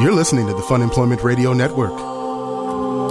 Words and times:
You're 0.00 0.12
listening 0.12 0.48
to 0.48 0.52
the 0.52 0.62
Fun 0.62 0.82
Employment 0.82 1.22
Radio 1.22 1.52
Network. 1.52 1.92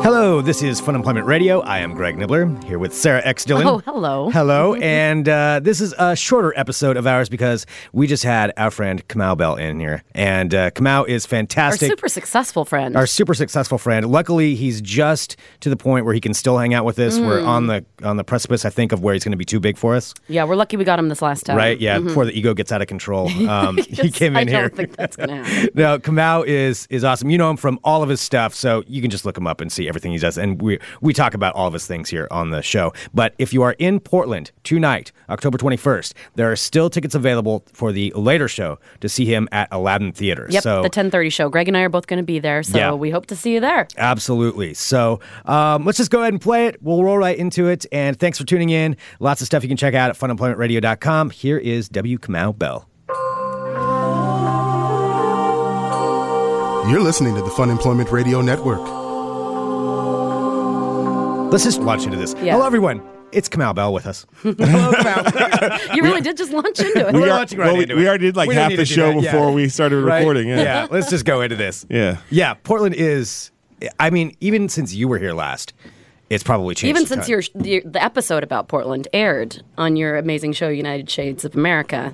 Hello, 0.03 0.22
this 0.23 0.63
is 0.63 0.79
Fun 0.79 0.95
Employment 0.95 1.25
Radio. 1.27 1.59
I 1.61 1.79
am 1.79 1.93
Greg 1.95 2.17
Nibbler 2.17 2.45
here 2.65 2.79
with 2.79 2.93
Sarah 2.93 3.21
X. 3.25 3.43
Dillon. 3.43 3.67
Oh, 3.67 3.79
hello. 3.79 4.29
Hello, 4.33 4.73
and 4.75 5.27
uh, 5.27 5.59
this 5.61 5.81
is 5.81 5.93
a 5.99 6.15
shorter 6.15 6.53
episode 6.57 6.95
of 6.95 7.05
ours 7.05 7.27
because 7.27 7.65
we 7.91 8.07
just 8.07 8.23
had 8.23 8.53
our 8.55 8.71
friend 8.71 9.05
Kamau 9.09 9.37
Bell 9.37 9.55
in 9.57 9.81
here, 9.81 10.01
and 10.15 10.55
uh, 10.55 10.71
Kamau 10.71 11.05
is 11.09 11.25
fantastic. 11.25 11.89
Our 11.89 11.97
super 11.97 12.07
successful 12.07 12.63
friend. 12.63 12.95
our 12.95 13.05
super 13.05 13.33
successful 13.33 13.77
friend. 13.77 14.09
Luckily, 14.09 14.55
he's 14.55 14.79
just 14.79 15.35
to 15.59 15.69
the 15.69 15.75
point 15.75 16.05
where 16.05 16.13
he 16.13 16.21
can 16.21 16.33
still 16.33 16.57
hang 16.57 16.73
out 16.73 16.85
with 16.85 16.97
us. 16.99 17.19
We're 17.19 17.41
Mm. 17.41 17.47
on 17.47 17.67
the 17.67 17.85
on 18.03 18.15
the 18.15 18.23
precipice, 18.23 18.63
I 18.63 18.69
think, 18.69 18.93
of 18.93 19.01
where 19.03 19.13
he's 19.13 19.25
going 19.25 19.31
to 19.33 19.37
be 19.37 19.43
too 19.45 19.59
big 19.59 19.77
for 19.77 19.93
us. 19.93 20.13
yeah, 20.29 20.45
we're 20.45 20.55
lucky 20.55 20.77
we 20.77 20.85
got 20.85 20.99
him 20.99 21.09
this 21.09 21.21
last 21.21 21.45
time. 21.45 21.57
Right? 21.57 21.77
Yeah. 21.81 21.99
Before 21.99 22.23
the 22.25 22.31
ego 22.37 22.53
gets 22.53 22.71
out 22.71 22.81
of 22.81 22.87
control, 22.87 23.27
um, 23.49 23.75
he 23.77 24.09
came 24.09 24.37
in 24.37 24.47
I 24.47 24.51
here. 24.51 24.61
don't 24.69 24.75
think 24.75 24.95
that's 24.95 25.17
gonna 25.17 25.43
happen. 25.43 25.69
No, 25.75 25.99
Kamau 25.99 26.45
is 26.45 26.87
is 26.89 27.03
awesome. 27.03 27.29
You 27.29 27.37
know 27.37 27.49
him 27.49 27.57
from 27.57 27.77
all 27.83 28.01
of 28.03 28.07
his 28.09 28.21
stuff, 28.21 28.53
so 28.55 28.83
you 28.87 29.01
can 29.01 29.11
just 29.11 29.25
look 29.25 29.37
him 29.37 29.47
up 29.47 29.59
and 29.59 29.69
see 29.71 29.89
everything 29.89 30.12
he 30.13 30.19
does. 30.19 30.37
And 30.37 30.61
we 30.61 30.79
we 31.01 31.13
talk 31.13 31.33
about 31.33 31.53
all 31.55 31.67
of 31.67 31.73
his 31.73 31.85
things 31.87 32.09
here 32.09 32.27
on 32.31 32.51
the 32.51 32.61
show. 32.61 32.93
But 33.13 33.33
if 33.37 33.53
you 33.53 33.61
are 33.63 33.75
in 33.79 33.99
Portland 33.99 34.51
tonight, 34.63 35.11
October 35.29 35.57
twenty 35.57 35.77
first, 35.77 36.13
there 36.35 36.51
are 36.51 36.55
still 36.55 36.89
tickets 36.89 37.15
available 37.15 37.63
for 37.73 37.91
the 37.91 38.11
later 38.15 38.47
show 38.47 38.79
to 39.01 39.09
see 39.09 39.25
him 39.25 39.47
at 39.51 39.67
Aladdin 39.71 40.11
Theater. 40.11 40.47
Yep, 40.49 40.63
so 40.63 40.81
the 40.83 40.89
10:30 40.89 41.31
show. 41.31 41.49
Greg 41.49 41.67
and 41.67 41.75
I 41.77 41.81
are 41.81 41.89
both 41.89 42.07
going 42.07 42.17
to 42.17 42.23
be 42.23 42.39
there, 42.39 42.63
so 42.63 42.77
Yeah. 42.77 42.93
we 42.93 43.09
hope 43.09 43.25
to 43.27 43.35
see 43.35 43.53
you 43.53 43.59
there. 43.59 43.87
Absolutely. 43.97 44.73
So 44.73 45.19
um, 45.45 45.85
let's 45.85 45.97
just 45.97 46.11
go 46.11 46.21
ahead 46.21 46.33
and 46.33 46.41
play 46.41 46.67
it. 46.67 46.81
We'll 46.81 47.03
roll 47.03 47.17
right 47.17 47.37
into 47.37 47.67
it. 47.67 47.85
And 47.91 48.19
thanks 48.19 48.37
for 48.37 48.45
tuning 48.45 48.69
in. 48.69 48.95
Lots 49.19 49.41
of 49.41 49.47
stuff 49.47 49.63
you 49.63 49.69
can 49.69 49.77
check 49.77 49.93
out 49.93 50.09
at 50.09 50.17
funemploymentradio.com. 50.17 51.29
Here 51.31 51.57
is 51.57 51.89
W. 51.89 52.17
Kamau 52.17 52.57
Bell. 52.57 52.87
You're 56.89 57.01
listening 57.01 57.33
to 57.35 57.41
the 57.41 57.49
Fun 57.49 57.69
Employment 57.69 58.11
Radio 58.11 58.41
Network. 58.41 58.81
Let's 61.53 61.65
just 61.65 61.81
launch 61.81 62.03
into 62.05 62.17
this. 62.17 62.33
Yeah. 62.41 62.53
Hello, 62.53 62.65
everyone. 62.65 62.99
It's 63.31 63.47
Kamau 63.47 63.75
Bell 63.75 63.93
with 63.93 64.07
us. 64.07 64.25
Hello, 64.41 64.55
Kamau. 64.91 65.93
You 65.95 66.01
really 66.01 66.19
did 66.21 66.35
just 66.35 66.51
launch 66.51 66.79
into 66.79 67.07
it. 67.07 67.13
We're 67.13 67.21
We, 67.21 67.25
are, 67.25 67.29
launching 67.29 67.59
right 67.59 67.67
well, 67.67 67.77
we, 67.77 67.83
into 67.83 67.95
we 67.95 68.05
it. 68.05 68.07
already 68.07 68.25
did 68.25 68.35
like 68.35 68.49
We 68.49 68.55
don't 68.55 68.61
half 68.63 68.69
need 68.71 68.79
the 68.79 68.85
to 68.85 68.89
do 68.89 68.95
show 68.95 69.13
that, 69.13 69.21
yeah. 69.21 69.31
before 69.31 69.51
we 69.53 69.69
started 69.69 69.97
Right? 70.03 70.17
recording. 70.17 70.47
Yeah. 70.47 70.63
yeah, 70.63 70.87
let's 70.89 71.11
just 71.11 71.25
go 71.25 71.41
into 71.41 71.55
this. 71.55 71.85
Yeah. 71.91 72.17
Yeah, 72.31 72.55
Portland 72.55 72.95
is, 72.95 73.51
I 73.99 74.09
mean, 74.09 74.35
even 74.39 74.67
since 74.67 74.95
you 74.95 75.07
were 75.07 75.19
here 75.19 75.33
last, 75.33 75.73
it's 76.31 76.43
probably 76.43 76.73
changed. 76.73 76.89
Even 76.89 77.03
a 77.03 77.07
since 77.07 77.27
ton. 77.27 77.29
your, 77.29 77.41
your 77.63 77.81
the 77.85 78.03
episode 78.03 78.41
about 78.43 78.67
Portland 78.67 79.07
aired 79.13 79.61
on 79.77 79.95
your 79.95 80.17
amazing 80.17 80.53
show 80.53 80.69
United 80.69 81.07
Shades 81.07 81.45
of 81.45 81.53
America 81.55 82.11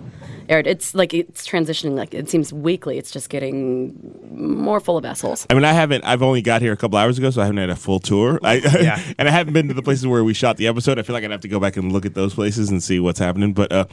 aired, 0.50 0.68
it's 0.68 0.94
like 0.94 1.14
it's 1.14 1.48
transitioning 1.48 1.96
like 1.96 2.14
it 2.14 2.30
seems 2.30 2.52
weekly. 2.52 2.98
It's 2.98 3.12
just 3.12 3.30
getting 3.30 3.94
more 4.32 4.80
full 4.80 4.98
of 4.98 5.06
assholes. 5.06 5.46
I 5.50 5.54
mean, 5.54 5.64
I 5.66 5.74
haven't. 5.74 6.04
I've 6.04 6.22
only 6.22 6.42
got 6.42 6.62
here 6.62 6.74
a 6.74 6.78
couple 6.78 6.98
hours 6.98 7.18
ago, 7.18 7.30
so 7.30 7.42
I 7.42 7.46
haven't 7.46 7.58
had 7.60 7.70
a 7.70 7.76
full 7.76 8.00
tour. 8.00 8.40
I, 8.44 8.56
Yeah. 8.56 9.02
and 9.18 9.28
I 9.28 9.32
haven't 9.32 9.54
been 9.54 9.68
to 9.70 9.74
the 9.74 9.82
places 9.84 10.06
where 10.08 10.24
we 10.24 10.34
shot 10.34 10.58
the 10.58 10.68
episode. 10.68 11.00
I 11.00 11.04
feel 11.04 11.14
like 11.14 11.24
I'd 11.24 11.32
have 11.32 11.42
to 11.42 11.48
go 11.48 11.60
back 11.60 11.78
and 11.78 11.92
look 11.92 12.06
at 12.06 12.14
those 12.16 12.34
places 12.34 12.70
and 12.70 12.82
see 12.84 13.00
what's 13.00 13.20
happening. 13.20 13.54
But 13.54 13.72
uh, 13.72 13.86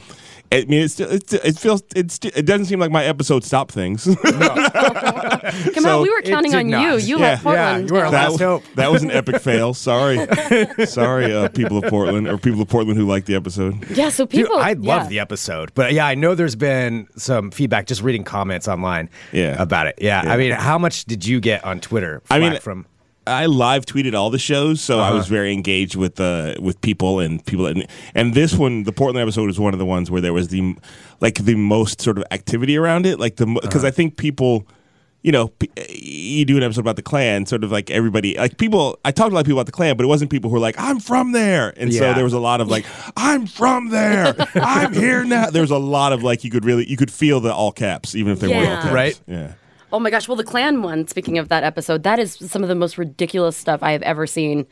I 0.51 0.65
mean, 0.65 0.81
it's 0.83 0.93
still, 0.93 1.11
it's, 1.11 1.33
it 1.33 1.57
feels 1.59 1.83
it's 1.95 2.19
it 2.23 2.45
doesn't 2.45 2.65
seem 2.65 2.79
like 2.79 2.91
my 2.91 3.03
episode 3.05 3.43
stopped 3.43 3.71
things. 3.71 4.05
Come 4.23 5.83
So 5.83 5.97
on, 5.97 6.03
we 6.03 6.09
were 6.09 6.21
counting 6.21 6.55
on 6.55 6.67
not. 6.69 6.81
you. 6.81 6.97
You 6.97 7.19
Yeah. 7.19 7.25
let 7.31 7.41
Portland. 7.43 7.83
Yeah, 7.83 7.87
you 7.87 7.93
were 7.93 8.01
down. 8.01 8.11
that, 8.11 8.21
Last 8.23 8.31
was, 8.33 8.41
hope. 8.41 8.63
that 8.75 8.91
was 8.91 9.03
an 9.03 9.11
epic 9.11 9.41
fail. 9.41 9.73
Sorry, 9.73 10.17
sorry, 10.85 11.33
uh, 11.33 11.49
people 11.49 11.77
of 11.77 11.85
Portland 11.89 12.27
or 12.27 12.37
people 12.37 12.61
of 12.61 12.67
Portland 12.67 12.97
who 12.99 13.05
liked 13.05 13.27
the 13.27 13.35
episode. 13.35 13.89
yeah, 13.91 14.09
so 14.09 14.25
Dude, 14.25 14.45
people. 14.45 14.57
I 14.57 14.73
love 14.73 15.09
the 15.09 15.19
episode, 15.19 15.71
but 15.75 15.93
yeah, 15.93 16.05
I 16.07 16.15
know 16.15 16.35
there's 16.35 16.46
been 16.55 17.07
some 17.17 17.51
feedback 17.51 17.87
just 17.87 18.01
reading 18.01 18.23
comments 18.23 18.67
online 18.67 19.09
Yeah. 19.31 19.61
about 19.61 19.87
it. 19.87 19.95
Yeah, 19.99 20.21
I 20.25 20.37
mean, 20.37 20.51
how 20.53 20.77
much 20.77 21.05
did 21.05 21.25
you 21.25 21.39
get 21.39 21.63
on 21.63 21.79
Twitter? 21.79 22.21
I 22.29 22.39
mean, 22.39 22.59
from 22.59 22.85
I 23.25 23.45
live 23.47 23.85
tweeted 23.85 24.13
all 24.13 24.29
the 24.29 24.39
shows, 24.39 24.79
so 24.79 24.99
I 24.99 25.07
Uh-huh. 25.09 25.17
was 25.17 25.27
very 25.27 25.51
engaged 25.51 25.95
with 25.95 26.17
uh, 26.19 26.55
with 26.61 26.79
people 26.81 27.19
and 27.19 27.45
people. 27.45 27.65
And, 27.67 27.85
and 28.15 28.33
this 28.33 28.53
one, 28.53 28.83
the 28.83 28.93
Portland 28.93 29.21
episode, 29.21 29.47
was 29.47 29.59
one 29.59 29.73
of 29.73 29.79
the 29.79 29.85
ones 29.85 30.09
where 30.09 30.21
there 30.21 30.31
was 30.33 30.47
the 30.47 30.75
like 31.19 31.43
the 31.43 31.55
most 31.55 31.99
sort 31.99 32.17
of 32.17 32.23
activity 32.31 32.77
around 32.77 33.05
it. 33.05 33.19
Like 33.19 33.35
the 33.35 33.45
because 33.45 33.83
Uh-huh. 33.83 33.87
I 33.87 33.91
think 33.91 34.15
people. 34.17 34.65
You 35.27 35.33
know, 35.33 35.51
eh, 35.75 35.85
you 35.89 36.45
do 36.45 36.55
an 36.55 36.63
episode 36.63 36.79
about 36.79 36.95
the 36.95 37.01
Klan, 37.01 37.45
sort 37.45 37.65
of 37.65 37.69
like 37.69 37.91
everybody, 37.91 38.37
like 38.37 38.57
people. 38.57 38.97
I 39.03 39.11
talked 39.11 39.31
to 39.31 39.33
a 39.33 39.35
lot 39.35 39.41
of 39.41 39.45
people 39.45 39.59
about 39.59 39.65
the 39.65 39.73
Klan, 39.73 39.97
but 39.97 40.05
it 40.05 40.07
wasn't 40.07 40.31
people 40.31 40.49
who 40.49 40.53
were 40.53 40.61
like, 40.61 40.79
"I'm 40.79 41.01
from 41.01 41.33
there," 41.33 41.73
and 41.75 41.93
so 41.93 42.13
there 42.13 42.23
was 42.23 42.31
a 42.31 42.39
lot 42.39 42.61
of 42.61 42.69
like, 42.69 42.85
"I'm 43.17 43.45
from 43.45 43.89
there, 43.89 44.33
I'm 44.55 44.93
here 44.93 45.25
now." 45.25 45.49
There 45.49 45.61
was 45.61 45.69
a 45.69 45.77
lot 45.77 46.13
of 46.13 46.23
like, 46.23 46.45
you 46.45 46.49
could 46.49 46.63
really, 46.63 46.89
you 46.89 46.95
could 46.95 47.11
feel 47.11 47.41
the 47.41 47.53
all 47.53 47.73
caps, 47.73 48.15
even 48.15 48.31
if 48.31 48.39
they 48.39 48.47
weren't 48.47 48.69
all 48.69 48.75
caps, 48.83 48.93
Right. 48.93 49.19
Yeah. 49.27 49.53
Oh 49.91 49.99
my 49.99 50.11
gosh! 50.11 50.29
Well, 50.29 50.37
the 50.37 50.45
Klan 50.45 50.81
one. 50.81 51.09
Speaking 51.09 51.37
of 51.37 51.49
that 51.49 51.65
episode, 51.65 52.03
that 52.03 52.19
is 52.19 52.35
some 52.35 52.63
of 52.63 52.69
the 52.69 52.75
most 52.75 52.97
ridiculous 52.97 53.57
stuff 53.57 53.83
I 53.83 53.91
have 53.91 54.03
ever 54.03 54.27
seen. 54.27 54.65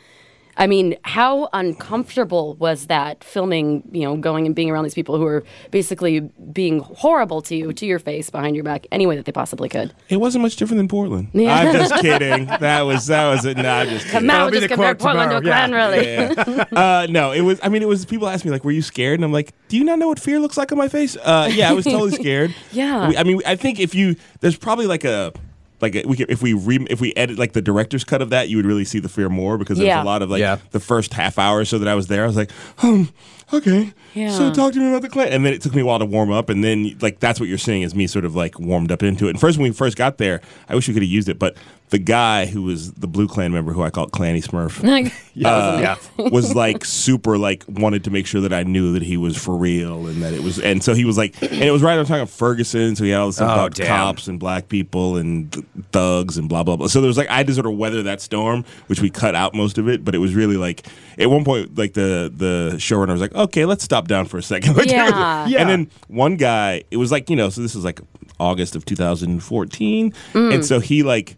I 0.58 0.68
mean, 0.68 0.96
how 1.04 1.50
uncomfortable 1.54 2.56
was 2.56 2.88
that 2.88 3.24
filming? 3.24 3.88
You 3.92 4.04
know, 4.04 4.18
going 4.18 4.46
and 4.46 4.56
being 4.56 4.70
around 4.72 4.84
these 4.86 4.94
people 4.94 5.18
who 5.18 5.26
are 5.26 5.44
basically 5.72 6.22
being 6.52 6.80
horrible 6.80 7.42
to 7.44 7.56
you, 7.56 7.74
to 7.74 7.86
your 7.86 8.00
face, 8.00 8.30
behind 8.30 8.56
your 8.56 8.64
back, 8.64 8.88
any 8.92 9.06
way 9.06 9.16
that 9.16 9.26
they 9.26 9.32
possibly 9.32 9.70
could. 9.70 9.94
It 10.10 10.18
wasn't 10.18 10.42
much 10.44 10.56
different 10.56 10.78
than 10.80 10.88
Portland. 10.88 11.30
Yeah. 11.34 11.54
I'm 11.56 11.74
just 11.74 11.96
kidding. 12.02 12.46
That 12.48 12.82
was 12.82 13.08
that 13.08 13.30
was 13.30 13.46
it. 13.46 13.58
No, 13.58 13.70
I'm 13.70 13.90
just 13.90 14.08
kidding. 14.08 14.28
Now 14.28 14.46
be 14.50 14.54
just 14.58 14.62
the 14.64 14.68
compare 14.70 14.96
quote 14.96 15.16
Portland 15.18 15.32
to 15.32 15.38
a 15.38 15.42
tomorrow. 15.42 15.68
Klan 15.68 15.72
Yeah. 15.72 16.36
rally. 16.36 16.56
Yeah. 16.56 16.66
uh, 17.04 17.08
no, 17.10 17.32
it 17.32 17.42
was. 17.42 17.60
I 17.62 17.70
mean, 17.70 17.82
it 17.82 17.88
was. 17.88 18.06
People 18.06 18.28
asked 18.28 18.46
me 18.46 18.52
like, 18.52 18.64
"Were 18.64 18.72
you 18.72 18.82
scared?" 18.82 19.20
And 19.20 19.26
I'm 19.26 19.32
like, 19.34 19.54
"Do 19.68 19.78
you 19.78 19.84
not 19.84 20.00
know 20.00 20.08
what 20.08 20.20
fear 20.20 20.40
looks 20.40 20.58
like 20.58 20.72
on 20.72 20.78
my 20.78 20.88
face?" 20.88 21.16
Uh, 21.18 21.50
yeah, 21.52 21.70
I 21.70 21.74
was 21.74 21.86
totally 21.86 22.12
scared. 22.12 22.54
Yeah. 22.72 23.10
We- 23.10 23.18
I 23.18 23.24
mean, 23.24 23.42
I 23.46 23.56
think 23.56 23.80
if 23.80 23.94
you, 23.96 24.16
there's 24.42 24.58
probably 24.58 24.88
like 24.88 25.04
a. 25.04 25.34
Like 25.82 25.96
a, 25.96 26.04
we 26.08 26.16
could, 26.18 26.30
if 26.32 26.42
we 26.42 26.54
re, 26.54 26.86
if 26.90 27.02
we 27.02 27.14
edit 27.16 27.38
like 27.38 27.54
the 27.54 27.62
director's 27.62 28.04
cut 28.04 28.22
of 28.22 28.30
that, 28.30 28.50
you 28.50 28.58
would 28.58 28.66
really 28.66 28.86
see 28.86 29.00
the 29.00 29.10
fear 29.10 29.30
more 29.30 29.58
because 29.58 29.78
there's 29.78 29.88
Yeah. 29.88 30.02
a 30.02 30.06
lot 30.06 30.22
of 30.22 30.30
like 30.30 30.40
Yeah. 30.40 30.58
the 30.72 30.80
first 30.80 31.14
half 31.14 31.38
hour 31.38 31.60
or 31.60 31.66
so 31.66 31.78
that 31.80 31.88
I 31.88 31.96
was 31.96 32.08
there. 32.08 32.24
I 32.24 32.28
was 32.28 32.38
like, 32.38 32.52
um, 32.84 33.10
okay, 33.56 33.94
Yeah. 34.14 34.30
so 34.32 34.54
talk 34.54 34.74
to 34.74 34.80
me 34.80 34.90
about 34.90 35.02
the 35.02 35.10
Klan, 35.10 35.30
and 35.30 35.46
then 35.46 35.54
it 35.54 35.62
took 35.62 35.74
me 35.76 35.82
a 35.82 35.86
while 35.86 36.00
to 36.00 36.06
warm 36.06 36.32
up, 36.32 36.50
and 36.50 36.64
then 36.64 36.98
like 37.02 37.20
that's 37.20 37.40
what 37.40 37.50
you're 37.50 37.58
seeing 37.58 37.82
is 37.82 37.94
me 37.96 38.08
sort 38.08 38.26
of 38.26 38.36
like 38.36 38.60
warmed 38.60 38.92
up 38.92 39.04
into 39.04 39.28
it. 39.28 39.32
And 39.32 39.40
first 39.40 39.58
when 39.58 39.68
we 39.70 39.74
first 39.74 39.98
got 39.98 40.18
there, 40.18 40.42
I 40.70 40.76
wish 40.76 40.88
we 40.88 40.94
could 40.94 41.04
have 41.04 41.12
used 41.12 41.30
it, 41.30 41.40
but 41.40 41.56
the 41.90 42.00
guy 42.00 42.48
who 42.48 42.64
was 42.64 42.94
the 42.94 43.08
Blue 43.08 43.28
Klan 43.28 43.52
member, 43.54 43.72
who 43.72 43.84
I 43.84 43.92
called 43.92 44.12
Clanny 44.12 44.44
Smurf, 44.44 44.84
uh, 45.46 45.96
was 46.18 46.56
like 46.56 46.84
super 46.84 47.38
like 47.38 47.64
wanted 47.68 48.04
to 48.06 48.10
make 48.12 48.26
sure 48.26 48.42
that 48.42 48.54
I 48.54 48.64
knew 48.64 48.94
that 48.94 49.04
he 49.04 49.18
was 49.18 49.38
for 49.38 49.56
real 49.56 50.08
and 50.08 50.24
that 50.24 50.34
it 50.34 50.42
was 50.42 50.60
and 50.60 50.84
so 50.84 50.94
he 50.96 51.06
was 51.06 51.18
like 51.18 51.40
and 51.44 51.64
it 51.64 51.72
was 51.72 51.82
right 51.84 51.98
on 52.00 52.06
talking 52.06 52.22
of 52.22 52.30
Ferguson 52.32 52.96
so 52.96 53.04
he 53.04 53.12
had 53.12 53.20
all 53.20 53.28
this 53.28 53.36
stuff 53.36 53.50
Oh, 53.52 53.54
about 53.54 53.76
damn. 53.76 53.88
cops 53.88 54.28
and 54.28 54.40
black 54.40 54.68
people 54.70 55.18
and 55.18 55.52
th- 55.54 55.66
thugs 55.92 56.38
and 56.38 56.50
blah 56.50 56.64
blah 56.64 56.76
blah 56.76 56.88
so 56.88 57.02
there 57.02 57.08
was 57.08 57.18
like 57.18 57.30
I 57.30 57.38
had 57.38 57.48
to 57.48 57.54
sort 57.54 57.66
of 57.68 57.74
weather 57.78 58.02
that 58.04 58.20
storm 58.22 58.66
which 58.88 59.02
we 59.02 59.10
cut 59.10 59.36
out 59.36 59.54
most 59.54 59.78
of 59.78 59.88
it 59.88 60.04
but 60.04 60.16
it 60.16 60.20
was 60.20 60.34
really 60.34 60.58
like 60.58 60.88
at 61.20 61.30
one 61.30 61.44
point 61.46 61.78
like 61.78 61.94
the 61.94 62.32
the 62.36 62.74
showrunner 62.78 63.12
was 63.12 63.22
like 63.22 63.36
okay 63.46 63.66
let's 63.66 63.84
stop 63.84 64.08
down 64.08 64.26
for 64.26 64.38
a 64.38 64.44
second 64.44 64.76
Like, 64.78 64.90
Yeah. 64.90 65.48
Yeah. 65.48 65.62
and 65.62 65.70
then 65.70 65.92
one 66.08 66.36
guy 66.36 66.84
it 66.92 66.98
was 66.98 67.12
like 67.12 67.30
you 67.30 67.36
know 67.36 67.50
so 67.50 67.62
this 67.62 67.76
is 67.76 67.84
like 67.84 68.00
August 68.40 68.76
of 68.76 68.86
2014 68.86 70.12
mm. 70.12 70.54
and 70.54 70.66
so 70.66 70.80
he 70.80 71.04
like 71.04 71.38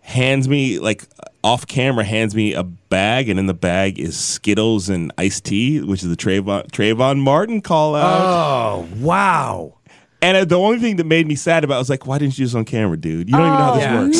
hands 0.00 0.48
me 0.48 0.78
like 0.78 1.04
off 1.44 1.66
camera 1.66 2.04
hands 2.04 2.34
me 2.34 2.52
a 2.54 2.62
bag 2.62 3.28
and 3.28 3.38
in 3.38 3.46
the 3.46 3.54
bag 3.54 3.98
is 3.98 4.18
Skittles 4.18 4.88
and 4.88 5.12
iced 5.18 5.44
tea, 5.44 5.80
which 5.80 6.02
is 6.02 6.08
the 6.08 6.16
Trayvon 6.16 6.70
Trayvon 6.70 7.18
Martin 7.18 7.60
call 7.60 7.94
out. 7.94 8.20
Oh 8.20 8.88
wow! 8.98 9.77
And 10.20 10.36
uh, 10.36 10.44
the 10.44 10.58
only 10.58 10.80
thing 10.80 10.96
that 10.96 11.06
made 11.06 11.28
me 11.28 11.36
sad 11.36 11.62
about 11.62 11.76
it 11.76 11.78
was 11.78 11.90
like, 11.90 12.04
why 12.04 12.18
didn't 12.18 12.32
you 12.36 12.38
do 12.38 12.46
this 12.46 12.54
on 12.56 12.64
camera, 12.64 12.96
dude? 12.96 13.28
You 13.28 13.36
don't 13.36 13.46
even 13.46 13.52
know 13.52 13.64
how 13.64 13.74
this 13.74 13.82
yeah. 13.84 14.00
works. 14.00 14.18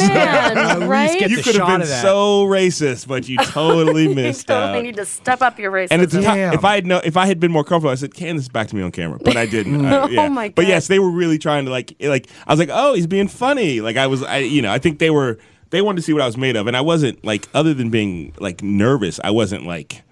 Man, 0.78 0.88
right? 0.88 1.28
You 1.28 1.42
could 1.42 1.56
have 1.56 1.66
been 1.66 1.86
so 1.88 2.44
racist, 2.46 3.08
but 3.08 3.28
you 3.28 3.36
totally 3.42 4.04
you 4.04 4.14
missed 4.14 4.46
totally 4.46 4.78
out. 4.78 4.82
need 4.84 4.94
to 4.96 5.04
step 5.04 5.42
up 5.42 5.58
your 5.58 5.72
racism. 5.72 5.88
And 5.90 6.02
at 6.02 6.10
the 6.10 6.22
time, 6.22 6.52
if 6.52 6.64
I 6.64 6.76
had 6.76 6.86
no, 6.86 7.00
if 7.02 7.16
I 7.16 7.26
had 7.26 7.40
been 7.40 7.50
more 7.50 7.64
comfortable, 7.64 7.90
I 7.90 7.96
said, 7.96 8.14
"Can 8.14 8.36
this 8.36 8.46
back 8.46 8.68
to 8.68 8.76
me 8.76 8.82
on 8.82 8.92
camera?" 8.92 9.18
But 9.20 9.36
I 9.36 9.46
didn't. 9.46 9.84
I- 9.86 9.98
Oh 10.02 10.06
yeah. 10.06 10.28
my 10.28 10.50
But 10.50 10.66
yes, 10.66 10.86
they 10.86 11.00
were 11.00 11.10
really 11.10 11.36
trying 11.38 11.64
to 11.64 11.72
like, 11.72 11.94
like 12.00 12.28
I 12.46 12.52
was 12.52 12.60
like, 12.60 12.70
"Oh, 12.72 12.94
he's 12.94 13.08
being 13.08 13.26
funny." 13.26 13.80
Like 13.80 13.96
I 13.96 14.06
was, 14.06 14.22
I, 14.22 14.38
you 14.38 14.62
know, 14.62 14.70
I 14.70 14.78
think 14.78 15.00
they 15.00 15.10
were, 15.10 15.38
they 15.70 15.82
wanted 15.82 15.96
to 15.96 16.02
see 16.02 16.12
what 16.12 16.22
I 16.22 16.26
was 16.26 16.36
made 16.36 16.54
of, 16.54 16.68
and 16.68 16.76
I 16.76 16.80
wasn't 16.80 17.24
like, 17.24 17.48
other 17.54 17.74
than 17.74 17.90
being 17.90 18.34
like 18.38 18.62
nervous, 18.62 19.18
I 19.24 19.32
wasn't 19.32 19.66
like, 19.66 20.02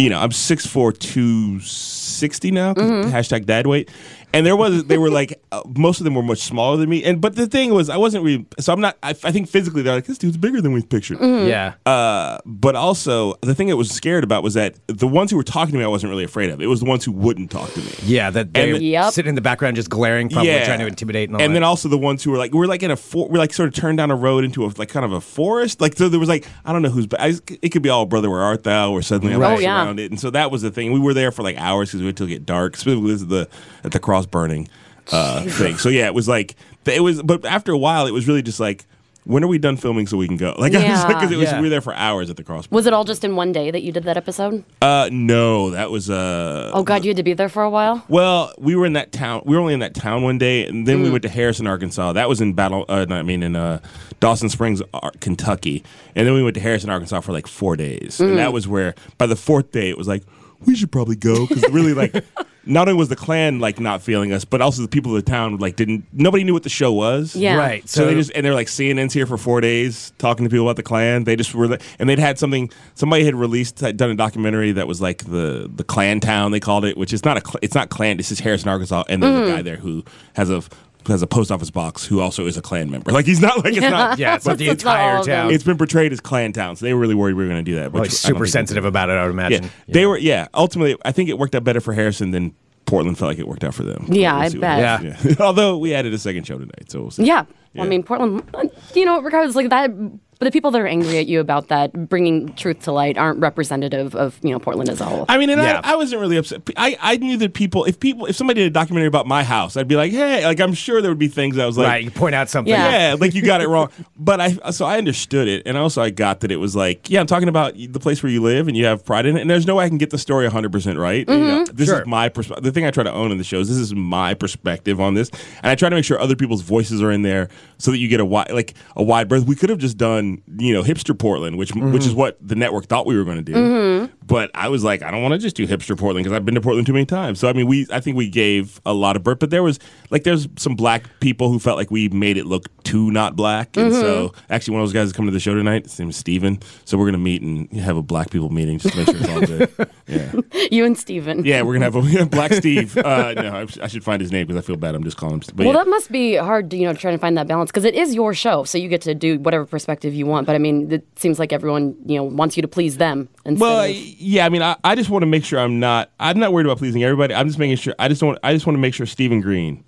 you 0.00 0.10
know, 0.10 0.18
I'm 0.18 0.32
six 0.32 0.66
four 0.66 0.92
two 0.92 1.60
sixty 1.60 2.50
now. 2.50 2.74
Mm-hmm. 2.74 3.10
Hashtag 3.14 3.46
dad 3.46 3.68
weight. 3.68 3.88
And 4.34 4.44
there 4.44 4.56
was, 4.56 4.84
they 4.84 4.98
were 4.98 5.10
like, 5.10 5.40
uh, 5.52 5.62
most 5.76 6.00
of 6.00 6.04
them 6.04 6.14
were 6.14 6.22
much 6.22 6.40
smaller 6.40 6.76
than 6.76 6.90
me. 6.90 7.02
And 7.02 7.18
but 7.20 7.34
the 7.34 7.46
thing 7.46 7.72
was, 7.72 7.88
I 7.88 7.96
wasn't 7.96 8.24
really. 8.24 8.46
So 8.60 8.72
I'm 8.74 8.80
not. 8.80 8.98
I, 9.02 9.10
I 9.10 9.32
think 9.32 9.48
physically 9.48 9.80
they're 9.82 9.94
like, 9.94 10.04
this 10.04 10.18
dude's 10.18 10.36
bigger 10.36 10.60
than 10.60 10.72
we 10.72 10.82
pictured. 10.82 11.18
Mm-hmm. 11.18 11.48
Yeah. 11.48 11.74
Uh, 11.86 12.38
but 12.44 12.76
also 12.76 13.34
the 13.40 13.54
thing 13.54 13.70
I 13.70 13.74
was 13.74 13.90
scared 13.90 14.24
about 14.24 14.42
was 14.42 14.52
that 14.54 14.76
the 14.86 15.08
ones 15.08 15.30
who 15.30 15.38
were 15.38 15.42
talking 15.44 15.72
to 15.72 15.78
me, 15.78 15.84
I 15.84 15.88
wasn't 15.88 16.10
really 16.10 16.24
afraid 16.24 16.50
of. 16.50 16.60
It 16.60 16.66
was 16.66 16.80
the 16.80 16.86
ones 16.86 17.04
who 17.06 17.12
wouldn't 17.12 17.50
talk 17.50 17.72
to 17.72 17.80
me. 17.80 17.90
yeah, 18.04 18.28
that 18.30 18.52
they 18.52 18.72
And- 18.72 18.82
Yep. 18.82 19.12
sitting 19.12 19.30
in 19.30 19.34
the 19.34 19.40
background 19.40 19.76
just 19.76 19.88
glaring, 19.88 20.28
probably 20.28 20.50
trying 20.64 20.78
to 20.80 20.86
intimidate 20.86 21.28
and 21.30 21.36
all 21.36 21.42
and 21.42 21.54
then 21.54 21.62
also 21.64 21.88
the 21.88 21.98
ones 21.98 22.22
who 22.22 22.30
were 22.30 22.38
like, 22.38 22.52
we're 22.52 22.66
like 22.66 22.82
in 22.82 22.90
a 22.90 22.96
for, 22.96 23.28
we're 23.28 23.38
like 23.38 23.52
sort 23.54 23.68
of 23.68 23.74
turned 23.74 23.96
down 23.98 24.10
a 24.10 24.16
road 24.16 24.44
into 24.44 24.64
a 24.64 24.68
like 24.76 24.90
kind 24.90 25.04
of 25.06 25.12
a 25.12 25.20
forest. 25.22 25.80
Like 25.80 25.96
so, 25.96 26.08
there 26.10 26.20
was 26.20 26.28
like 26.28 26.46
I 26.66 26.72
don't 26.74 26.82
know 26.82 26.90
who's, 26.90 27.06
I, 27.18 27.34
it 27.62 27.70
could 27.70 27.82
be 27.82 27.88
all 27.88 28.04
brother 28.04 28.28
where 28.30 28.40
art 28.40 28.62
thou, 28.64 28.92
or 28.92 29.00
suddenly 29.02 29.32
I'm 29.34 29.40
Right. 29.40 29.48
right. 29.50 29.58
Oh, 29.58 29.60
yeah. 29.60 29.84
around 29.84 30.00
it. 30.00 30.10
And 30.10 30.20
so 30.20 30.28
that 30.30 30.50
was 30.50 30.60
the 30.62 30.70
thing. 30.70 30.92
We 30.92 31.00
were 31.00 31.14
there 31.14 31.32
for 31.32 31.42
like 31.42 31.56
hours 31.56 31.88
because 31.88 32.00
we 32.02 32.06
had 32.06 32.16
to 32.18 32.26
get 32.26 32.44
dark. 32.44 32.76
Specifically, 32.76 33.12
this 33.12 33.22
is 33.22 33.28
the 33.28 33.48
at 33.84 33.92
the 33.92 33.98
cross 34.00 34.17
burning 34.26 34.68
uh, 35.12 35.42
thing. 35.48 35.78
So 35.78 35.88
yeah, 35.88 36.06
it 36.06 36.14
was 36.14 36.28
like 36.28 36.56
it 36.86 37.02
was, 37.02 37.22
but 37.22 37.44
after 37.44 37.72
a 37.72 37.78
while, 37.78 38.06
it 38.06 38.12
was 38.12 38.26
really 38.26 38.40
just 38.42 38.60
like, 38.60 38.86
when 39.24 39.44
are 39.44 39.46
we 39.48 39.58
done 39.58 39.76
filming 39.76 40.06
so 40.06 40.16
we 40.16 40.26
can 40.26 40.38
go? 40.38 40.54
Like, 40.56 40.72
Yeah. 40.72 41.06
because 41.06 41.30
it 41.30 41.36
was 41.36 41.50
Yeah. 41.50 41.58
we 41.58 41.64
were 41.64 41.68
there 41.68 41.82
for 41.82 41.92
hours 41.92 42.30
at 42.30 42.38
the 42.38 42.42
cross. 42.42 42.66
Was 42.70 42.86
it 42.86 42.94
all 42.94 43.04
just 43.04 43.24
in 43.24 43.36
one 43.36 43.52
day 43.52 43.70
that 43.70 43.82
you 43.82 43.92
did 43.92 44.04
that 44.04 44.16
episode? 44.16 44.64
Uh, 44.80 45.10
no, 45.12 45.68
that 45.72 45.90
was 45.90 46.08
uh. 46.08 46.70
Oh 46.72 46.82
God, 46.82 47.04
you 47.04 47.10
had 47.10 47.18
to 47.18 47.22
be 47.22 47.34
there 47.34 47.50
for 47.50 47.62
a 47.62 47.68
while. 47.68 48.02
Well, 48.08 48.54
we 48.56 48.74
were 48.74 48.86
in 48.86 48.94
that 48.94 49.12
town. 49.12 49.42
We 49.44 49.54
were 49.54 49.60
only 49.60 49.74
in 49.74 49.80
that 49.80 49.92
town 49.94 50.22
one 50.22 50.38
day, 50.38 50.64
and 50.66 50.86
then 50.88 51.02
we 51.02 51.10
went 51.10 51.22
to 51.24 51.28
Harrison, 51.28 51.66
Arkansas. 51.66 52.14
That 52.14 52.26
was 52.30 52.40
in 52.40 52.54
Battle. 52.54 52.86
Uh, 52.88 53.04
no, 53.06 53.16
I 53.16 53.22
mean 53.22 53.42
in 53.42 53.54
uh, 53.54 53.80
Dawson 54.20 54.48
Springs, 54.48 54.80
Ar- 54.94 55.12
Kentucky. 55.20 55.84
And 56.16 56.26
then 56.26 56.32
we 56.32 56.42
went 56.42 56.54
to 56.54 56.60
Harrison, 56.60 56.88
Arkansas 56.88 57.20
for 57.20 57.32
like 57.32 57.46
four 57.46 57.76
days, 57.76 58.20
and 58.20 58.38
that 58.38 58.54
was 58.54 58.66
where 58.66 58.94
by 59.18 59.26
the 59.26 59.36
fourth 59.36 59.72
day 59.72 59.90
it 59.90 59.98
was 59.98 60.08
like 60.08 60.22
we 60.66 60.74
should 60.76 60.90
probably 60.92 61.16
go 61.16 61.46
because 61.46 61.62
really 61.70 61.94
like. 61.94 62.24
Not 62.64 62.86
only 62.86 62.98
was 62.98 63.08
the 63.08 63.16
Klan 63.16 63.60
like 63.60 63.80
not 63.80 64.02
feeling 64.02 64.30
us, 64.30 64.44
but 64.44 64.60
also 64.60 64.82
the 64.82 64.88
people 64.88 65.16
of 65.16 65.24
the 65.24 65.30
town 65.30 65.56
like 65.56 65.76
didn't. 65.76 66.04
Nobody 66.12 66.44
knew 66.44 66.52
what 66.52 66.64
the 66.64 66.68
show 66.68 66.92
was. 66.92 67.34
Yeah. 67.34 67.56
Right. 67.56 67.88
So, 67.88 68.04
they 68.04 68.12
just 68.14 68.30
and 68.34 68.44
they're 68.44 68.52
like 68.52 68.66
CNN's 68.66 69.14
here 69.14 69.24
for 69.24 69.38
four 69.38 69.62
days 69.62 70.12
talking 70.18 70.44
to 70.44 70.50
people 70.50 70.66
about 70.68 70.76
the 70.76 70.82
Klan. 70.82 71.24
They 71.24 71.34
just 71.34 71.54
were 71.54 71.78
and 71.98 72.10
they'd 72.10 72.18
had 72.18 72.38
something. 72.38 72.70
Somebody 72.94 73.24
had 73.24 73.34
released 73.34 73.80
had 73.80 73.96
done 73.96 74.10
a 74.10 74.14
documentary 74.14 74.72
that 74.72 74.86
was 74.86 75.00
like 75.00 75.24
the 75.24 75.70
the 75.74 75.82
Klan 75.84 76.20
town 76.20 76.50
they 76.50 76.60
called 76.60 76.84
it, 76.84 76.98
which 76.98 77.14
is 77.14 77.24
not 77.24 77.38
a 77.38 77.40
cl- 77.40 77.60
it's 77.62 77.74
not 77.74 77.88
Klan. 77.88 78.18
This 78.18 78.30
is 78.30 78.40
Harrison, 78.40 78.68
Arkansas, 78.68 79.04
and 79.08 79.22
there's 79.22 79.32
Mm-hmm. 79.34 79.50
a 79.50 79.56
guy 79.56 79.62
there 79.62 79.76
who 79.76 80.04
has 80.34 80.50
a 80.50 80.62
has 81.06 81.22
a 81.22 81.26
post 81.26 81.50
office 81.50 81.70
box 81.70 82.04
who 82.04 82.20
also 82.20 82.46
is 82.46 82.56
a 82.56 82.62
Klan 82.62 82.90
member. 82.90 83.12
Like 83.12 83.24
he's 83.24 83.40
not 83.40 83.64
like 83.64 83.72
it's 83.74 83.80
not. 83.80 84.18
Yeah, 84.18 84.34
it's 84.34 84.44
not 84.46 84.58
the 84.58 84.68
It's 84.68 84.82
entire 84.82 85.18
of 85.18 85.26
town. 85.26 85.52
It's 85.52 85.64
been 85.64 85.78
portrayed 85.78 86.12
as 86.12 86.20
Klan 86.20 86.52
town, 86.52 86.76
so 86.76 86.84
they 86.84 86.92
were 86.92 87.00
really 87.00 87.14
worried 87.14 87.34
we 87.34 87.44
were 87.44 87.48
going 87.48 87.64
to 87.64 87.70
do 87.70 87.76
that. 87.76 87.92
Well, 87.92 88.02
which 88.02 88.10
he's 88.10 88.24
I 88.24 88.28
don't 88.28 88.36
super 88.36 88.44
think- 88.46 88.52
sensitive 88.52 88.84
about 88.84 89.08
it, 89.08 89.12
I 89.12 89.22
would 89.24 89.30
imagine. 89.32 89.64
Yeah, 89.64 89.70
they 89.88 90.06
were. 90.06 90.18
Yeah, 90.18 90.48
ultimately, 90.54 90.96
I 91.04 91.12
think 91.12 91.28
it 91.30 91.38
worked 91.38 91.54
out 91.54 91.64
better 91.64 91.80
for 91.80 91.92
Harrison 91.94 92.30
than 92.32 92.54
Portland 92.86 93.16
felt 93.18 93.30
like 93.30 93.38
it 93.38 93.46
worked 93.48 93.64
out 93.64 93.74
for 93.74 93.84
them. 93.84 94.06
Yeah, 94.10 94.34
We'll 94.34 94.42
I 94.42 94.48
see 94.48 94.56
what 94.58 94.60
bet. 94.62 94.78
happens. 95.02 95.24
Yeah. 95.24 95.36
Although 95.46 95.78
we 95.78 95.94
added 95.94 96.12
a 96.14 96.18
second 96.18 96.46
show 96.46 96.58
tonight, 96.58 96.90
so 96.90 97.00
we'll 97.02 97.10
see. 97.10 97.24
Yeah. 97.24 97.44
Yeah. 97.74 97.82
I 97.82 97.86
mean, 97.86 98.02
Portland, 98.02 98.42
uh, 98.54 98.64
you 98.94 99.04
know, 99.04 99.20
regardless, 99.20 99.54
like 99.54 99.68
that, 99.70 99.90
but 100.38 100.44
the 100.46 100.50
people 100.52 100.70
that 100.70 100.80
are 100.80 100.86
angry 100.86 101.18
at 101.18 101.26
you 101.26 101.40
about 101.40 101.68
that, 101.68 102.08
bringing 102.08 102.52
truth 102.54 102.80
to 102.82 102.92
light, 102.92 103.18
aren't 103.18 103.40
representative 103.40 104.14
of, 104.14 104.38
you 104.42 104.50
know, 104.50 104.58
Portland 104.58 104.88
as 104.88 105.00
a 105.00 105.04
whole. 105.04 105.24
I 105.28 105.36
mean, 105.38 105.50
and 105.50 105.60
Yeah. 105.60 105.80
I, 105.84 105.94
I 105.94 105.96
wasn't 105.96 106.20
really 106.20 106.36
upset. 106.36 106.62
I, 106.76 106.96
I 107.00 107.16
knew 107.16 107.36
that 107.38 107.54
people, 107.54 107.84
if 107.84 107.98
people, 107.98 108.26
if 108.26 108.36
somebody 108.36 108.60
did 108.60 108.66
a 108.68 108.70
documentary 108.70 109.08
about 109.08 109.26
my 109.26 109.42
house, 109.44 109.76
I'd 109.76 109.88
be 109.88 109.96
like, 109.96 110.12
hey, 110.12 110.44
like 110.44 110.60
I'm 110.60 110.74
sure 110.74 111.02
there 111.02 111.10
would 111.10 111.18
be 111.18 111.28
things 111.28 111.58
I 111.58 111.66
was 111.66 111.76
like, 111.76 111.88
right. 111.88 112.04
You 112.04 112.10
point 112.10 112.34
out 112.34 112.48
something. 112.48 112.70
Yeah. 112.72 113.10
yeah, 113.10 113.16
like 113.18 113.34
you 113.34 113.42
got 113.42 113.60
it 113.60 113.68
wrong. 113.68 113.90
But 114.16 114.40
I, 114.40 114.70
so 114.70 114.84
I 114.86 114.98
understood 114.98 115.48
it, 115.48 115.62
and 115.66 115.76
also 115.76 116.02
I 116.02 116.10
got 116.10 116.40
that 116.40 116.50
it 116.52 116.56
was 116.56 116.76
like, 116.76 117.10
yeah, 117.10 117.20
I'm 117.20 117.26
talking 117.26 117.48
about 117.48 117.74
the 117.74 117.98
place 118.00 118.22
where 118.22 118.30
you 118.30 118.42
live 118.42 118.68
and 118.68 118.76
you 118.76 118.84
have 118.86 119.04
pride 119.04 119.26
in 119.26 119.36
it, 119.36 119.40
and 119.40 119.50
there's 119.50 119.66
no 119.66 119.74
way 119.76 119.84
I 119.84 119.88
can 119.88 119.98
get 119.98 120.10
the 120.10 120.18
story 120.18 120.44
100 120.44 120.70
percent 120.70 120.98
right. 120.98 121.28
You 121.28 121.36
know, 121.36 121.64
mm-hmm. 121.64 121.76
this 121.76 121.88
Sure. 121.88 122.00
is 122.02 122.06
my 122.06 122.28
perspective. 122.28 122.64
The 122.64 122.72
thing 122.72 122.84
I 122.84 122.90
try 122.90 123.02
to 123.04 123.12
own 123.12 123.32
in 123.32 123.38
the 123.38 123.44
shows, 123.44 123.68
this 123.68 123.78
is 123.78 123.94
my 123.94 124.34
perspective 124.34 125.00
on 125.00 125.14
this, 125.14 125.30
and 125.62 125.66
I 125.70 125.74
try 125.74 125.88
to 125.88 125.96
make 125.96 126.04
sure 126.04 126.20
other 126.20 126.36
people's 126.36 126.62
voices 126.62 127.02
are 127.02 127.10
in 127.10 127.22
there 127.22 127.48
so 127.78 127.90
that 127.90 127.98
you 127.98 128.08
get 128.08 128.20
a 128.20 128.24
wide, 128.24 128.50
like 128.52 128.74
a 128.94 129.02
wide 129.02 129.28
berth. 129.28 129.44
We 129.46 129.54
could 129.56 129.70
have 129.70 129.78
just 129.78 129.96
done, 129.96 130.27
you 130.58 130.72
know, 130.72 130.82
hipster 130.82 131.18
Portland, 131.18 131.58
which 131.58 131.74
which 131.74 132.02
is 132.02 132.10
mm-hmm. 132.10 132.18
what 132.18 132.38
the 132.40 132.54
network 132.54 132.86
thought 132.86 133.06
we 133.06 133.16
were 133.16 133.24
going 133.24 133.36
to 133.36 133.42
do. 133.42 133.54
Mm-hmm. 133.54 134.14
But 134.26 134.50
I 134.54 134.68
was 134.68 134.84
like, 134.84 135.02
I 135.02 135.10
don't 135.10 135.22
want 135.22 135.32
to 135.32 135.38
just 135.38 135.56
do 135.56 135.66
hipster 135.66 135.96
Portland 135.98 136.24
because 136.24 136.36
I've 136.36 136.44
been 136.44 136.54
to 136.54 136.60
Portland 136.60 136.86
too 136.86 136.92
many 136.92 137.06
times. 137.06 137.40
So 137.40 137.48
I 137.48 137.52
mean, 137.52 137.66
we 137.66 137.86
I 137.90 138.00
think 138.00 138.16
we 138.16 138.28
gave 138.28 138.80
a 138.84 138.92
lot 138.92 139.16
of 139.16 139.22
berth, 139.22 139.38
but 139.38 139.50
there 139.50 139.62
was 139.62 139.78
like 140.10 140.24
there's 140.24 140.48
some 140.56 140.74
black 140.74 141.04
people 141.20 141.50
who 141.50 141.58
felt 141.58 141.78
like 141.78 141.90
we 141.90 142.08
made 142.08 142.36
it 142.36 142.46
look 142.46 142.66
too 142.84 143.10
not 143.10 143.36
black, 143.36 143.76
and 143.76 143.92
so 143.92 144.28
mm-hmm. 144.28 144.52
actually 144.52 144.72
one 144.72 144.82
of 144.82 144.88
those 144.88 144.94
guys 144.94 145.06
is 145.06 145.12
coming 145.12 145.30
to 145.30 145.34
the 145.34 145.40
show 145.40 145.54
tonight. 145.54 145.84
His 145.84 145.98
name 145.98 146.10
is 146.10 146.16
Steven. 146.16 146.60
So 146.84 146.98
we're 146.98 147.06
gonna 147.06 147.18
meet 147.18 147.42
and 147.42 147.70
have 147.78 147.96
a 147.96 148.02
black 148.02 148.30
people 148.30 148.50
meeting 148.50 148.78
just 148.78 148.94
to 148.94 148.98
make 148.98 149.06
sure 149.06 149.16
it's 149.16 149.28
all 149.28 149.40
good. 149.40 149.90
Yeah, 150.08 150.32
you 150.70 150.86
and 150.86 150.96
Steven. 150.96 151.44
yeah, 151.44 151.60
we're 151.60 151.74
gonna 151.74 151.84
have 151.84 151.96
a 151.96 152.26
black 152.30 152.52
Steve. 152.52 152.96
Uh, 153.08 153.32
no, 153.34 153.48
I, 153.54 153.66
I 153.84 153.86
should 153.86 154.04
find 154.04 154.20
his 154.20 154.32
name 154.32 154.46
because 154.46 154.62
I 154.62 154.66
feel 154.66 154.76
bad. 154.76 154.94
I'm 154.94 155.04
just 155.04 155.16
calling 155.16 155.36
him. 155.36 155.40
But 155.54 155.64
Well, 155.64 155.66
yeah. 155.68 155.84
that 155.84 155.88
must 155.88 156.10
be 156.10 156.36
hard, 156.36 156.70
to, 156.70 156.76
you 156.76 156.84
know, 156.84 156.92
trying 156.92 157.14
to 157.14 157.18
find 157.18 157.38
that 157.38 157.46
balance 157.46 157.70
because 157.70 157.84
it 157.84 157.94
is 157.94 158.14
your 158.14 158.34
show, 158.34 158.64
so 158.64 158.76
you 158.76 158.88
get 158.88 159.02
to 159.02 159.14
do 159.14 159.38
whatever 159.38 159.64
perspective 159.64 160.14
you 160.14 160.17
want. 160.26 160.46
But 160.46 160.54
I 160.56 160.58
mean, 160.58 160.90
it 160.90 161.06
seems 161.16 161.38
like 161.38 161.52
everyone, 161.52 161.96
you 162.06 162.16
know, 162.16 162.24
wants 162.24 162.56
you 162.56 162.62
to 162.62 162.68
please 162.68 162.96
them. 162.96 163.28
Well, 163.44 163.84
of, 163.84 163.90
yeah, 163.90 164.46
I 164.46 164.48
mean, 164.48 164.62
I, 164.62 164.76
I 164.84 164.94
just 164.94 165.10
want 165.10 165.22
to 165.22 165.26
make 165.26 165.44
sure 165.44 165.58
I'm 165.58 165.80
not. 165.80 166.10
I'm 166.20 166.38
not 166.38 166.52
worried 166.52 166.66
about 166.66 166.78
pleasing 166.78 167.02
everybody. 167.04 167.34
I'm 167.34 167.46
just 167.46 167.58
making 167.58 167.76
sure. 167.76 167.94
I 167.98 168.08
just 168.08 168.20
don't. 168.20 168.38
I 168.42 168.52
just 168.52 168.66
want 168.66 168.76
to 168.76 168.80
make 168.80 168.94
sure 168.94 169.06
Stephen 169.06 169.40
Green 169.40 169.84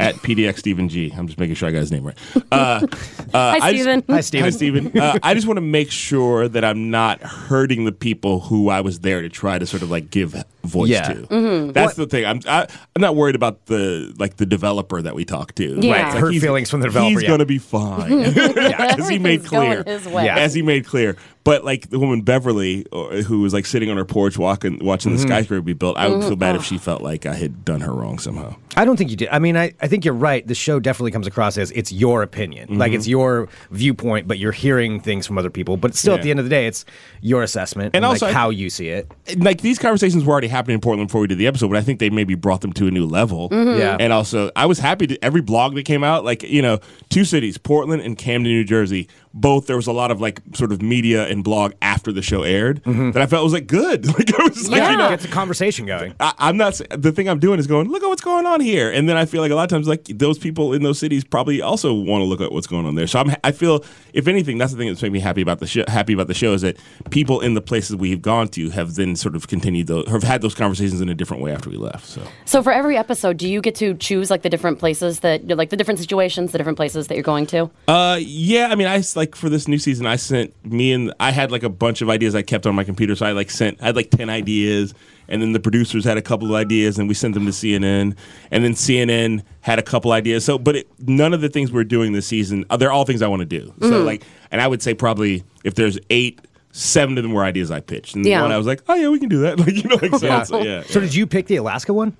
at 0.00 0.16
PDX 0.16 0.58
Stephen 0.58 0.88
G. 0.88 1.12
I'm 1.16 1.26
just 1.28 1.38
making 1.38 1.54
sure 1.54 1.68
I 1.68 1.72
got 1.72 1.78
his 1.78 1.92
name 1.92 2.04
right. 2.04 2.16
Uh, 2.50 2.52
uh, 2.52 2.86
Hi, 3.32 3.58
I 3.68 3.72
just- 3.72 4.04
Hi, 4.10 4.20
Steven. 4.20 4.44
Hi, 4.44 4.50
Stephen. 4.50 4.98
Uh, 4.98 5.18
I 5.22 5.34
just 5.34 5.46
want 5.46 5.56
to 5.58 5.60
make 5.62 5.90
sure 5.92 6.48
that 6.48 6.64
I'm 6.64 6.90
not 6.90 7.20
hurting 7.22 7.84
the 7.84 7.92
people 7.92 8.40
who 8.40 8.70
I 8.70 8.80
was 8.80 9.00
there 9.00 9.22
to 9.22 9.28
try 9.28 9.58
to 9.58 9.66
sort 9.66 9.82
of 9.82 9.90
like 9.92 10.10
give 10.10 10.34
voice 10.64 10.90
Yeah. 10.90 11.02
to. 11.12 11.14
Mm-hmm. 11.26 11.72
That's 11.72 11.94
the 11.94 12.06
thing. 12.06 12.24
I'm 12.24 12.40
I, 12.46 12.66
I'm 12.96 13.02
not 13.02 13.14
worried 13.14 13.36
about 13.36 13.66
the 13.66 14.12
like 14.18 14.36
the 14.38 14.46
developer 14.46 15.00
that 15.00 15.14
we 15.14 15.24
talked 15.24 15.56
to. 15.56 15.78
Yeah. 15.80 15.92
Right. 15.92 16.04
It's 16.06 16.14
Like, 16.14 16.20
Hurt 16.22 16.30
he's- 16.32 16.42
feeled 16.42 16.68
from 16.68 16.80
the 16.80 16.86
developer. 16.88 17.10
He's 17.10 17.22
yeah. 17.22 17.28
gonna 17.28 17.46
be 17.46 17.58
fine, 17.58 18.12
as 18.24 19.08
he 19.08 19.18
made 19.20 19.40
Everything's 19.42 19.48
going 19.48 19.82
clear. 19.82 19.98
his 19.98 20.06
way. 20.08 20.24
Yeah. 20.24 20.36
As 20.38 20.54
he 20.54 20.62
made 20.62 20.86
clear. 20.86 21.16
But 21.44 21.62
like 21.64 21.90
the 21.90 21.98
woman 21.98 22.22
Beverly, 22.22 22.86
or, 22.90 23.12
who 23.22 23.42
was 23.42 23.52
like 23.52 23.66
sitting 23.66 23.90
on 23.90 23.98
her 23.98 24.04
porch 24.06 24.38
walking, 24.38 24.78
watching 24.82 25.12
Mm-hmm. 25.12 25.22
the 25.22 25.28
skyscraper 25.28 25.60
be 25.62 25.74
built, 25.74 25.96
I 25.98 26.08
would 26.08 26.20
feel 26.20 26.30
Mm-hmm. 26.30 26.38
bad 26.40 26.56
if 26.56 26.64
she 26.64 26.78
felt 26.78 27.02
like 27.02 27.26
I 27.26 27.34
had 27.34 27.64
done 27.66 27.82
her 27.82 27.92
wrong 27.92 28.18
somehow. 28.18 28.56
I 28.76 28.84
don't 28.86 28.96
think 28.96 29.10
you 29.10 29.16
did. 29.16 29.28
I 29.30 29.38
mean, 29.38 29.56
I, 29.56 29.74
I 29.80 29.86
think 29.86 30.04
you're 30.06 30.14
right. 30.14 30.44
The 30.46 30.54
show 30.54 30.80
definitely 30.80 31.10
comes 31.12 31.26
across 31.26 31.58
as 31.58 31.70
it's 31.72 31.92
your 31.92 32.22
opinion. 32.22 32.78
Like 32.78 32.90
Mm-hmm. 32.92 32.96
it's 32.96 33.06
your 33.08 33.48
viewpoint, 33.70 34.26
but 34.26 34.38
you're 34.38 34.52
hearing 34.52 35.00
things 35.00 35.26
from 35.26 35.36
other 35.38 35.50
people. 35.50 35.76
But 35.76 35.94
still, 35.94 36.14
at 36.14 36.20
Yeah. 36.20 36.22
the 36.24 36.30
end 36.30 36.40
of 36.40 36.46
the 36.46 36.50
day, 36.50 36.66
it's 36.66 36.84
your 37.20 37.42
assessment 37.42 37.88
and, 37.88 37.96
And 37.96 38.04
also, 38.06 38.26
like 38.26 38.34
I- 38.34 38.38
how 38.38 38.50
you 38.50 38.70
see 38.70 38.88
it. 38.88 39.10
Like 39.36 39.60
these 39.60 39.78
conversations 39.78 40.24
were 40.24 40.32
already 40.32 40.48
happening 40.48 40.76
in 40.76 40.80
Portland 40.80 41.08
before 41.08 41.20
we 41.20 41.26
did 41.26 41.38
the 41.38 41.46
episode, 41.46 41.68
but 41.68 41.76
I 41.76 41.82
think 41.82 41.98
they 42.00 42.08
maybe 42.10 42.34
brought 42.34 42.62
them 42.62 42.72
to 42.74 42.86
a 42.86 42.90
new 42.90 43.04
level. 43.06 43.50
Mm-hmm. 43.50 43.78
Yeah. 43.78 43.96
And 44.00 44.12
also, 44.14 44.50
I 44.56 44.64
was 44.66 44.78
happy 44.78 45.06
to 45.08 45.22
every 45.24 45.42
blog 45.42 45.74
that 45.74 45.84
came 45.84 46.02
out, 46.02 46.24
like, 46.24 46.42
you 46.42 46.62
know, 46.62 46.80
two 47.10 47.24
cities, 47.26 47.58
Portland 47.58 48.00
and 48.02 48.16
Camden, 48.16 48.50
New 48.50 48.64
Jersey, 48.64 49.08
both 49.36 49.66
there 49.66 49.76
was 49.76 49.86
a 49.88 49.92
lot 49.92 50.10
of 50.12 50.20
like 50.20 50.40
sort 50.54 50.70
of 50.72 50.80
media 50.80 51.26
and 51.28 51.42
blog 51.42 51.72
after 51.82 52.12
the 52.12 52.22
show 52.22 52.42
aired 52.44 52.80
that 52.84 53.16
I 53.20 53.26
felt 53.26 53.42
was 53.44 53.52
like 53.52 53.66
good. 53.66 54.06
Like, 54.14 54.32
I 54.38 54.44
was 54.44 54.68
like, 54.70 54.78
Yeah. 54.78 54.90
you 54.92 54.96
know, 54.96 55.08
Gets 55.08 55.24
a 55.24 55.28
conversation 55.28 55.86
going. 55.86 56.14
I, 56.20 56.32
I'm 56.38 56.56
not. 56.56 56.80
The 56.90 57.10
thing 57.10 57.28
I'm 57.28 57.40
doing 57.40 57.58
is 57.58 57.66
going. 57.66 57.88
Look 57.88 58.02
at 58.02 58.06
what's 58.08 58.22
going 58.22 58.46
on 58.46 58.60
here, 58.60 58.90
and 58.92 59.08
then 59.08 59.16
I 59.16 59.24
feel 59.26 59.40
like 59.42 59.50
a 59.50 59.54
lot 59.56 59.64
of 59.64 59.70
times, 59.70 59.88
like 59.88 60.04
those 60.04 60.38
people 60.38 60.72
in 60.72 60.82
those 60.84 60.98
cities 60.98 61.24
probably 61.24 61.60
also 61.60 61.92
want 61.92 62.20
to 62.22 62.26
look 62.26 62.40
at 62.40 62.52
what's 62.52 62.66
going 62.68 62.86
on 62.86 62.94
there. 62.94 63.06
So 63.08 63.18
I'm. 63.18 63.34
I 63.42 63.50
feel, 63.52 63.84
if 64.12 64.28
anything, 64.28 64.56
that's 64.58 64.70
the 64.72 64.78
thing 64.78 64.88
that's 64.88 65.02
made 65.02 65.12
me 65.12 65.18
happy 65.20 65.40
about 65.42 65.58
the 65.58 65.66
show. 65.66 65.84
Happy 65.88 66.12
about 66.12 66.28
the 66.28 66.34
show 66.34 66.52
is 66.52 66.62
that 66.62 66.76
people 67.10 67.40
in 67.40 67.54
the 67.54 67.60
places 67.60 67.96
we've 67.96 68.22
gone 68.22 68.48
to 68.48 68.70
have 68.70 68.94
then 68.94 69.16
sort 69.16 69.34
of 69.34 69.48
continued 69.48 69.88
those, 69.88 70.08
have 70.08 70.22
had 70.22 70.42
those 70.42 70.54
conversations 70.54 71.00
in 71.00 71.08
a 71.08 71.14
different 71.14 71.42
way 71.42 71.52
after 71.52 71.68
we 71.70 71.76
left. 71.76 72.06
So 72.06 72.22
So 72.44 72.62
for 72.62 72.72
every 72.72 72.96
episode, 72.96 73.36
do 73.36 73.48
you 73.48 73.60
get 73.60 73.74
to 73.76 73.94
choose 73.94 74.30
like 74.30 74.42
the 74.42 74.50
different 74.50 74.78
places 74.78 75.20
that, 75.20 75.46
like 75.48 75.70
the 75.70 75.76
different 75.76 75.98
situations, 75.98 76.52
the 76.52 76.58
different 76.58 76.76
places 76.76 77.08
that 77.08 77.14
you're 77.14 77.22
going 77.24 77.46
to? 77.46 77.68
Uh, 77.88 78.18
yeah. 78.20 78.68
I 78.70 78.74
mean, 78.76 78.86
I 78.86 78.96
s- 78.96 79.16
like 79.24 79.34
for 79.34 79.48
this 79.48 79.66
new 79.66 79.78
season, 79.78 80.06
I 80.06 80.16
sent 80.16 80.52
me 80.64 80.92
and 80.92 81.12
I 81.18 81.30
had 81.30 81.50
like 81.50 81.62
a 81.62 81.68
bunch 81.68 82.02
of 82.02 82.10
ideas 82.10 82.34
I 82.34 82.42
kept 82.42 82.66
on 82.66 82.74
my 82.74 82.84
computer. 82.84 83.16
So 83.16 83.24
I 83.26 83.32
like 83.32 83.50
sent, 83.50 83.80
I 83.82 83.86
had 83.86 83.96
like 83.96 84.10
ten 84.10 84.28
ideas, 84.30 84.92
and 85.28 85.40
then 85.40 85.52
the 85.52 85.60
producers 85.60 86.04
had 86.04 86.16
a 86.18 86.22
couple 86.22 86.48
of 86.48 86.54
ideas, 86.54 86.98
and 86.98 87.08
we 87.08 87.14
sent 87.14 87.34
them 87.34 87.46
to 87.46 87.50
CNN, 87.52 88.16
and 88.50 88.64
then 88.64 88.72
CNN 88.74 89.42
had 89.62 89.78
a 89.78 89.82
couple 89.82 90.12
ideas. 90.12 90.44
So, 90.44 90.58
but 90.58 90.76
it, 90.76 90.88
none 91.00 91.32
of 91.32 91.40
the 91.40 91.48
things 91.48 91.72
we're 91.72 91.84
doing 91.84 92.12
this 92.12 92.26
season, 92.26 92.64
uh, 92.68 92.76
they're 92.76 92.92
all 92.92 93.04
things 93.04 93.22
I 93.22 93.28
want 93.28 93.40
to 93.40 93.46
do. 93.46 93.72
So, 93.80 94.02
like, 94.02 94.24
and 94.50 94.60
I 94.60 94.66
would 94.68 94.82
say 94.82 94.94
probably 94.94 95.44
if 95.64 95.74
there's 95.74 95.98
eight. 96.10 96.40
Seven 96.76 97.16
of 97.16 97.22
them 97.22 97.32
were 97.32 97.44
ideas 97.44 97.70
I 97.70 97.78
pitched, 97.78 98.16
and 98.16 98.26
Yeah. 98.26 98.42
one 98.42 98.50
I 98.50 98.58
was 98.58 98.66
like, 98.66 98.82
"Oh 98.88 98.96
yeah, 98.96 99.08
we 99.08 99.20
can 99.20 99.28
do 99.28 99.42
that." 99.42 99.58
Like 99.64 99.76
you 99.76 99.84
know, 99.88 99.94
like 99.94 100.16
so, 100.16 100.42
so, 100.58 100.60
yeah. 100.60 100.82
So 100.82 100.98
did 100.98 101.14
you 101.14 101.24
pick 101.24 101.46
the 101.46 101.54
Alaska 101.54 101.94
one? 101.94 102.16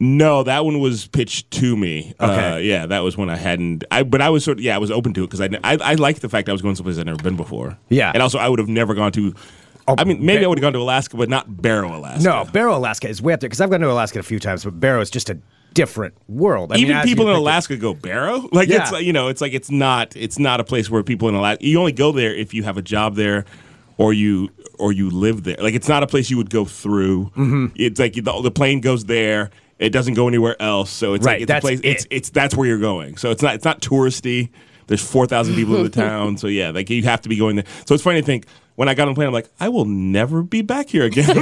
No, 0.00 0.42
that 0.44 0.64
one 0.64 0.78
was 0.78 1.06
pitched 1.08 1.50
to 1.52 1.76
me. 1.76 2.14
Uh, 2.20 2.26
Okay. 2.30 2.62
yeah, 2.64 2.86
that 2.86 3.00
was 3.00 3.16
when 3.16 3.28
I 3.30 3.36
hadn't. 3.36 3.84
I 3.90 4.02
but 4.04 4.20
I 4.22 4.30
was 4.30 4.44
sort 4.44 4.58
of 4.58 4.64
yeah, 4.64 4.74
I 4.74 4.78
was 4.78 4.90
open 4.90 5.12
to 5.14 5.24
it 5.24 5.26
because 5.30 5.40
I, 5.40 5.48
I 5.64 5.76
I 5.82 5.94
liked 5.94 6.20
the 6.22 6.28
fact 6.28 6.48
I 6.48 6.52
was 6.52 6.62
going 6.62 6.76
someplace 6.76 6.98
I'd 6.98 7.06
never 7.06 7.22
been 7.22 7.36
before. 7.36 7.76
Yeah. 7.88 8.12
and 8.14 8.22
also 8.22 8.38
I 8.38 8.48
would 8.48 8.58
have 8.60 8.68
never 8.68 8.94
gone 8.94 9.12
to. 9.12 9.34
Oh, 9.88 9.94
I 9.98 10.04
mean, 10.04 10.24
maybe 10.24 10.40
Ba- 10.40 10.44
I 10.44 10.48
would 10.48 10.58
have 10.58 10.62
gone 10.62 10.74
to 10.74 10.78
Alaska, 10.80 11.16
but 11.16 11.28
not 11.30 11.62
Barrow, 11.62 11.96
Alaska. 11.96 12.22
No, 12.22 12.44
Barrow, 12.52 12.76
Alaska 12.76 13.08
is 13.08 13.22
way 13.22 13.32
up 13.32 13.40
there 13.40 13.48
because 13.48 13.60
I've 13.62 13.70
gone 13.70 13.80
to 13.80 13.90
Alaska 13.90 14.18
a 14.18 14.22
few 14.22 14.38
times, 14.38 14.62
but 14.64 14.78
Barrow 14.78 15.00
is 15.00 15.08
just 15.10 15.30
a 15.30 15.38
different 15.72 16.14
world. 16.28 16.72
I 16.72 16.76
Even 16.76 16.96
as 16.96 17.04
people 17.06 17.28
in 17.30 17.34
Alaska 17.36 17.76
go 17.76 17.94
Barrow. 17.94 18.48
Like 18.52 18.68
it's 18.68 18.76
Yeah. 18.78 18.90
like, 18.90 19.04
you 19.06 19.12
know, 19.14 19.28
it's 19.28 19.40
like 19.40 19.52
it's 19.54 19.70
not 19.70 20.14
it's 20.14 20.38
not 20.38 20.60
a 20.60 20.64
place 20.64 20.90
where 20.90 21.02
people 21.02 21.28
in 21.28 21.34
Alaska. 21.34 21.64
You 21.66 21.78
only 21.80 21.92
go 21.92 22.12
there 22.12 22.34
if 22.34 22.52
you 22.54 22.62
have 22.64 22.76
a 22.76 22.82
job 22.82 23.16
there, 23.16 23.46
or 23.96 24.12
you 24.12 24.50
or 24.78 24.92
you 24.92 25.10
live 25.10 25.42
there. 25.44 25.56
Like 25.58 25.74
it's 25.74 25.88
not 25.88 26.02
a 26.02 26.06
place 26.06 26.30
you 26.30 26.36
would 26.36 26.50
go 26.50 26.64
through. 26.66 27.30
Mm-hmm. 27.36 27.66
It's 27.74 27.98
like 27.98 28.12
the, 28.12 28.40
the 28.42 28.50
plane 28.52 28.80
goes 28.80 29.06
there. 29.06 29.50
It 29.78 29.90
doesn't 29.90 30.14
go 30.14 30.28
anywhere 30.28 30.60
else. 30.60 30.90
So 30.90 31.14
it's 31.14 31.24
Right, 31.24 31.34
like 31.34 31.42
it's 31.42 31.48
that's 31.48 31.64
a 31.64 31.66
place. 31.68 31.80
It's 31.84 32.04
it. 32.04 32.08
it's 32.12 32.30
that's 32.30 32.54
where 32.56 32.66
you're 32.66 32.78
going. 32.78 33.16
So 33.16 33.30
it's 33.30 33.42
not 33.42 33.54
it's 33.54 33.64
not 33.64 33.80
touristy. 33.80 34.50
There's 34.88 35.02
four 35.08 35.26
thousand 35.26 35.54
people 35.54 35.76
in 35.76 35.82
the 35.84 35.90
town. 36.06 36.36
So 36.38 36.46
yeah, 36.48 36.70
like 36.70 36.88
you 36.90 37.02
have 37.04 37.20
to 37.22 37.28
be 37.28 37.36
going 37.36 37.56
there. 37.56 37.64
So 37.86 37.94
it's 37.94 38.02
funny 38.04 38.20
to 38.20 38.26
think. 38.26 38.46
When 38.74 38.88
I 38.88 38.94
got 38.94 39.08
on 39.08 39.14
the 39.14 39.16
plane, 39.16 39.26
I'm 39.26 39.32
like, 39.34 39.50
I 39.58 39.70
will 39.70 39.86
never 39.86 40.40
be 40.40 40.62
back 40.62 40.88
here 40.88 41.02
again. 41.02 41.26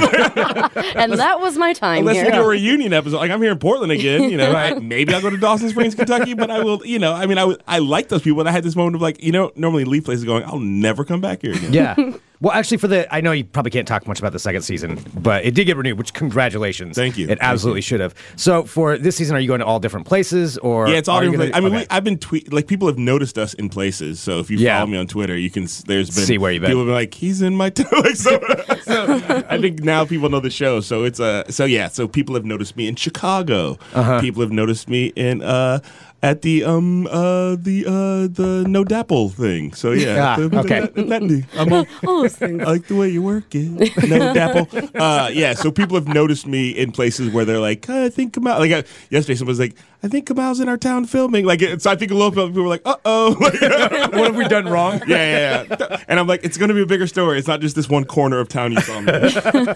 And 0.95 1.13
that 1.13 1.39
was 1.39 1.55
my 1.55 1.71
time 1.73 1.99
Unless 1.99 2.15
we 2.15 2.21
here. 2.23 2.31
do 2.31 2.41
a 2.41 2.47
reunion 2.47 2.93
episode, 2.93 3.17
like 3.17 3.29
I'm 3.29 3.39
here 3.43 3.51
in 3.51 3.59
Portland 3.59 3.91
again, 3.91 4.31
you 4.31 4.37
know, 4.37 4.51
I- 4.53 4.79
maybe 4.79 5.13
I'll 5.13 5.21
go 5.21 5.29
to 5.29 5.37
Dawson 5.37 5.69
Springs, 5.69 5.93
Kentucky, 5.93 6.33
but 6.33 6.49
I 6.49 6.63
will, 6.63 6.83
you 6.83 6.97
know, 6.97 7.13
I 7.13 7.27
mean, 7.27 7.37
I 7.37 7.55
I 7.67 7.77
like 7.77 8.07
those 8.09 8.23
people, 8.23 8.39
and 8.39 8.49
I 8.49 8.51
had 8.51 8.63
this 8.63 8.75
moment 8.75 8.95
of 8.95 9.03
like, 9.03 9.21
you 9.23 9.31
know, 9.31 9.51
normally 9.55 9.85
leave 9.85 10.05
places 10.05 10.25
going, 10.25 10.45
I'll 10.45 10.57
never 10.57 11.03
come 11.05 11.21
back 11.21 11.43
here 11.43 11.53
again. 11.53 11.73
Yeah. 11.73 11.95
Well, 12.39 12.53
actually, 12.53 12.77
for 12.77 12.87
the 12.87 13.13
I 13.13 13.21
know 13.21 13.31
you 13.31 13.43
probably 13.43 13.71
can't 13.71 13.87
talk 13.87 14.07
much 14.07 14.19
about 14.19 14.31
the 14.31 14.39
second 14.39 14.61
season, 14.61 14.99
but 15.15 15.43
it 15.43 15.55
did 15.55 15.65
get 15.65 15.75
renewed. 15.77 15.97
Which 15.97 16.13
congratulations! 16.13 16.95
Thank 16.95 17.17
you. 17.17 17.27
It 17.27 17.39
absolutely 17.41 17.81
should 17.81 17.99
have. 17.99 18.13
So 18.35 18.63
for 18.63 18.97
this 18.97 19.15
season, 19.15 19.35
are 19.35 19.39
you 19.39 19.47
going 19.47 19.59
to 19.59 19.65
all 19.65 19.79
different 19.79 20.05
places 20.05 20.57
or? 20.59 20.87
Yeah, 20.87 20.97
it's 20.97 21.07
all 21.09 21.19
different. 21.21 21.51
gonna- 21.51 21.57
I 21.57 21.59
mean, 21.61 21.73
okay. 21.73 21.81
we, 21.81 21.87
I've 21.89 22.03
been 22.03 22.19
tweet 22.19 22.53
like 22.53 22.67
people 22.67 22.87
have 22.87 22.97
noticed 22.99 23.37
us 23.39 23.53
in 23.55 23.69
places. 23.69 24.19
So 24.19 24.39
if 24.39 24.51
you 24.51 24.57
Yeah. 24.57 24.77
follow 24.79 24.91
me 24.91 24.97
on 24.99 25.07
Twitter, 25.07 25.35
you 25.35 25.49
can. 25.49 25.67
There's 25.87 26.09
been 26.15 26.25
See 26.25 26.37
where 26.37 26.51
you've 26.51 26.61
been. 26.61 26.69
People 26.69 26.81
have 26.81 26.87
been 26.87 26.93
like, 26.95 27.13
he's 27.15 27.41
in 27.41 27.55
my 27.55 27.69
town. 27.71 27.87
like, 28.03 28.15
so, 28.15 28.39
so 28.83 29.43
I 29.49 29.59
think 29.59 29.83
now 29.83 30.05
people 30.05 30.29
know 30.29 30.39
the 30.39 30.49
show. 30.51 30.79
So 30.79 31.05
it's 31.05 31.19
uh, 31.19 31.49
so 31.49 31.65
yeah. 31.65 31.87
So 31.87 32.07
people 32.07 32.35
have 32.35 32.45
noticed 32.45 32.75
me 32.77 32.87
in 32.87 32.95
Chicago. 32.95 33.77
Uh-huh. 33.93 34.21
People 34.21 34.41
have 34.41 34.51
noticed 34.51 34.89
me 34.89 35.07
in 35.15 35.41
uh. 35.41 35.79
At 36.23 36.41
the 36.41 36.63
um 36.63 37.05
uh 37.07 37.55
the 37.61 37.85
uh 37.85 38.25
the 38.33 38.65
No 38.67 38.83
DAPL 38.83 39.31
thing, 39.33 39.71
so 39.73 39.91
yeah. 39.91 40.17
Ah, 40.33 40.35
The- 40.35 40.59
okay. 40.59 40.79
that- 40.81 40.95
that- 40.95 41.43
I'm 41.55 41.71
a- 41.71 41.85
All 42.07 42.23
those 42.23 42.35
things. 42.35 42.59
I 42.63 42.65
like 42.65 42.87
the 42.87 42.95
way 42.95 43.09
you 43.09 43.21
work 43.21 43.53
it. 43.53 43.69
No 44.09 44.33
DAPL. 44.33 44.65
Uh, 44.99 45.29
yeah, 45.31 45.53
so 45.53 45.69
people 45.71 45.95
have 45.95 46.07
noticed 46.07 46.47
me 46.47 46.69
in 46.71 46.91
places 46.91 47.31
where 47.31 47.45
they're 47.45 47.59
like, 47.59 47.87
"Uh, 47.87 48.05
I 48.05 48.09
think 48.09 48.33
Kamau. 48.33 48.57
Like 48.57 48.71
uh, 48.71 48.81
yesterday, 49.11 49.35
someone 49.37 49.51
was 49.53 49.59
like, 49.59 49.75
I 50.03 50.07
think 50.07 50.27
Kamau's 50.27 50.59
in 50.59 50.69
our 50.69 50.77
town 50.77 51.05
filming. 51.05 51.45
Like, 51.45 51.61
it's, 51.61 51.87
I 51.87 51.95
think 51.95 52.11
a 52.11 52.15
lot 52.15 52.27
of 52.27 52.33
people 52.35 52.61
were 52.61 52.67
like, 52.67 52.83
uh 52.85 52.97
oh. 53.03 53.33
what 53.39 53.53
have 53.55 54.35
we 54.35 54.47
done 54.47 54.65
wrong? 54.65 55.01
yeah, 55.07 55.65
yeah. 55.69 56.03
And 56.07 56.19
I'm 56.19 56.27
like, 56.27 56.43
it's 56.43 56.57
going 56.57 56.69
to 56.69 56.75
be 56.75 56.83
a 56.83 56.85
bigger 56.85 57.07
story. 57.07 57.39
It's 57.39 57.47
not 57.47 57.61
just 57.61 57.75
this 57.75 57.89
one 57.89 58.05
corner 58.05 58.39
of 58.39 58.47
town 58.47 58.71
you 58.71 58.81
saw 58.81 59.01
me. 59.01 59.11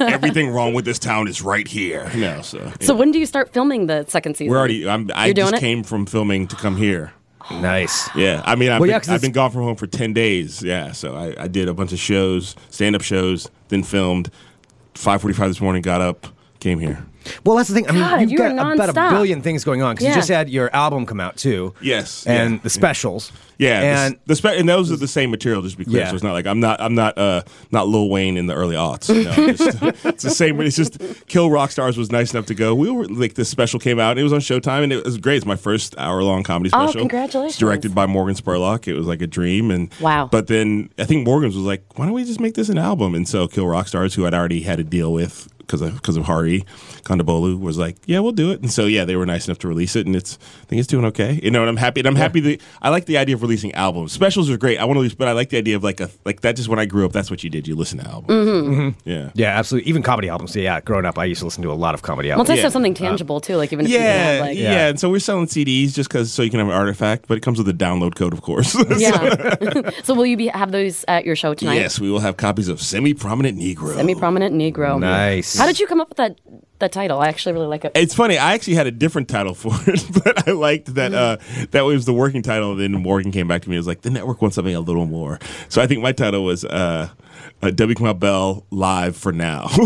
Everything 0.01 0.51
wrong 0.51 0.74
with 0.74 0.86
this 0.86 1.00
town 1.00 1.28
is 1.28 1.42
right 1.42 1.68
here. 1.68 2.10
No, 2.16 2.42
so. 2.44 2.60
yeah. 2.60 2.74
So 2.82 2.94
when 2.94 3.12
do 3.12 3.18
you 3.18 3.25
start 3.25 3.51
filming 3.51 3.88
the 3.88 4.06
second 4.08 4.38
season? 4.38 4.51
we're 4.51 4.60
already, 4.60 4.88
I'm, 4.88 5.10
I 5.16 5.28
You're 5.28 5.34
just 5.34 5.56
it? 5.56 5.60
came 5.60 5.84
from 5.84 6.06
filming 6.06 6.48
to 6.50 6.56
come 6.56 6.78
here. 6.78 7.13
Nice. 7.50 8.08
Yeah, 8.16 8.44
I 8.46 8.56
mean, 8.56 8.72
I've, 8.72 8.80
Well, 8.80 8.90
yeah, 8.90 9.00
I've 9.08 9.22
been 9.22 9.32
gone 9.32 9.50
from 9.51 9.63
home 9.63 9.75
for 9.75 9.88
ten 9.88 10.13
days. 10.13 10.62
Yeah, 10.62 10.92
so 10.92 11.16
I, 11.16 11.44
I 11.44 11.48
did 11.48 11.68
a 11.68 11.74
bunch 11.74 11.92
of 11.92 12.00
shows, 12.00 12.56
stand 12.70 12.96
up 12.96 13.01
shows, 13.01 13.50
then 13.70 13.84
filmed. 13.84 14.30
Five 14.94 15.22
forty 15.22 15.34
five 15.34 15.50
this 15.50 15.60
morning, 15.60 15.82
got 15.82 16.01
up, 16.01 16.28
came 16.60 16.80
here. 16.80 17.04
Well, 17.46 17.56
that's 17.58 17.70
the 17.70 17.75
thing. 17.75 17.88
I 17.88 17.92
mean, 17.92 18.01
God, 18.01 18.22
you've 18.22 18.32
you 18.32 18.38
got 18.38 18.54
were 18.56 18.74
about 18.74 18.90
a 18.90 18.94
nonstop. 18.94 19.10
billion 19.12 19.42
things 19.42 19.63
going 19.63 19.82
on 19.82 19.96
because 19.96 20.08
you 20.08 20.13
just 20.13 20.30
had 20.30 20.50
your 20.50 20.74
album 20.75 21.06
come 21.06 21.20
out 21.20 21.38
too. 21.38 21.74
Yes, 21.82 22.25
and 22.28 22.56
yeah, 22.56 22.60
the 22.63 22.70
specials. 22.70 23.32
Yeah, 23.58 24.06
and 24.06 24.16
the, 24.16 24.20
the 24.25 24.36
spe- 24.38 24.46
and 24.58 24.68
those 24.68 24.92
are 24.92 24.96
the 24.96 25.08
same 25.08 25.30
material. 25.30 25.62
Just 25.62 25.74
to 25.74 25.78
be 25.78 25.86
clear, 25.86 26.01
Yeah. 26.01 26.10
so 26.10 26.16
it's 26.16 26.24
not 26.24 26.34
like 26.34 26.48
I'm 26.48 26.60
not 26.60 26.82
I'm 26.82 26.96
not 26.96 27.16
uh 27.18 27.44
not 27.72 27.88
Lil 27.88 28.10
Wayne 28.10 28.36
in 28.38 28.48
the 28.48 28.56
early 28.56 28.75
aughts. 28.75 29.08
No, 29.10 29.32
it's, 29.38 29.62
it's 30.06 30.24
the 30.24 30.32
same. 30.32 30.60
It's 30.62 30.75
just 30.75 30.98
Kill 31.28 31.51
Rock 31.51 31.70
Stars 31.70 31.96
was 31.96 32.12
nice 32.12 32.34
enough 32.34 32.48
to 32.48 32.56
go. 32.56 32.74
We 32.74 32.90
were 32.90 33.06
like 33.08 33.36
this 33.36 33.50
special 33.50 33.80
came 33.80 34.00
out. 34.00 34.12
And 34.12 34.20
it 34.20 34.24
was 34.24 34.34
on 34.34 34.40
Showtime 34.40 34.82
and 34.84 34.92
it 34.92 35.06
was 35.06 35.18
great. 35.20 35.38
It's 35.38 35.46
my 35.46 35.56
first 35.56 35.96
hour 36.00 36.24
long 36.24 36.42
comedy 36.42 36.72
Oh, 36.74 36.86
special. 36.88 37.01
congratulations. 37.01 37.54
It's 37.54 37.60
directed 37.60 37.94
by 37.94 38.08
Morgan 38.08 38.36
Spurlock. 38.36 38.88
It 38.88 38.94
was 38.96 39.06
like 39.06 39.22
a 39.22 39.28
dream. 39.28 39.70
And 39.70 39.94
Wow. 40.01 40.28
But 40.32 40.48
then 40.48 40.90
I 40.98 41.06
think 41.06 41.25
Morgan's 41.28 41.56
was 41.56 41.66
like, 41.66 41.84
why 42.00 42.06
don't 42.06 42.16
we 42.16 42.24
just 42.24 42.40
make 42.40 42.56
this 42.56 42.70
an 42.70 42.80
album? 42.80 43.13
And 43.13 43.28
so 43.28 43.48
Kill 43.48 43.68
Rock 43.68 43.88
Stars, 43.88 44.16
who 44.16 44.25
I'd 44.25 44.34
already 44.34 44.62
had 44.62 44.80
a 44.80 44.84
deal 44.84 45.13
with 45.13 45.48
because 45.72 45.82
of 45.82 45.94
because 45.96 46.18
of 46.18 46.25
Hari 46.25 46.66
Kondabolu, 47.04 47.60
was 47.60 47.78
like, 47.78 47.96
yeah, 48.06 48.20
we'll 48.20 48.32
do 48.34 48.51
it. 48.51 48.62
And 48.62 48.72
so 48.72 48.86
yeah, 48.86 49.06
they 49.06 49.16
were 49.16 49.25
nice 49.25 49.48
enough 49.48 49.60
to 49.60 49.68
release 49.68 49.96
it, 49.96 50.06
and 50.06 50.16
it's 50.16 50.38
I 50.62 50.66
think 50.66 50.80
it's 50.80 50.88
doing 50.88 51.06
okay. 51.06 51.40
You 51.42 51.50
know, 51.51 51.62
and 51.62 51.70
I'm 51.70 51.78
happy. 51.78 52.01
And 52.01 52.08
I'm 52.08 52.16
happy 52.16 52.40
that 52.42 52.62
I 52.82 52.90
like 52.90 53.06
the 53.06 53.18
idea 53.18 53.36
of 53.36 53.42
releasing 53.42 53.74
albums. 53.74 54.12
Specials 54.12 54.50
are 54.50 54.58
great. 54.58 54.78
I 54.80 54.86
want 54.86 54.98
to 54.98 55.01
release, 55.01 55.13
but 55.16 55.28
I 55.28 55.32
like 55.32 55.50
the 55.50 55.58
idea 55.58 55.75
of 55.75 55.84
like 55.84 56.00
a 56.00 56.10
like 56.25 56.42
that. 56.42 56.56
Just 56.56 56.68
when 56.70 56.80
I 56.80 56.86
grew 56.86 57.06
up, 57.06 57.12
that's 57.13 57.32
what 57.32 57.44
you 57.44 57.50
did. 57.50 57.68
You 57.68 57.75
listen 57.75 58.00
to 58.00 58.08
albums. 58.08 58.32
Mm-hmm. 58.48 59.10
Yeah. 59.10 59.32
yeah, 59.34 59.58
absolutely. 59.58 59.90
Even 59.90 60.04
comedy 60.04 60.30
albums. 60.30 60.56
Yeah, 60.56 60.82
growing 60.82 61.06
up, 61.06 61.18
I 61.18 61.25
used 61.25 61.40
to 61.40 61.46
listen 61.46 61.63
to 61.63 61.72
a 61.72 61.74
lot 61.74 61.94
of 61.96 62.01
comedy 62.01 62.30
Well, 62.30 62.40
albums. 62.40 62.50
it's 62.50 62.50
nice 62.50 62.58
to 62.58 62.60
Yeah. 62.62 62.66
have 62.66 62.74
something 62.74 62.94
tangible 62.94 63.40
too. 63.40 63.56
Like 63.56 63.72
even 63.74 63.86
if 63.86 63.92
you 63.92 63.98
Yeah, 63.98 64.13
have 64.34 64.42
like 64.42 64.58
yeah, 64.58 64.88
and 64.90 65.00
so 65.00 65.10
we're 65.10 65.20
selling 65.20 65.46
CDs 65.48 65.94
just 65.94 66.10
because 66.10 66.32
so 66.32 66.42
you 66.44 66.50
can 66.50 66.60
have 66.60 66.68
an 66.70 66.74
artifact, 66.75 67.25
but 67.28 67.38
it 67.38 67.42
comes 67.42 67.58
with 67.58 67.68
a 67.70 67.74
download 67.74 68.16
code, 68.16 68.34
of 68.34 68.42
course. 68.42 68.75
yeah. 68.98 69.90
so 70.04 70.13
will 70.13 70.25
you 70.25 70.38
be 70.38 70.48
have 70.48 70.72
those 70.72 71.06
at 71.08 71.25
your 71.25 71.36
show 71.36 71.54
tonight? 71.54 71.75
yes, 71.75 72.00
we 72.00 72.10
will 72.12 72.20
have 72.20 72.38
copies 72.38 72.68
of 72.68 72.82
Semi-Prominent 72.82 73.58
Negro. 73.58 73.96
Semi-prominent 73.96 74.56
Negro. 74.56 75.00
Nice. 75.00 75.60
How 75.62 75.68
did 75.68 75.80
you 75.80 75.86
come 75.86 76.01
up 76.01 76.10
with 76.10 76.18
that 76.18 76.39
that 76.80 76.91
title? 76.91 77.20
I 77.20 77.27
actually 77.27 77.53
really 77.53 77.68
like 77.68 77.86
it. 77.86 77.91
It's 77.94 78.15
funny. 78.15 78.36
I 78.39 78.53
actually 78.53 78.74
had 78.74 78.88
a 78.88 78.91
different 78.91 79.27
title 79.27 79.53
for 79.63 79.72
it, 79.88 80.03
but 80.24 80.48
I 80.48 80.51
liked 80.53 80.96
that. 80.96 81.13
Uh, 81.13 81.38
that 81.70 81.82
was 81.82 82.06
the 82.06 82.13
working 82.13 82.41
title. 82.41 82.72
And 82.72 82.80
Then 82.82 82.94
Morgan 82.94 83.32
came 83.32 83.48
back 83.48 83.62
to 83.62 83.70
me. 83.70 83.75
and 83.75 83.80
was 83.82 83.86
like, 83.86 84.01
the 84.01 84.10
network 84.10 84.41
wants 84.41 84.56
something 84.56 84.74
a 84.74 84.80
little 84.80 85.06
more. 85.06 85.38
So 85.70 85.80
I 85.80 85.86
think 85.86 86.01
my 86.01 86.13
title 86.13 86.44
was 86.44 86.65
uh, 86.65 87.10
uh, 87.62 87.72
W. 87.72 87.96
Kamau 87.96 88.18
Bell 88.18 88.66
live 88.72 89.16
for 89.16 89.32
now. 89.32 89.68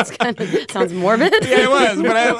It's 0.00 0.10
kind 0.16 0.40
of 0.40 0.70
sounds 0.70 0.92
morbid. 0.92 1.32
yeah, 1.42 1.64
it 1.64 1.70
was. 1.70 2.00
But 2.00 2.16
I, 2.16 2.28
I, 2.28 2.34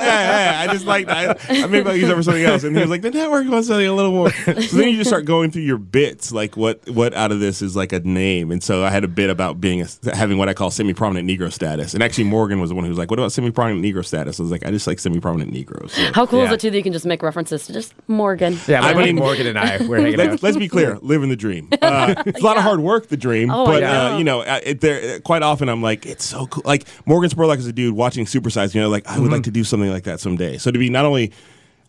I- 0.59 0.63
I 0.63 0.67
just 0.73 0.87
like 0.87 1.09
I, 1.09 1.35
I 1.49 1.67
maybe 1.67 1.89
I'll 1.89 1.97
use 1.97 2.09
that 2.09 2.15
for 2.17 2.23
something 2.23 2.45
else. 2.45 2.63
And 2.65 2.75
he 2.75 2.81
was 2.81 2.91
like, 2.91 3.03
the 3.03 3.11
network 3.11 3.49
wants 3.49 3.69
something 3.69 3.87
a 3.87 3.93
little 3.93 4.13
more. 4.13 4.31
So 4.31 4.53
then 4.77 4.89
you 4.89 4.97
just 4.97 5.11
start 5.11 5.25
going 5.25 5.51
through 5.51 5.63
your 5.63 5.79
bits, 5.79 6.31
like 6.33 6.57
what 6.57 6.89
what 6.89 7.15
out 7.15 7.33
of 7.33 7.41
this 7.41 7.61
is 7.63 7.75
like 7.77 7.93
a 7.93 8.01
name. 8.01 8.51
And 8.53 8.63
so 8.63 8.85
I 8.85 8.91
had 8.91 9.03
a 9.05 9.09
bit 9.09 9.29
about 9.31 9.61
being 9.61 9.83
a, 9.83 9.87
having 10.15 10.39
what 10.39 10.49
I 10.49 10.55
call 10.55 10.71
semi 10.71 10.95
prominent 10.95 11.29
Negro 11.29 11.53
status. 11.53 11.95
And 11.95 12.03
actually, 12.03 12.25
Morgan 12.25 12.61
was 12.61 12.71
the 12.71 12.75
one 12.77 12.85
who 12.85 12.91
was 12.91 12.99
like, 12.99 13.11
what 13.11 13.19
about 13.19 13.33
semi 13.33 13.51
prominent 13.51 13.85
Negro 13.85 14.05
status? 14.05 14.39
I 14.39 14.43
was 14.43 14.53
like, 14.53 14.65
I 14.65 14.71
just 14.71 14.87
like 14.87 14.99
semi 15.01 15.19
prominent 15.21 15.53
Negroes. 15.53 15.93
So- 15.93 16.13
How 16.15 16.27
cool 16.27 16.43
is 16.45 16.53
it 16.53 16.61
too 16.61 16.71
that 16.71 16.77
you 16.77 16.83
can 16.83 16.93
just 16.93 17.07
make 17.07 17.23
references 17.23 17.67
to 17.67 17.73
just 17.73 17.93
Morgan? 18.09 18.57
Yeah, 18.69 18.85
I 18.85 18.91
I 18.93 18.95
mean- 18.95 19.17
Morgan 19.17 19.47
and 19.49 19.59
I 19.59 19.85
we're 19.87 20.01
hanging. 20.01 20.17
Let's, 20.17 20.43
let's 20.43 20.57
be 20.57 20.69
clear, 20.69 20.99
living 21.03 21.29
the 21.29 21.37
dream. 21.37 21.69
Uh, 21.89 22.23
it's 22.27 22.41
a 22.41 22.45
lot 22.45 22.57
of 22.59 22.63
hard 22.63 22.81
work, 22.81 22.88
the 23.09 23.17
dream. 23.17 23.51
Oh, 23.51 23.65
but 23.67 23.81
know. 23.81 24.15
uh, 24.15 24.19
you 24.19 24.25
know, 24.25 24.41
uh, 24.41 24.61
it, 24.63 24.81
there 24.81 25.21
quite 25.21 25.43
often 25.43 25.69
I'm 25.69 25.83
like, 25.83 26.07
it's 26.07 26.25
so 26.25 26.47
cool. 26.47 26.63
Like 26.67 26.87
Morgan 27.07 27.31
Spurlock 27.31 27.59
is 27.59 27.67
a 27.67 27.73
dude 27.73 27.95
watching 27.95 28.25
Supersize. 28.25 28.75
You 28.75 28.81
know, 28.81 28.89
like 28.89 29.07
I 29.07 29.19
would 29.19 29.31
like 29.31 29.45
to 29.45 29.51
do 29.51 29.65
something 29.65 29.91
like 29.91 30.05
that 30.05 30.21
someday. 30.21 30.59
So 30.59 30.71
to 30.71 30.79
be 30.79 30.91
not 30.91 31.05
only 31.05 31.33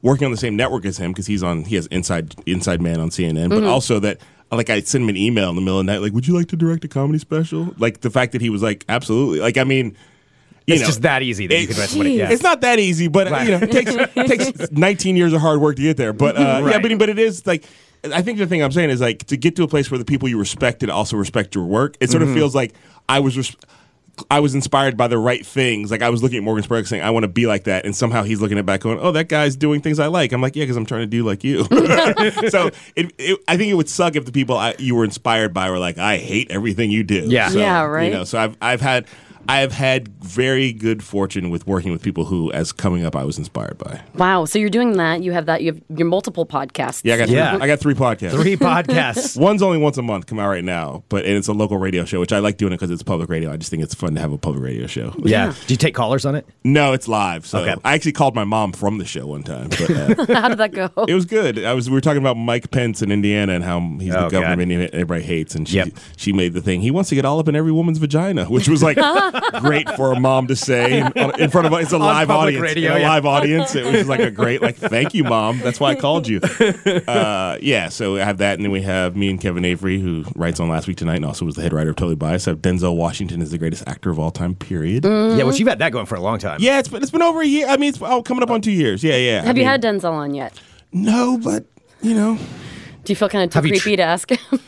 working 0.01 0.25
on 0.25 0.31
the 0.31 0.37
same 0.37 0.55
network 0.55 0.85
as 0.85 0.97
him 0.97 1.11
because 1.11 1.27
he's 1.27 1.43
on, 1.43 1.63
he 1.63 1.75
has 1.75 1.87
inside 1.87 2.35
inside 2.45 2.81
man 2.81 2.99
on 2.99 3.09
CNN, 3.09 3.49
but 3.49 3.63
also 3.63 3.99
that. 3.99 4.19
Like 4.51 4.71
I 4.71 4.79
send 4.81 5.03
him 5.03 5.09
an 5.09 5.15
email 5.17 5.51
in 5.51 5.55
the 5.55 5.61
middle 5.61 5.79
of 5.79 5.85
the 5.85 5.91
night, 5.93 6.01
like, 6.01 6.11
"Would 6.13 6.27
you 6.27 6.35
like 6.35 6.47
to 6.47 6.55
direct 6.55 6.83
a 6.83 6.87
comedy 6.87 7.19
special?" 7.19 7.75
Like 7.77 8.01
the 8.01 8.09
fact 8.09 8.31
that 8.31 8.41
he 8.41 8.49
was 8.49 8.63
like, 8.63 8.83
"Absolutely!" 8.89 9.41
Like 9.41 9.59
I 9.59 9.63
mean, 9.63 9.95
you 10.65 10.73
it's 10.73 10.81
know, 10.81 10.87
just 10.87 11.03
that 11.03 11.21
easy 11.21 11.45
that 11.45 11.53
you 11.55 11.61
it- 11.65 11.67
can 11.69 11.77
write 11.79 11.89
somebody. 11.89 12.13
Yeah. 12.13 12.31
it's 12.31 12.41
not 12.41 12.61
that 12.61 12.79
easy, 12.79 13.09
but 13.09 13.27
you 13.45 13.51
know, 13.51 13.59
it 13.61 13.71
takes 13.71 13.91
it 13.93 14.27
takes 14.55 14.71
19 14.75 15.15
years 15.15 15.33
of 15.33 15.41
hard 15.41 15.61
work 15.61 15.75
to 15.75 15.83
get 15.83 15.97
there. 15.97 16.13
But 16.13 16.35
uh, 16.35 16.65
yeah, 16.67 16.79
but 16.79 16.97
but 16.97 17.09
it 17.09 17.19
is 17.19 17.45
like 17.45 17.63
I 18.03 18.21
think 18.21 18.37
the 18.37 18.47
thing 18.47 18.63
I'm 18.63 18.71
saying 18.71 18.89
is 18.89 19.01
like 19.01 19.25
to 19.27 19.37
get 19.37 19.55
to 19.57 19.63
a 19.63 19.67
place 19.67 19.91
where 19.91 19.97
the 19.97 20.05
people 20.05 20.29
you 20.29 20.39
respect 20.39 20.83
and 20.83 20.91
also 20.91 21.17
respect 21.17 21.55
your 21.55 21.65
work. 21.65 21.97
It 21.99 22.09
sort 22.09 22.21
of 22.21 22.29
mm-hmm. 22.29 22.37
feels 22.37 22.55
like 22.55 22.73
I 23.07 23.19
was. 23.19 23.37
Res- 23.37 23.55
I 24.29 24.39
was 24.41 24.53
inspired 24.53 24.97
by 24.97 25.07
the 25.07 25.17
right 25.17 25.45
things. 25.45 25.91
Like 25.91 26.01
I 26.01 26.09
was 26.09 26.21
looking 26.21 26.39
at 26.39 26.43
Morgan 26.43 26.63
Spurlock 26.63 26.87
saying, 26.87 27.03
"I 27.03 27.09
want 27.11 27.23
to 27.23 27.29
be 27.29 27.45
like 27.45 27.65
that," 27.65 27.85
and 27.85 27.95
somehow 27.95 28.23
he's 28.23 28.41
looking 28.41 28.57
at 28.57 28.65
back 28.65 28.81
going, 28.81 28.99
"Oh, 28.99 29.11
that 29.13 29.29
guy's 29.29 29.55
doing 29.55 29.81
things 29.81 29.99
I 29.99 30.07
like." 30.07 30.31
I'm 30.33 30.41
like, 30.41 30.55
"Yeah, 30.55 30.63
because 30.63 30.77
I'm 30.77 30.85
trying 30.85 31.01
to 31.01 31.07
do 31.07 31.23
like 31.23 31.43
you." 31.43 31.63
so 32.49 32.69
it, 32.95 33.13
it, 33.17 33.39
I 33.47 33.57
think 33.57 33.71
it 33.71 33.75
would 33.75 33.89
suck 33.89 34.15
if 34.15 34.25
the 34.25 34.31
people 34.31 34.57
I, 34.57 34.75
you 34.77 34.95
were 34.95 35.05
inspired 35.05 35.53
by 35.53 35.69
were 35.69 35.79
like, 35.79 35.97
"I 35.97 36.17
hate 36.17 36.51
everything 36.51 36.91
you 36.91 37.03
do." 37.03 37.27
Yeah. 37.27 37.49
So, 37.49 37.59
Yeah, 37.59 37.83
right. 37.83 38.11
You 38.11 38.13
know, 38.13 38.23
so 38.23 38.39
I've 38.39 38.57
I've 38.61 38.81
had 38.81 39.07
I 39.47 39.59
have 39.59 39.71
had 39.71 40.07
very 40.23 40.71
good 40.73 41.03
fortune 41.03 41.49
with 41.49 41.65
working 41.65 41.91
with 41.91 42.01
people 42.03 42.25
who, 42.25 42.51
as 42.51 42.71
coming 42.71 43.03
up, 43.05 43.15
I 43.15 43.23
was 43.23 43.37
inspired 43.37 43.77
by. 43.77 44.01
Wow. 44.15 44.45
So 44.45 44.59
you're 44.59 44.69
doing 44.69 44.97
that. 44.97 45.23
You 45.23 45.31
have 45.31 45.47
that. 45.47 45.61
You 45.63 45.73
have 45.73 45.81
your 45.97 46.07
multiple 46.07 46.45
podcasts. 46.45 47.01
Yeah, 47.03 47.15
I 47.15 47.17
got 47.17 47.27
three, 47.27 47.35
Yeah. 47.37 47.57
I 47.59 47.65
got 47.67 47.79
three 47.79 47.93
podcasts. 47.95 48.31
Three 48.31 48.55
podcasts. 48.57 49.39
One's 49.39 49.61
only 49.63 49.77
once 49.79 49.97
a 49.97 50.01
month, 50.01 50.27
come 50.27 50.37
out 50.39 50.49
right 50.49 50.63
now, 50.63 51.03
but 51.09 51.25
and 51.25 51.35
it's 51.35 51.47
a 51.47 51.53
local 51.53 51.77
radio 51.77 52.05
show, 52.05 52.19
which 52.19 52.31
I 52.33 52.39
like 52.39 52.57
doing 52.57 52.73
it 52.73 52.75
because 52.77 52.91
it's 52.91 53.01
public 53.03 53.29
radio. 53.29 53.51
I 53.51 53.57
just 53.57 53.71
think 53.71 53.81
it's 53.81 53.95
fun 53.95 54.13
to 54.15 54.21
have 54.21 54.31
a 54.31 54.37
public 54.37 54.63
radio 54.63 54.85
show. 54.87 55.15
Yeah. 55.23 55.53
Do 55.67 55.73
you 55.73 55.77
take 55.77 55.95
callers 55.95 56.25
on 56.25 56.35
it? 56.35 56.45
No, 56.63 56.93
it's 56.93 57.07
live. 57.07 57.45
So 57.45 57.59
Okay. 57.59 57.75
I 57.83 57.93
actually 57.95 58.11
called 58.13 58.35
my 58.35 58.43
mom 58.43 58.71
from 58.73 58.97
the 58.99 59.05
show 59.05 59.25
one 59.27 59.43
time, 59.43 59.69
but 59.69 59.89
uh, 59.89 60.25
How 60.41 60.49
did 60.49 60.57
that 60.59 60.71
go? 60.73 60.89
it 61.07 61.13
was 61.15 61.25
good. 61.25 61.63
I 61.63 61.73
was 61.73 61.89
we 61.89 61.93
were 61.95 62.01
talking 62.01 62.21
about 62.21 62.35
Mike 62.37 62.69
Pence 62.71 63.01
in 63.01 63.11
Indiana 63.11 63.53
and 63.53 63.63
how 63.63 63.79
he's 63.99 64.11
the 64.13 64.25
Oh, 64.25 64.29
governor 64.29 64.47
God. 64.47 64.53
of 64.53 64.59
Indiana 64.59 64.89
everybody 64.93 65.23
hates, 65.23 65.55
and 65.55 65.67
she 65.67 65.77
Yep. 65.77 65.89
she 66.17 66.33
made 66.33 66.53
the 66.53 66.61
thing. 66.61 66.81
He 66.81 66.91
wants 66.91 67.09
to 67.09 67.15
get 67.15 67.25
all 67.25 67.39
up 67.39 67.47
in 67.47 67.55
every 67.55 67.71
woman's 67.71 67.97
vagina, 67.97 68.45
which 68.45 68.67
was 68.69 68.83
like 68.83 68.97
great 69.59 69.89
for 69.91 70.13
a 70.13 70.19
mom 70.19 70.47
to 70.47 70.55
say 70.55 70.99
in, 70.99 71.39
in 71.39 71.49
front 71.49 71.67
of 71.67 71.73
it's 71.73 71.91
a 71.91 71.97
live 71.97 72.29
audience, 72.29 72.61
radio, 72.61 72.93
a 72.93 72.99
yeah. 72.99 73.09
live 73.09 73.25
audience. 73.25 73.75
It 73.75 73.85
was 73.85 74.07
like 74.07 74.19
a 74.19 74.31
great 74.31 74.61
like 74.61 74.75
thank 74.75 75.13
you, 75.13 75.23
mom. 75.23 75.59
That's 75.59 75.79
why 75.79 75.91
I 75.91 75.95
called 75.95 76.27
you. 76.27 76.41
Uh, 77.09 77.57
yeah, 77.61 77.89
so 77.89 78.17
I 78.17 78.23
have 78.23 78.37
that, 78.37 78.55
and 78.55 78.63
then 78.63 78.71
we 78.71 78.81
have 78.81 79.15
me 79.15 79.29
and 79.29 79.39
Kevin 79.39 79.65
Avery, 79.65 79.99
who 79.99 80.23
writes 80.35 80.59
on 80.59 80.69
Last 80.69 80.87
Week 80.87 80.97
Tonight, 80.97 81.17
and 81.17 81.25
also 81.25 81.45
was 81.45 81.55
the 81.55 81.61
head 81.61 81.73
writer 81.73 81.89
of 81.89 81.95
Totally 81.95 82.15
Biased. 82.15 82.47
I 82.47 82.51
have 82.51 82.59
Denzel 82.61 82.95
Washington 82.95 83.41
is 83.41 83.51
the 83.51 83.57
greatest 83.57 83.87
actor 83.87 84.09
of 84.09 84.19
all 84.19 84.31
time. 84.31 84.55
Period. 84.55 85.05
Yeah, 85.05 85.43
which 85.43 85.59
you've 85.59 85.67
had 85.67 85.79
that 85.79 85.91
going 85.91 86.05
for 86.05 86.15
a 86.15 86.21
long 86.21 86.39
time. 86.39 86.59
Yeah, 86.61 86.79
it's 86.79 86.87
been 86.87 87.01
it's 87.01 87.11
been 87.11 87.21
over 87.21 87.41
a 87.41 87.45
year. 87.45 87.67
I 87.67 87.77
mean, 87.77 87.89
it's 87.89 88.01
oh, 88.01 88.21
coming 88.21 88.43
up 88.43 88.51
on 88.51 88.61
two 88.61 88.71
years. 88.71 89.03
Yeah, 89.03 89.15
yeah. 89.15 89.37
have 89.37 89.45
I 89.45 89.49
you 89.49 89.53
mean, 89.55 89.65
had 89.65 89.81
Denzel 89.81 90.11
on 90.11 90.33
yet? 90.33 90.59
No, 90.91 91.37
but 91.37 91.65
you 92.01 92.13
know. 92.13 92.37
Do 93.03 93.11
you 93.11 93.15
feel 93.15 93.29
kind 93.29 93.43
of 93.43 93.51
too 93.51 93.57
Have 93.57 93.65
you 93.65 93.71
creepy 93.71 93.95
to 93.97 94.03
ask 94.03 94.31
him? 94.31 94.59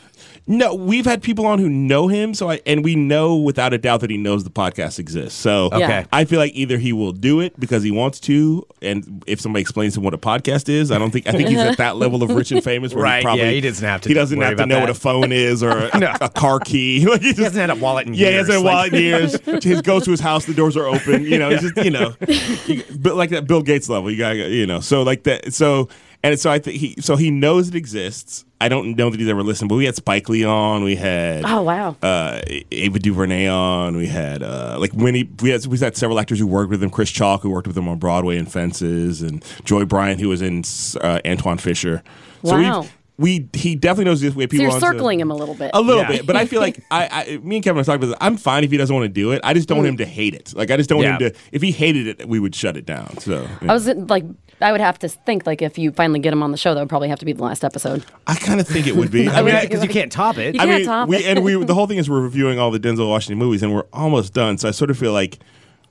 No, 0.47 0.73
we've 0.73 1.05
had 1.05 1.21
people 1.21 1.45
on 1.45 1.59
who 1.59 1.69
know 1.69 2.07
him, 2.07 2.33
so 2.33 2.49
I 2.49 2.59
and 2.65 2.83
we 2.83 2.95
know 2.95 3.35
without 3.37 3.73
a 3.73 3.77
doubt 3.77 4.01
that 4.01 4.09
he 4.09 4.17
knows 4.17 4.43
the 4.43 4.49
podcast 4.49 4.97
exists. 4.99 5.37
So 5.39 5.69
Okay. 5.71 6.05
I 6.11 6.25
feel 6.25 6.39
like 6.39 6.51
either 6.55 6.77
he 6.77 6.91
will 6.93 7.11
do 7.13 7.39
it 7.39 7.57
because 7.59 7.83
he 7.83 7.91
wants 7.91 8.19
to, 8.21 8.65
and 8.81 9.23
if 9.27 9.39
somebody 9.39 9.61
explains 9.61 9.93
to 9.93 9.99
him 9.99 10.03
what 10.03 10.13
a 10.13 10.17
podcast 10.17 10.67
is, 10.67 10.91
I 10.91 10.97
don't 10.97 11.11
think 11.11 11.27
I 11.27 11.31
think 11.31 11.47
he's 11.47 11.59
at 11.59 11.77
that 11.77 11.95
level 11.97 12.23
of 12.23 12.31
rich 12.31 12.51
and 12.51 12.63
famous 12.63 12.93
where 12.93 13.03
Right, 13.03 13.19
he 13.19 13.23
probably 13.23 13.43
yeah, 13.45 13.51
he 13.51 13.61
doesn't 13.61 13.87
have 13.87 14.01
to 14.01 14.09
he 14.09 14.15
doesn't 14.15 14.37
worry 14.37 14.47
have 14.49 14.57
to 14.57 14.65
know 14.65 14.75
that. 14.75 14.81
what 14.81 14.89
a 14.89 14.93
phone 14.95 15.31
is 15.31 15.61
or 15.63 15.89
a, 15.93 15.97
No. 15.99 16.11
a 16.19 16.27
car 16.29 16.59
key. 16.59 17.05
like 17.09 17.21
he, 17.21 17.33
he 17.33 17.43
hasn't 17.43 17.61
had 17.61 17.69
a 17.69 17.79
wallet 17.79 18.07
in 18.07 18.13
yeah, 18.15 18.29
he 18.29 18.33
hasn't 18.35 18.63
like- 18.63 18.73
wallet 18.73 18.93
in 18.93 19.01
years. 19.01 19.37
He 19.63 19.79
goes 19.81 20.05
to 20.05 20.11
his 20.11 20.19
house, 20.19 20.45
the 20.45 20.53
doors 20.53 20.75
are 20.75 20.87
open. 20.87 21.23
You 21.23 21.37
know, 21.37 21.49
he's 21.51 21.61
just 21.61 21.77
you 21.77 21.91
know, 21.91 22.15
he- 22.27 22.83
but 22.99 23.15
like 23.15 23.29
that 23.29 23.47
Bill 23.47 23.61
Gates 23.61 23.87
level. 23.89 24.09
You 24.11 24.17
got 24.17 24.33
to 24.33 24.49
you 24.49 24.65
know, 24.65 24.79
so 24.79 25.03
like 25.03 25.23
that. 25.23 25.53
So 25.53 25.87
and 26.23 26.37
so 26.39 26.51
I 26.51 26.59
think 26.59 26.77
he 26.77 26.95
so 26.99 27.15
he 27.15 27.29
knows 27.31 27.69
it 27.69 27.75
exists. 27.75 28.43
I 28.63 28.69
don't 28.69 28.95
know 28.95 29.09
that 29.09 29.19
he's 29.19 29.27
ever 29.29 29.43
listened, 29.43 29.69
but 29.69 29.75
we 29.75 29.85
had 29.85 29.95
Spike 29.95 30.29
Lee 30.29 30.43
on. 30.45 30.83
We 30.83 30.95
had 30.95 31.43
Oh 31.45 31.61
wow. 31.63 31.95
uh, 32.01 32.41
Ava 32.71 32.99
DuVernay 32.99 33.47
on. 33.47 33.95
We 33.97 34.07
had 34.07 34.43
uh, 34.43 34.77
like 34.79 34.93
many. 34.93 35.23
We 35.41 35.49
had 35.49 35.65
we 35.65 35.77
had 35.79 35.97
several 35.97 36.19
actors 36.19 36.39
who 36.39 36.47
worked 36.47 36.69
with 36.69 36.83
him. 36.83 36.89
Chris 36.89 37.09
Chalk, 37.09 37.41
who 37.41 37.49
worked 37.49 37.67
with 37.67 37.77
him 37.77 37.87
on 37.87 37.97
Broadway 37.99 38.37
and 38.37 38.51
Fences, 38.51 39.21
and 39.21 39.43
Joy 39.65 39.85
Bryant, 39.85 40.19
who 40.21 40.29
was 40.29 40.41
in 40.41 40.59
uh, 41.01 41.19
Antwone 41.25 41.57
Fisher. 41.59 42.03
So 42.43 42.51
Wow. 42.59 42.81
we've- 42.81 42.91
we 43.21 43.47
he 43.53 43.75
definitely 43.75 44.05
knows 44.05 44.19
this 44.19 44.35
way. 44.35 44.47
People. 44.47 44.57
So 44.57 44.57
People 44.57 44.63
you're 44.63 44.73
on 44.73 44.79
to- 44.81 44.97
circling 44.97 45.19
him 45.19 45.31
a 45.31 45.35
little 45.35 45.55
bit. 45.55 45.71
a 45.73 45.81
little 45.81 46.01
Yeah. 46.01 46.07
bit, 46.07 46.25
but 46.25 46.35
I 46.35 46.45
feel 46.45 46.59
like 46.59 46.83
I, 46.91 47.07
I, 47.11 47.37
me 47.37 47.57
and 47.57 47.63
Kevin 47.63 47.77
have 47.77 47.85
talking 47.85 48.03
about 48.03 48.07
this. 48.07 48.17
I'm 48.19 48.35
fine 48.35 48.63
if 48.63 48.71
he 48.71 48.77
doesn't 48.77 48.93
want 48.93 49.05
to 49.05 49.09
do 49.09 49.31
it. 49.31 49.41
I 49.43 49.53
just 49.53 49.67
don't 49.67 49.77
want 49.77 49.87
him 49.87 49.95
mm-hmm. 49.95 50.03
to 50.03 50.09
hate 50.09 50.33
it. 50.33 50.53
Like 50.55 50.71
I 50.71 50.77
just 50.77 50.89
don't 50.89 51.03
want 51.03 51.21
him 51.21 51.31
to. 51.31 51.39
If 51.51 51.61
he 51.61 51.71
hated 51.71 52.07
it, 52.07 52.27
we 52.27 52.39
would 52.39 52.55
shut 52.55 52.75
it 52.75 52.85
down. 52.85 53.17
So 53.19 53.47
I 53.61 53.73
was 53.73 53.87
like, 53.87 54.25
I 54.59 54.71
would 54.71 54.81
have 54.81 54.99
to 54.99 55.09
think 55.09 55.45
like 55.45 55.61
if 55.61 55.77
you 55.77 55.91
finally 55.91 56.19
get 56.19 56.33
him 56.33 56.43
on 56.43 56.51
the 56.51 56.57
show, 56.57 56.73
that 56.73 56.79
would 56.79 56.89
probably 56.89 57.09
have 57.09 57.19
to 57.19 57.25
be 57.25 57.33
the 57.33 57.43
last 57.43 57.63
episode. 57.63 58.05
I 58.27 58.35
kind 58.35 58.59
of 58.59 58.67
think 58.67 58.87
it 58.87 58.95
would 58.95 59.11
be. 59.11 59.27
I 59.29 59.39
I 59.39 59.41
mean, 59.43 59.53
mean, 59.53 59.63
because 59.63 59.83
you 59.83 59.89
can't 59.89 60.11
top 60.11 60.37
it. 60.37 60.55
You 60.55 60.61
I 60.61 60.65
can't 60.65 60.77
mean, 60.79 60.85
top 60.85 61.09
we 61.09 61.17
it. 61.17 61.25
and 61.25 61.43
we 61.43 61.63
the 61.63 61.73
whole 61.73 61.87
thing 61.87 61.97
is 61.97 62.09
we're 62.09 62.21
reviewing 62.21 62.59
all 62.59 62.71
the 62.71 62.79
Denzel 62.79 63.09
Washington 63.09 63.37
movies, 63.37 63.63
and 63.63 63.73
we're 63.73 63.87
almost 63.93 64.33
done. 64.33 64.57
So 64.57 64.67
I 64.67 64.71
sort 64.71 64.89
of 64.89 64.97
feel 64.97 65.13
like 65.13 65.39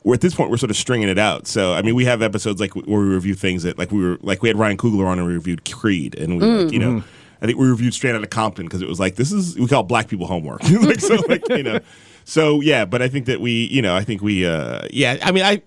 we're 0.05 0.15
at 0.15 0.21
this 0.21 0.35
point 0.35 0.51
we're 0.51 0.57
sort 0.57 0.71
of 0.71 0.77
stringing 0.77 1.09
it 1.09 1.19
out. 1.19 1.47
So 1.47 1.75
I 1.75 1.83
mean, 1.83 1.95
we 1.95 2.05
have 2.05 2.23
episodes 2.23 2.61
like 2.61 2.75
where 2.75 3.01
we 3.01 3.15
review 3.15 3.35
things 3.35 3.63
that 3.65 3.79
like 3.79 3.91
we 3.91 4.03
were 4.03 4.19
like 4.23 4.43
we 4.43 4.49
had 4.49 4.59
Ryan 4.59 4.77
Coogler 4.77 5.07
on 5.07 5.19
and 5.19 5.27
we 5.27 5.35
reviewed 5.35 5.71
Creed, 5.71 6.17
and 6.17 6.39
we 6.39 6.47
like, 6.47 6.67
mm. 6.69 6.73
you 6.73 6.79
know. 6.79 6.91
Mm-hmm. 6.91 7.07
I 7.43 7.47
think 7.47 7.59
we 7.59 7.69
reviewed 7.69 7.95
Straight 7.95 8.15
Outta 8.15 8.27
Compton 8.27 8.67
because 8.67 8.83
it 8.83 8.89
was 8.89 9.01
like 9.01 9.17
this 9.17 9.33
is 9.33 9.59
we 9.59 9.67
call 9.67 9.81
it 9.83 9.89
black 9.89 10.09
people 10.09 10.27
homework. 10.27 10.63
like 10.71 11.01
so, 11.01 11.17
like 11.29 11.49
you 11.49 11.63
know, 11.63 11.81
so 12.25 12.61
yeah. 12.61 12.85
But 12.85 13.03
I 13.03 13.09
think 13.09 13.27
that 13.27 13.41
we, 13.41 13.67
you 13.67 13.83
know, 13.83 13.97
I 13.97 14.05
think 14.05 14.23
we, 14.23 14.47
uh 14.47 14.87
yeah. 14.91 15.19
I 15.23 15.33
mean, 15.33 15.45
I. 15.45 15.63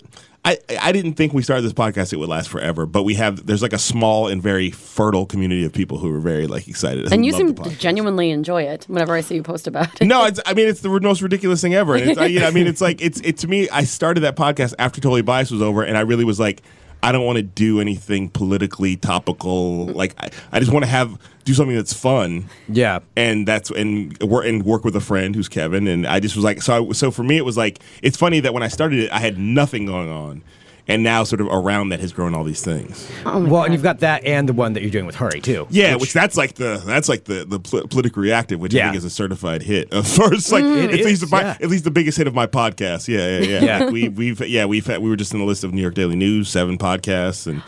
I, 0.46 0.58
I 0.77 0.92
didn't 0.92 1.13
think 1.13 1.32
we 1.32 1.42
started 1.42 1.62
this 1.62 1.72
podcast 1.72 2.12
it 2.12 2.18
would 2.18 2.27
last 2.27 2.50
forever, 2.50 2.86
but 2.86 3.03
we 3.03 3.13
have 3.13 3.46
there's 3.46 3.62
like 3.62 3.72
a 3.72 3.77
small 3.80 4.27
and 4.27 4.44
very 4.44 4.72
fertile 4.72 5.25
community 5.25 5.63
of 5.63 5.72
people 5.72 6.00
who 6.00 6.13
are 6.13 6.20
very 6.20 6.48
like 6.48 6.68
excited. 6.68 7.08
who 7.08 7.13
And 7.13 7.25
you 7.25 7.32
seem 7.32 7.56
to 7.56 7.70
genuinely 7.77 8.30
enjoy 8.30 8.63
it 8.63 8.84
whenever 8.89 9.13
I 9.13 9.22
see 9.22 9.36
you 9.36 9.42
post 9.42 9.68
about 9.68 10.01
it. 10.01 10.06
No, 10.06 10.25
it's, 10.25 10.42
I 10.46 10.53
mean 10.53 10.68
it's 10.68 10.82
the 10.82 10.89
most 11.00 11.22
ridiculous 11.22 11.62
thing 11.62 11.75
ever. 11.75 11.96
And 11.96 12.10
it's, 12.10 12.20
I, 12.20 12.25
you 12.25 12.42
know, 12.42 12.48
I 12.48 12.51
mean, 12.51 12.68
it's 12.68 12.82
like 12.82 13.01
it's 13.01 13.22
it 13.22 13.38
to 13.38 13.48
me. 13.48 13.70
I 13.70 13.86
started 13.86 14.20
that 14.25 14.36
podcast 14.36 14.74
after 14.80 15.00
Totally 15.00 15.22
Biased 15.22 15.53
was 15.53 15.62
over, 15.62 15.82
and 15.82 15.98
I 15.98 16.01
really 16.01 16.25
was 16.25 16.42
like, 16.42 16.62
I 17.03 17.12
don't 17.12 17.25
want 17.25 17.36
to 17.36 17.43
do 17.43 17.81
anything 17.81 18.29
politically 18.29 18.95
topical. 18.95 19.88
Like 19.88 20.15
I, 20.17 20.29
I 20.53 20.60
just 20.60 20.72
want 20.72 20.86
to 20.86 20.89
have 20.89 21.19
do 21.43 21.53
something 21.53 21.75
that's 21.75 21.93
fun. 21.93 22.45
Yeah. 22.69 23.00
and 23.17 23.45
that's 23.48 23.69
and 23.69 24.17
work 24.22 24.45
and 24.45 24.63
work 24.63 24.86
with 24.86 24.95
a 24.95 25.01
friend 25.01 25.36
who's 25.36 25.50
Kevin. 25.50 25.88
And 25.88 26.07
I 26.07 26.19
just 26.22 26.36
was 26.36 26.45
like, 26.45 26.62
so 26.62 26.89
I, 26.89 26.91
so 26.93 27.12
for 27.12 27.24
me, 27.24 27.38
it 27.38 27.45
was 27.45 27.57
like 27.57 27.81
it's 28.01 28.15
funny 28.15 28.39
that 28.39 28.53
when 28.53 28.63
I 28.63 28.69
started 28.69 29.00
it, 29.00 29.12
I 29.12 29.19
had 29.19 29.38
nothing 29.38 29.86
going 29.86 30.10
on. 30.10 30.41
And 30.86 31.02
now, 31.02 31.24
sort 31.24 31.40
of 31.40 31.48
around 31.48 31.90
that 31.90 32.02
has 32.02 32.12
grown 32.12 32.36
all 32.36 32.44
these 32.44 32.62
things. 32.62 33.10
Oh 33.25 33.40
my 33.40 33.50
well, 33.50 33.50
God. 33.50 33.63
and 33.66 33.74
you've 33.74 33.84
got 33.84 34.00
that 34.00 34.25
and 34.25 34.50
the 34.50 34.54
one 34.54 34.74
that 34.74 34.82
you're 34.82 34.92
doing 34.92 35.06
with 35.06 35.16
Hari 35.16 35.40
too. 35.40 35.66
Yeah, 35.70 35.96
which, 35.96 36.12
that's 36.12 36.36
like 36.36 36.56
the 36.56 36.82
that's 36.86 37.08
like 37.08 37.24
the 37.24 37.46
the 37.46 37.60
pol- 37.60 37.88
politically 37.88 38.24
reactive, 38.24 38.60
which 38.60 38.75
I 38.75 38.84
think 38.84 38.96
is 38.98 39.06
a 39.06 39.10
certified 39.10 39.62
hit. 39.63 39.94
Of 39.94 40.13
course, 40.13 40.52
like 40.52 40.66
Mm. 40.66 40.84
At 40.86 41.06
least 41.06 41.24
is, 41.24 41.32
my, 41.32 41.42
yeah. 41.42 41.58
at 41.62 41.70
least 41.70 41.86
the 41.86 41.92
biggest 41.92 42.18
hit 42.18 42.28
of 42.28 42.34
my 42.34 42.48
podcast. 42.48 43.08
Yeah, 43.08 43.40
yeah, 43.40 43.40
yeah. 43.60 43.63
Yeah. 43.63 43.80
Like 43.86 43.94
we 43.94 44.10
we've 44.10 44.42
yeah 44.42 44.66
we've 44.66 44.86
had, 44.86 45.02
we 45.02 45.10
were 45.10 45.16
just 45.16 45.32
in 45.34 45.40
the 45.40 45.46
list 45.46 45.63
of 45.63 45.74
New 45.74 45.82
York 45.82 45.94
Daily 45.96 46.16
News 46.18 46.50
seven 46.50 46.78
podcasts 46.78 47.48
and. 47.48 47.62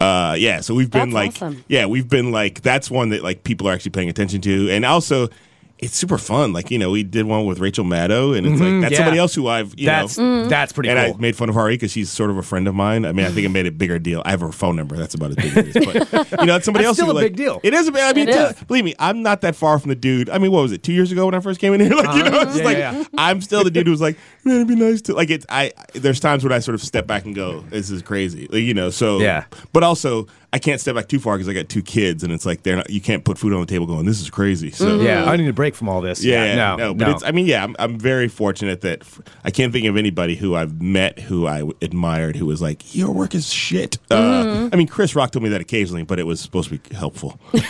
Uh, 0.00 0.34
yeah, 0.36 0.60
so 0.60 0.74
we've 0.74 0.90
been 0.90 1.10
That's 1.10 1.14
like, 1.14 1.30
awesome. 1.36 1.64
yeah, 1.68 1.86
we've 1.86 2.08
been 2.08 2.32
like, 2.32 2.60
that's 2.62 2.90
one 2.90 3.10
that 3.10 3.22
like 3.22 3.44
people 3.44 3.68
are 3.68 3.72
actually 3.72 3.92
paying 3.92 4.08
attention 4.10 4.40
to, 4.42 4.68
and 4.70 4.84
also, 4.84 5.28
it's 5.78 5.96
super 5.96 6.18
fun. 6.18 6.52
Like, 6.52 6.70
you 6.70 6.78
know, 6.78 6.90
we 6.90 7.02
did 7.02 7.26
one 7.26 7.46
with 7.46 7.58
Rachel 7.58 7.84
Maddow, 7.84 8.36
and 8.36 8.46
it's 8.46 8.60
mm-hmm. 8.60 8.74
like 8.74 8.82
that's 8.82 8.92
yeah. 8.92 8.98
somebody 8.98 9.18
else 9.18 9.34
who 9.34 9.48
I've, 9.48 9.78
you 9.78 9.86
That's 9.86 10.16
know, 10.16 10.24
mm-hmm. 10.24 10.48
that's 10.48 10.72
pretty 10.72 10.88
cool. 10.88 10.98
and 10.98 11.12
cool. 11.12 11.18
I 11.18 11.20
made 11.20 11.36
fun 11.36 11.48
of 11.48 11.56
Hari 11.56 11.74
because 11.74 11.90
she's 11.90 12.10
sort 12.10 12.30
of 12.30 12.38
a 12.38 12.42
friend 12.42 12.68
of 12.68 12.74
mine. 12.76 13.04
I 13.04 13.12
mean, 13.12 13.26
I 13.26 13.30
think 13.30 13.44
it 13.44 13.48
made 13.48 13.66
a 13.66 13.72
bigger 13.72 13.98
deal. 13.98 14.22
I 14.24 14.30
have 14.30 14.40
her 14.40 14.52
phone 14.52 14.76
number. 14.76 14.96
That's 14.96 15.14
about 15.14 15.30
as 15.30 15.36
big 15.36 15.46
as 15.46 15.56
it 15.56 15.76
is. 15.76 15.84
But, 15.84 16.30
you 16.40 16.46
know, 16.46 16.56
it's 16.56 16.64
somebody 16.64 16.84
That's 16.84 16.90
else. 16.90 16.96
still 16.96 17.06
who, 17.06 17.12
a 17.12 17.14
like- 17.14 17.24
big 17.24 17.36
deal. 17.36 17.60
It 17.64 17.74
is 17.74 17.88
a 17.88 17.92
big. 17.92 18.02
I 18.02 18.12
mean, 18.12 18.54
believe 18.68 18.84
me, 18.84 18.94
I'm 19.00 19.22
not 19.22 19.40
that 19.40 19.56
far 19.56 19.78
from 19.80 19.88
the 19.88 19.96
dude. 19.96 20.30
I 20.30 20.38
mean, 20.38 20.52
what 20.52 20.62
was 20.62 20.70
it? 20.70 20.84
Two 20.84 20.92
years 20.92 21.10
ago 21.10 21.26
when 21.26 21.34
I 21.34 21.40
first 21.40 21.60
came 21.60 21.74
in 21.74 21.80
here, 21.80 21.90
like 21.94 22.16
you 22.16 22.22
know, 22.22 22.38
uh-huh. 22.38 22.46
it's 22.48 22.58
Yeah, 22.58 22.64
like 22.64 22.78
yeah, 22.78 22.98
yeah. 22.98 23.04
I'm 23.18 23.40
still 23.40 23.64
the 23.64 23.70
dude 23.70 23.86
who's 23.86 24.00
like, 24.00 24.16
man, 24.44 24.56
it'd 24.56 24.68
be 24.68 24.76
nice 24.76 25.02
to 25.02 25.14
like. 25.14 25.30
It's 25.30 25.44
I. 25.48 25.72
There's 25.92 26.20
times 26.20 26.44
when 26.44 26.52
I 26.52 26.60
sort 26.60 26.76
of 26.76 26.82
step 26.82 27.06
back 27.06 27.24
and 27.24 27.34
go, 27.34 27.60
this 27.70 27.90
is 27.90 28.00
crazy, 28.00 28.46
like, 28.46 28.62
you 28.62 28.74
know. 28.74 28.90
So 28.90 29.18
Yeah. 29.18 29.44
but 29.72 29.82
also 29.82 30.28
I 30.54 30.58
can't 30.60 30.80
step 30.80 30.94
back 30.94 31.08
too 31.08 31.18
far 31.18 31.36
because 31.36 31.48
I 31.48 31.52
got 31.52 31.68
two 31.68 31.82
kids, 31.82 32.22
and 32.22 32.32
it's 32.32 32.46
like 32.46 32.62
they're 32.62 32.76
not. 32.76 32.88
You 32.88 33.00
can't 33.00 33.24
put 33.24 33.38
food 33.38 33.52
on 33.52 33.58
the 33.58 33.66
table 33.66 33.86
going, 33.86 34.06
this 34.06 34.20
is 34.20 34.30
crazy. 34.30 34.70
So 34.70 35.00
yeah, 35.00 35.28
I 35.28 35.36
need 35.36 35.48
a 35.48 35.52
break 35.52 35.74
from 35.74 35.88
all 35.88 36.00
this. 36.00 36.22
yeah, 36.22 36.44
yeah, 36.44 36.54
no, 36.54 36.76
no, 36.76 36.94
but 36.94 37.08
it's. 37.08 37.24
I 37.24 37.32
mean, 37.32 37.46
yeah, 37.46 37.64
I'm, 37.64 37.74
I'm 37.76 37.98
very 37.98 38.28
fortunate 38.28 38.82
that 38.82 39.00
f- 39.00 39.20
I 39.42 39.50
can't 39.50 39.72
think 39.72 39.84
of 39.86 39.96
anybody 39.96 40.36
who 40.36 40.54
I've 40.54 40.80
met 40.80 41.18
who 41.18 41.48
I 41.48 41.58
w- 41.58 41.76
admired 41.82 42.36
who 42.36 42.46
was 42.46 42.62
like, 42.62 42.94
"Your 42.94 43.10
work 43.10 43.34
is 43.34 43.52
shit." 43.52 43.98
Uh, 44.12 44.68
I 44.72 44.76
mean, 44.76 44.86
Chris 44.86 45.16
Rock 45.16 45.32
told 45.32 45.42
me 45.42 45.48
that 45.48 45.60
occasionally, 45.60 46.04
but 46.04 46.20
it 46.20 46.24
was 46.24 46.40
supposed 46.40 46.68
to 46.68 46.78
be 46.78 46.94
helpful. 46.94 47.40
beat 47.52 47.66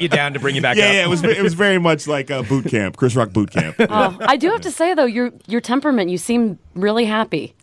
you 0.00 0.08
down 0.08 0.32
to 0.32 0.40
bring 0.40 0.56
you 0.56 0.62
back 0.62 0.78
yeah, 0.78 0.86
up. 0.86 0.92
yeah, 0.94 1.04
it 1.04 1.08
was. 1.08 1.22
It 1.22 1.44
was 1.44 1.54
very 1.54 1.78
much 1.78 2.08
like 2.08 2.28
a 2.28 2.42
boot 2.42 2.66
camp, 2.66 2.96
Chris 2.96 3.14
Rock 3.14 3.32
boot 3.32 3.52
camp. 3.52 3.76
Oh, 3.78 4.18
I 4.20 4.36
do 4.36 4.50
have 4.50 4.62
to 4.62 4.72
say 4.72 4.94
though, 4.94 5.04
your 5.04 5.30
your 5.46 5.60
temperament, 5.60 6.10
you 6.10 6.18
seem 6.18 6.58
really 6.74 7.04
happy. 7.04 7.54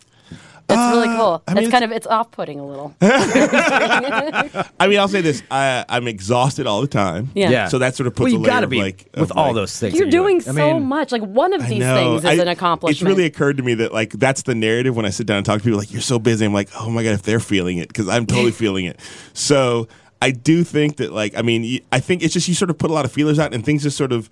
That's 0.68 0.94
really 0.96 1.16
cool. 1.16 1.42
Uh, 1.46 1.50
I 1.50 1.54
mean, 1.54 1.64
it's 1.64 1.70
kind 1.70 1.84
of 1.84 1.92
it's 1.92 2.06
off 2.06 2.30
putting 2.30 2.58
a 2.58 2.66
little. 2.66 2.94
I 3.00 4.86
mean, 4.88 4.98
I'll 4.98 5.08
say 5.08 5.20
this: 5.20 5.42
I, 5.50 5.84
I'm 5.88 6.08
exhausted 6.08 6.66
all 6.66 6.80
the 6.80 6.88
time. 6.88 7.30
Yeah. 7.34 7.50
Yeah. 7.50 7.68
So 7.68 7.78
that 7.78 7.94
sort 7.94 8.06
of 8.06 8.14
puts 8.14 8.32
well, 8.32 8.34
a 8.34 8.38
you 8.38 8.38
layer 8.40 8.50
got 8.50 8.60
to 8.60 8.64
of 8.64 8.70
be 8.70 8.82
like 8.82 9.08
with 9.14 9.30
of 9.30 9.36
all 9.36 9.46
like- 9.46 9.54
those 9.54 9.78
things. 9.78 9.94
You're 9.94 10.06
that 10.06 10.10
doing 10.10 10.36
I 10.42 10.46
mean, 10.46 10.54
so 10.54 10.80
much. 10.80 11.12
Like 11.12 11.22
one 11.22 11.52
of 11.52 11.66
these 11.68 11.84
things 11.84 12.24
is 12.24 12.38
I- 12.38 12.42
an 12.42 12.48
accomplishment. 12.48 12.96
It's 12.96 13.02
really 13.02 13.26
occurred 13.26 13.58
to 13.58 13.62
me 13.62 13.74
that 13.74 13.92
like 13.92 14.10
that's 14.12 14.42
the 14.42 14.54
narrative 14.54 14.96
when 14.96 15.06
I 15.06 15.10
sit 15.10 15.26
down 15.26 15.38
and 15.38 15.46
talk 15.46 15.58
to 15.58 15.64
people. 15.64 15.78
Like 15.78 15.92
you're 15.92 16.00
so 16.02 16.18
busy. 16.18 16.44
I'm 16.44 16.52
like, 16.52 16.70
oh 16.80 16.90
my 16.90 17.02
god, 17.04 17.10
if 17.12 17.22
they're 17.22 17.40
feeling 17.40 17.78
it, 17.78 17.88
because 17.88 18.08
I'm 18.08 18.26
totally 18.26 18.50
feeling 18.52 18.86
it. 18.86 18.98
So 19.34 19.88
I 20.20 20.32
do 20.32 20.64
think 20.64 20.96
that 20.96 21.12
like 21.12 21.36
I 21.36 21.42
mean 21.42 21.80
I 21.92 22.00
think 22.00 22.22
it's 22.22 22.34
just 22.34 22.48
you 22.48 22.54
sort 22.54 22.70
of 22.70 22.78
put 22.78 22.90
a 22.90 22.94
lot 22.94 23.04
of 23.04 23.12
feelers 23.12 23.38
out 23.38 23.54
and 23.54 23.64
things 23.64 23.82
just 23.84 23.96
sort 23.96 24.12
of. 24.12 24.28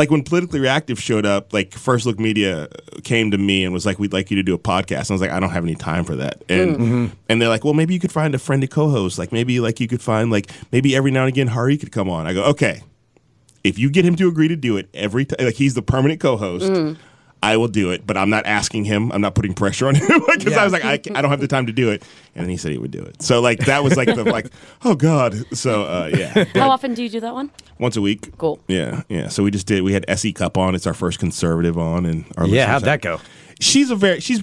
Like 0.00 0.10
when 0.10 0.22
politically 0.22 0.60
reactive 0.60 0.98
showed 0.98 1.26
up, 1.26 1.52
like 1.52 1.74
First 1.74 2.06
Look 2.06 2.18
Media 2.18 2.68
came 3.04 3.30
to 3.32 3.38
me 3.38 3.64
and 3.64 3.72
was 3.74 3.84
like, 3.84 3.98
"We'd 3.98 4.14
like 4.14 4.30
you 4.30 4.36
to 4.36 4.42
do 4.42 4.54
a 4.54 4.58
podcast." 4.58 5.00
And 5.02 5.10
I 5.10 5.14
was 5.14 5.20
like, 5.20 5.30
"I 5.30 5.38
don't 5.40 5.50
have 5.50 5.62
any 5.62 5.74
time 5.74 6.04
for 6.04 6.16
that." 6.16 6.42
And 6.48 6.76
Mm-hmm. 6.78 7.06
and 7.28 7.42
they're 7.42 7.50
like, 7.50 7.64
"Well, 7.64 7.74
maybe 7.74 7.92
you 7.92 8.00
could 8.00 8.10
find 8.10 8.34
a 8.34 8.38
friendly 8.38 8.66
co-host. 8.66 9.18
Like 9.18 9.30
maybe 9.30 9.60
like 9.60 9.78
you 9.78 9.88
could 9.88 10.00
find 10.00 10.30
like 10.30 10.50
maybe 10.72 10.96
every 10.96 11.10
now 11.10 11.20
and 11.20 11.28
again 11.28 11.48
Hari 11.48 11.76
could 11.76 11.92
come 11.92 12.08
on." 12.08 12.26
I 12.26 12.32
go, 12.32 12.44
"Okay, 12.44 12.82
if 13.62 13.78
you 13.78 13.90
get 13.90 14.06
him 14.06 14.16
to 14.16 14.26
agree 14.28 14.48
to 14.48 14.56
do 14.56 14.78
it 14.78 14.88
every 14.94 15.26
time, 15.26 15.44
like 15.44 15.56
he's 15.56 15.74
the 15.74 15.82
permanent 15.82 16.18
co-host, 16.18 16.64
Mm. 16.72 16.96
I 17.42 17.56
will 17.56 17.68
do 17.68 17.90
it. 17.90 18.06
But 18.06 18.16
I'm 18.16 18.30
not 18.30 18.46
asking 18.46 18.84
him. 18.84 19.10
I'm 19.12 19.20
not 19.20 19.34
putting 19.34 19.54
pressure 19.54 19.86
on 19.88 19.94
him 19.96 20.06
because 20.26 20.54
I 20.56 20.64
was 20.64 20.72
like, 20.72 20.84
I, 20.84 20.92
I 20.92 21.22
don't 21.22 21.30
have 21.30 21.40
the 21.40 21.48
time 21.48 21.66
to 21.66 21.72
do 21.72 21.90
it. 21.90 22.02
And 22.34 22.44
then 22.44 22.50
he 22.50 22.56
said 22.56 22.72
he 22.72 22.78
would 22.78 22.90
do 22.90 23.02
it. 23.02 23.22
So 23.22 23.40
like 23.40 23.60
that 23.66 23.82
was 23.82 23.96
like 23.96 24.08
the 24.14 24.24
like, 24.24 24.50
oh 24.84 24.94
god. 24.94 25.34
So 25.56 25.84
uh, 25.84 26.10
yeah, 26.12 26.44
How 26.54 26.70
often 26.70 26.94
do 26.94 27.02
you 27.02 27.08
do 27.08 27.20
that 27.20 27.34
one? 27.34 27.50
once 27.78 27.96
a 27.96 28.00
week. 28.02 28.36
Cool. 28.38 28.60
Yeah, 28.68 29.02
yeah. 29.08 29.28
So 29.28 29.42
we 29.42 29.50
just 29.50 29.66
did. 29.66 29.82
We 29.82 29.92
had 29.94 30.04
S.E. 30.06 30.32
Cupp 30.34 30.58
on. 30.58 30.74
It's 30.74 30.86
our 30.86 30.92
first 30.94 31.18
conservative 31.18 31.78
on, 31.78 32.04
and 32.06 32.24
our 32.36 32.44
Yeah, 32.44 32.50
listeners 32.50 32.66
how'd 32.66 32.82
that 32.84 33.00
go? 33.02 33.20
She's 33.60 33.90
a 33.90 33.96
very 33.96 34.20
she's. 34.20 34.42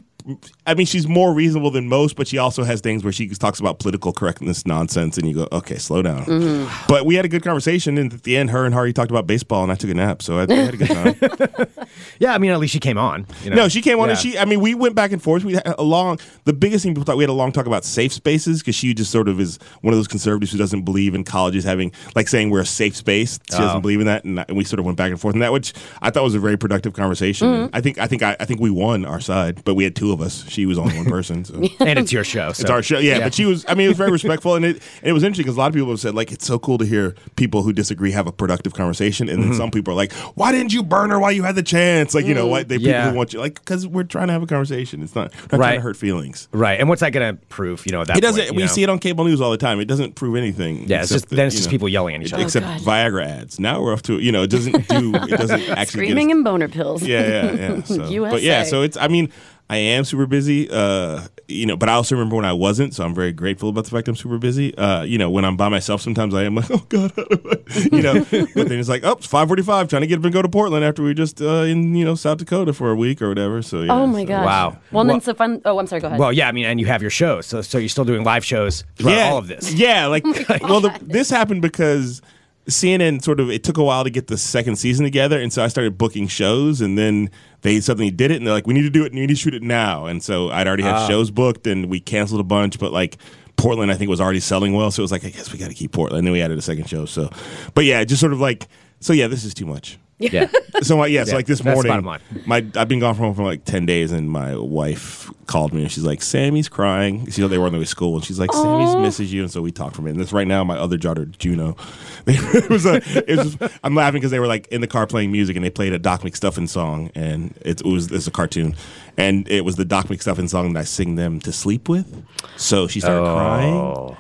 I 0.66 0.74
mean, 0.74 0.86
she's 0.86 1.08
more 1.08 1.34
reasonable 1.34 1.72
than 1.72 1.88
most, 1.88 2.16
but 2.16 2.28
she 2.28 2.38
also 2.38 2.64
has 2.64 2.82
things 2.82 3.04
where 3.04 3.14
she 3.14 3.30
talks 3.30 3.60
about 3.60 3.80
political 3.80 4.12
correctness 4.12 4.66
nonsense, 4.66 5.18
and 5.18 5.28
you 5.28 5.34
go, 5.36 5.48
okay, 5.52 5.78
slow 5.78 6.02
down. 6.02 6.26
Mm-hmm. 6.26 6.86
But 6.88 7.06
we 7.06 7.16
had 7.16 7.26
a 7.26 7.30
good 7.30 7.44
conversation, 7.44 7.98
and 7.98 8.14
at 8.14 8.24
the 8.24 8.36
end, 8.38 8.50
her 8.50 8.66
and 8.66 8.74
Hari 8.74 8.94
talked 8.94 9.12
about 9.12 9.28
baseball, 9.28 9.64
and 9.64 9.72
I 9.72 9.76
took 9.76 9.90
a 9.90 9.94
nap, 9.94 10.22
so 10.22 10.38
I, 10.40 10.44
I 10.50 10.54
had 10.54 10.74
a 10.74 10.78
good 10.78 10.90
time. 10.90 11.68
Yeah, 12.20 12.34
I 12.34 12.38
mean, 12.38 12.52
at 12.52 12.60
least 12.60 12.74
she 12.74 12.80
came 12.80 12.98
on. 12.98 13.26
You 13.44 13.52
know? 13.52 13.56
No, 13.56 13.70
she 13.70 13.82
came 13.82 14.00
on 14.00 14.10
and 14.10 14.18
she. 14.18 14.38
I 14.38 14.46
mean, 14.46 14.60
we 14.60 14.76
went 14.76 14.96
back 14.96 15.12
and 15.12 15.22
forth. 15.22 15.44
We 15.44 15.54
had 15.54 15.76
a 15.78 15.84
long. 15.84 16.20
The 16.46 16.54
biggest 16.54 16.84
thing 16.84 16.94
people 16.94 17.06
thought 17.06 17.18
we 17.18 17.24
had 17.24 17.30
a 17.30 17.34
long 17.34 17.52
talk 17.52 17.66
about 17.66 17.86
safe 17.86 18.12
spaces 18.12 18.60
because 18.62 18.76
she 18.76 18.94
just 18.94 19.12
sort 19.12 19.28
of 19.28 19.40
is 19.40 19.58
one 19.82 19.94
of 19.94 19.98
those 19.98 20.08
conservatives 20.08 20.52
who 20.52 20.58
doesn't 20.58 20.84
believe 20.84 21.16
in 21.16 21.24
colleges 21.24 21.64
having 21.64 21.92
like 22.16 22.28
saying 22.28 22.50
we're 22.50 22.62
a 22.62 22.66
safe 22.66 22.96
space. 22.96 23.40
She 23.52 23.58
Oh. 23.58 23.60
doesn't 23.60 23.82
believe 23.82 24.00
in 24.00 24.08
that, 24.08 24.24
and, 24.26 24.40
and 24.48 24.58
we 24.58 24.64
sort 24.64 24.80
of 24.80 24.86
went 24.86 24.98
back 24.98 25.12
and 25.12 25.20
forth 25.20 25.36
in 25.36 25.42
that, 25.42 25.52
which 25.54 25.74
I 26.02 26.10
thought 26.10 26.24
was 26.24 26.36
a 26.36 26.40
very 26.40 26.58
productive 26.58 26.94
conversation. 26.94 27.48
Mm-hmm. 27.48 27.76
I 27.76 27.82
think 27.82 27.98
I 28.00 28.08
think 28.08 28.24
I, 28.24 28.36
I 28.40 28.46
think 28.46 28.60
we 28.60 28.70
won 28.70 29.06
our 29.06 29.20
side, 29.20 29.64
but 29.64 29.76
we 29.76 29.84
had 29.84 29.96
two 29.96 30.12
of 30.12 30.17
us. 30.22 30.48
She 30.50 30.66
was 30.66 30.78
only 30.78 30.96
one 30.96 31.06
person. 31.06 31.46
So. 31.46 31.56
and 31.80 32.00
it's 32.00 32.12
your 32.12 32.24
show. 32.24 32.52
So. 32.54 32.62
It's 32.62 32.70
our 32.70 32.82
show, 32.84 33.00
yeah, 33.00 33.20
But 33.20 33.34
she 33.34 33.46
was. 33.46 33.66
I 33.68 33.74
mean, 33.76 33.86
it 33.86 33.90
was 33.90 33.98
very 33.98 34.12
respectful, 34.12 34.56
and 34.56 34.66
it 34.66 34.82
and 35.02 35.10
it 35.10 35.14
was 35.14 35.24
interesting 35.24 35.44
because 35.46 35.56
a 35.56 35.60
lot 35.60 35.68
of 35.68 35.74
people 35.74 35.90
have 35.90 36.00
said 36.00 36.16
like 36.16 36.32
it's 36.32 36.46
so 36.46 36.60
cool 36.60 36.78
to 36.78 36.86
hear 36.86 37.16
people 37.36 37.64
who 37.64 37.74
disagree 37.74 38.12
have 38.12 38.28
a 38.28 38.32
productive 38.32 38.74
conversation, 38.74 39.30
and 39.30 39.42
then 39.44 39.50
Mm-hmm. 39.50 39.58
some 39.58 39.72
people 39.72 39.94
are 39.94 39.98
like, 39.98 40.12
"Why 40.36 40.52
didn't 40.52 40.74
you 40.74 40.84
burn 40.84 41.10
her 41.12 41.20
while 41.20 41.32
you 41.32 41.44
had 41.44 41.56
the 41.56 41.64
chance?" 41.64 42.14
Like 42.14 42.26
you 42.26 42.34
know, 42.34 42.48
why 42.48 42.64
they 42.64 42.78
Mm. 42.78 42.82
Yeah. 42.82 43.00
people 43.02 43.12
who 43.12 43.18
want 43.18 43.34
you 43.34 43.40
like 43.40 43.56
because 43.56 43.88
we're 43.88 44.04
trying 44.04 44.28
to 44.28 44.34
have 44.34 44.44
a 44.44 44.48
conversation. 44.48 45.02
It's 45.04 45.16
not, 45.16 45.32
we're 45.52 45.58
not 45.58 45.66
trying 45.66 45.76
to 45.76 45.82
hurt 45.82 45.98
feelings. 45.98 46.48
Right, 46.52 46.80
and 46.80 46.88
what's 46.90 47.02
that 47.02 47.12
going 47.12 47.36
to 47.38 47.42
prove? 47.48 47.86
You 47.86 47.92
know, 47.94 48.04
that 48.06 48.18
It 48.18 48.22
doesn't. 48.22 48.44
point, 48.46 48.56
we 48.56 48.64
know? 48.64 48.68
see 48.68 48.84
it 48.84 48.90
on 48.90 49.00
cable 49.00 49.24
news 49.26 49.42
all 49.42 49.52
the 49.52 49.58
time. 49.58 49.80
It 49.80 49.86
doesn't 49.86 50.16
prove 50.16 50.36
anything. 50.36 50.88
Yeah, 50.88 51.02
it's 51.02 51.10
just 51.12 51.30
that, 51.30 51.36
then 51.36 51.48
it's 51.48 51.56
just 51.56 51.68
know, 51.68 51.72
people 51.72 51.90
yelling 51.90 52.16
at 52.16 52.22
each 52.22 52.34
other. 52.34 52.44
Except 52.44 52.66
God. 52.66 52.82
Viagra 52.82 53.26
ads. 53.26 53.60
Now 53.60 53.82
we're 53.82 53.94
off 53.94 54.02
to 54.04 54.20
you 54.20 54.32
know. 54.32 54.44
It 54.44 54.50
doesn't 54.50 54.88
do. 54.90 55.16
It 55.16 55.30
doesn't 55.38 55.62
actually. 55.70 55.86
Screaming 56.08 56.28
get 56.28 56.34
us, 56.34 56.36
and 56.38 56.44
boner 56.46 56.68
pills. 56.68 57.04
yeah, 57.04 57.28
yeah, 57.28 57.52
yeah. 57.54 57.82
So, 57.86 58.30
but 58.30 58.42
yeah, 58.42 58.64
so 58.64 58.82
it's. 58.84 58.98
I 58.98 59.08
mean, 59.08 59.32
I 59.70 59.78
am 59.78 60.06
super 60.06 60.26
busy. 60.26 60.70
Uh, 60.72 61.28
you 61.50 61.66
know, 61.66 61.76
but 61.78 61.90
I 61.90 61.94
also 61.94 62.16
remember 62.16 62.36
when 62.38 62.46
I 62.46 62.54
wasn't, 62.54 62.94
so 62.94 63.04
I'm 63.06 63.14
very 63.14 63.32
grateful 63.34 63.68
about 63.70 63.84
the 63.86 63.90
fact 63.92 64.08
I'm 64.08 64.16
super 64.16 64.38
busy. 64.38 64.78
Uh, 64.78 65.04
you 65.04 65.18
know, 65.18 65.30
when 65.30 65.44
I'm 65.46 65.58
by 65.58 65.68
myself, 65.70 66.02
sometimes 66.02 66.34
I 66.34 66.44
am 66.44 66.56
like, 66.56 66.70
oh 66.72 66.86
god, 66.90 67.12
how 67.16 67.24
do 67.26 67.42
I-" 67.52 67.80
you 67.92 68.02
know. 68.02 68.14
but 68.56 68.70
then 68.70 68.80
it's 68.80 68.88
like, 68.90 69.04
oh, 69.04 69.14
it's 69.14 69.28
5:45, 69.28 69.90
trying 69.90 70.02
to 70.02 70.08
get 70.08 70.20
up 70.20 70.24
and 70.26 70.34
go 70.34 70.42
to 70.42 70.48
Portland 70.50 70.86
after 70.86 71.04
we 71.04 71.14
just 71.14 71.42
uh, 71.42 71.64
in 71.64 71.96
you 71.96 72.06
know 72.06 72.16
South 72.16 72.38
Dakota 72.38 72.74
for 72.74 72.92
a 72.92 72.96
week 72.96 73.22
or 73.22 73.28
whatever. 73.30 73.62
So 73.62 73.82
yeah, 73.82 73.94
Oh 73.94 74.08
my 74.08 74.22
so- 74.24 74.28
gosh. 74.28 74.46
Wow. 74.46 74.70
Well, 74.70 74.80
Well- 74.92 75.06
then 75.06 75.22
so 75.22 75.34
fun. 75.34 75.62
Oh, 75.66 75.80
I'm 75.80 75.88
sorry. 75.88 76.02
Go 76.02 76.08
ahead. 76.08 76.20
Well, 76.20 76.32
yeah, 76.34 76.48
I 76.48 76.52
mean, 76.54 76.66
and 76.66 76.80
you 76.80 76.86
have 76.88 77.02
your 77.02 77.12
shows, 77.12 77.46
so 77.46 77.62
so 77.62 77.78
you're 77.78 77.90
still 77.90 78.06
doing 78.06 78.24
live 78.24 78.46
shows 78.46 78.84
throughout 78.96 79.32
all 79.32 79.38
of 79.38 79.48
this. 79.48 79.74
Yeah, 79.74 80.08
like 80.08 80.24
well, 80.62 80.80
the, 80.82 80.98
this 81.02 81.30
happened 81.30 81.62
because 81.62 82.22
CNN 82.68 83.24
sort 83.24 83.40
of 83.40 83.50
it 83.50 83.64
took 83.64 83.78
a 83.78 83.84
while 83.84 84.04
to 84.04 84.10
get 84.10 84.28
the 84.28 84.38
second 84.38 84.76
season 84.78 85.04
together, 85.06 85.40
and 85.40 85.52
so 85.54 85.64
I 85.64 85.68
started 85.68 85.98
booking 85.98 86.28
shows, 86.28 86.82
and 86.82 86.98
then 86.98 87.30
they 87.62 87.80
suddenly 87.80 88.12
did 88.12 88.32
it, 88.32 88.36
and 88.38 88.46
they're 88.46 88.54
like, 88.54 88.68
"We 88.68 88.74
need 88.74 88.82
to 88.84 88.90
do 88.90 89.04
it, 89.04 89.08
and 89.08 89.16
we 89.16 89.22
need 89.22 89.30
to 89.30 89.36
shoot 89.36 89.54
it 89.54 89.64
now." 89.64 90.06
And 90.06 90.22
so 90.22 90.50
I'd 90.50 90.68
already 90.68 90.84
had 90.84 90.96
Ah. 90.96 91.08
shows 91.08 91.32
booked, 91.32 91.66
and 91.68 91.86
we 91.88 92.00
canceled 92.00 92.42
a 92.42 92.46
bunch, 92.46 92.80
but 92.80 92.92
like. 92.92 93.18
Portland, 93.60 93.92
I 93.92 93.96
think, 93.96 94.08
was 94.08 94.22
already 94.22 94.40
selling 94.40 94.74
well, 94.74 94.92
so 94.92 95.02
it 95.02 95.06
was 95.06 95.12
like, 95.12 95.26
I 95.26 95.30
guess 95.30 95.52
we 95.52 95.58
got 95.58 95.70
to 95.70 95.74
keep 95.74 95.92
Portland. 95.92 96.20
And 96.20 96.28
then 96.28 96.32
we 96.32 96.44
added 96.44 96.60
a 96.60 96.62
second 96.62 96.88
show. 96.88 97.06
So, 97.06 97.32
but 97.74 97.86
yeah, 97.86 98.04
just 98.04 98.20
sort 98.20 98.32
of 98.32 98.40
like, 98.40 98.68
so 99.00 99.14
yeah, 99.14 99.26
this 99.26 99.44
is 99.44 99.56
too 99.56 99.66
much. 99.66 99.98
Yeah. 100.20 100.48
So 100.82 101.02
uh, 101.02 101.06
yeah, 101.06 101.24
so 101.24 101.32
Yeah, 101.32 101.36
like 101.38 101.46
this 101.46 101.60
that's 101.60 101.76
morning, 101.76 101.92
bottom 101.92 102.06
line. 102.06 102.20
my 102.46 102.66
I've 102.76 102.88
been 102.88 103.00
gone 103.00 103.16
from 103.16 103.26
home 103.26 103.36
for 103.36 103.44
like 103.44 103.66
ten 103.66 103.86
days, 103.86 104.12
and 104.12 104.30
my 104.30 104.56
wife 104.56 105.32
called 105.48 105.74
me 105.74 105.82
and 105.84 105.92
she's 105.92 106.04
like, 106.04 106.22
"Sammy's 106.22 106.70
crying." 106.70 107.30
She 107.32 107.42
know 107.42 107.48
they 107.48 107.58
were 107.58 107.66
on 107.66 107.72
their 107.72 107.80
way 107.80 107.86
to 107.86 107.90
school, 107.90 108.16
and 108.16 108.24
she's 108.24 108.40
like, 108.40 108.52
"Sammy's 108.52 108.96
misses 108.96 109.32
you." 109.32 109.42
And 109.44 109.52
so 109.52 109.62
we 109.62 109.72
talked 109.72 109.96
for 109.96 110.02
a 110.02 110.06
minute. 110.06 110.16
And 110.16 110.24
this 110.24 110.34
right 110.34 110.48
now, 110.48 110.64
my 110.64 110.78
other 110.78 110.98
daughter 110.98 111.26
Juno, 111.26 111.76
it 112.28 112.70
was 112.70 112.86
a, 112.86 112.96
it 113.28 113.38
was 113.38 113.56
just, 113.56 113.80
I'm 113.84 113.96
laughing 113.96 114.20
because 114.20 114.32
they 114.32 114.40
were 114.40 114.48
like 114.48 114.68
in 114.68 114.82
the 114.82 114.88
car 114.88 115.08
playing 115.08 115.32
music, 115.32 115.56
and 115.56 115.64
they 115.64 115.70
played 115.70 115.94
a 115.94 116.00
Doc 116.00 116.22
McStuffin 116.22 116.68
song, 116.68 117.12
and 117.16 117.56
it, 117.62 117.82
it 117.82 117.86
was 117.86 118.12
it's 118.12 118.28
a 118.28 118.32
cartoon, 118.32 118.76
and 119.18 119.48
it 119.50 119.66
was 119.66 119.76
the 119.78 119.86
Doc 119.86 120.08
McStuffin 120.08 120.50
song 120.50 120.74
that 120.74 120.80
I 120.82 120.84
sing 120.84 121.16
them 121.16 121.40
to 121.42 121.52
sleep 121.52 121.90
with. 121.90 122.24
So 122.56 122.88
she 122.88 123.00
started 123.00 123.22
crying. 123.24 124.18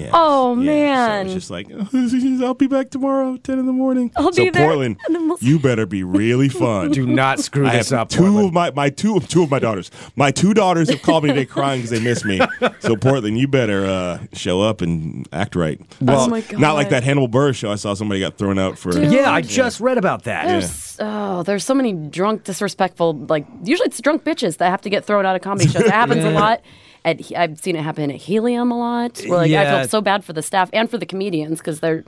Yeah. 0.00 0.10
Oh, 0.12 0.58
Yeah, 0.58 0.64
man. 0.72 1.26
So 1.28 1.34
it's 1.36 1.46
just 1.46 1.50
like, 1.50 1.68
I'll 2.42 2.54
be 2.54 2.66
back 2.66 2.90
tomorrow, 2.90 3.36
10 3.36 3.58
in 3.58 3.66
the 3.66 3.72
morning. 3.72 4.10
I'll 4.16 4.32
so 4.32 4.44
be 4.44 4.50
there. 4.50 4.64
Portland, 4.66 4.98
we'll- 5.08 5.38
you 5.40 5.58
better 5.58 5.86
be 5.86 6.02
really 6.02 6.48
fun. 6.64 6.90
Do 6.90 7.06
not 7.06 7.38
screw 7.40 7.66
I 7.66 7.76
this 7.76 7.90
have 7.90 8.00
up. 8.00 8.08
two 8.08 8.20
Portland. 8.22 8.46
of 8.48 8.52
my, 8.52 8.70
my 8.72 8.90
two 8.90 9.20
two 9.20 9.42
of 9.42 9.50
my 9.50 9.58
daughters. 9.58 9.90
My 10.16 10.30
two 10.30 10.54
daughters 10.54 10.88
have 10.90 11.02
called 11.02 11.24
me 11.24 11.30
today 11.30 11.46
crying 11.46 11.80
because 11.82 11.90
they 11.90 12.00
miss 12.00 12.24
me. 12.24 12.40
So 12.80 12.96
Portland, 12.96 13.36
you 13.38 13.46
better 13.46 13.84
uh, 13.84 14.18
show 14.32 14.62
up 14.62 14.80
and 14.80 15.28
act 15.32 15.54
right. 15.54 15.78
Oh 16.08 16.28
my 16.28 16.42
Not 16.52 16.74
like 16.74 16.88
that 16.90 17.02
Hannibal 17.04 17.28
Buress 17.28 17.56
show. 17.56 17.70
I 17.70 17.74
saw 17.74 17.92
somebody 17.94 18.20
got 18.20 18.38
thrown 18.38 18.58
out 18.58 18.78
for. 18.78 18.90
Dude. 18.92 19.12
Yeah, 19.12 19.30
I 19.30 19.42
just 19.42 19.80
read 19.80 19.98
about 19.98 20.24
that. 20.24 20.46
There's 20.46 20.96
oh, 20.98 21.42
there's 21.42 21.62
so 21.64 21.74
many 21.74 21.92
drunk, 21.92 22.44
disrespectful. 22.44 23.14
Like 23.14 23.46
usually 23.64 23.86
it's 23.88 24.00
drunk 24.00 24.24
bitches 24.24 24.56
that 24.58 24.70
have 24.70 24.80
to 24.82 24.90
get 24.90 25.04
thrown 25.04 25.26
out 25.26 25.36
of 25.36 25.42
comedy 25.42 25.68
shows. 25.68 25.82
It 25.82 25.90
happens 25.90 26.24
a 26.24 26.30
lot. 26.30 26.62
At, 27.04 27.20
I've 27.36 27.58
seen 27.58 27.76
it 27.76 27.82
happen 27.82 28.10
at 28.10 28.16
Helium 28.16 28.70
a 28.70 28.78
lot. 28.78 29.20
Where 29.26 29.38
like 29.38 29.46
I 29.50 29.52
Yeah. 29.52 29.78
feel 29.80 29.88
so 29.88 30.00
bad 30.00 30.24
for 30.24 30.32
the 30.32 30.42
staff 30.42 30.68
and 30.72 30.90
for 30.90 30.98
the 30.98 31.06
comedians 31.06 31.58
because 31.58 31.80
they're. 31.80 32.04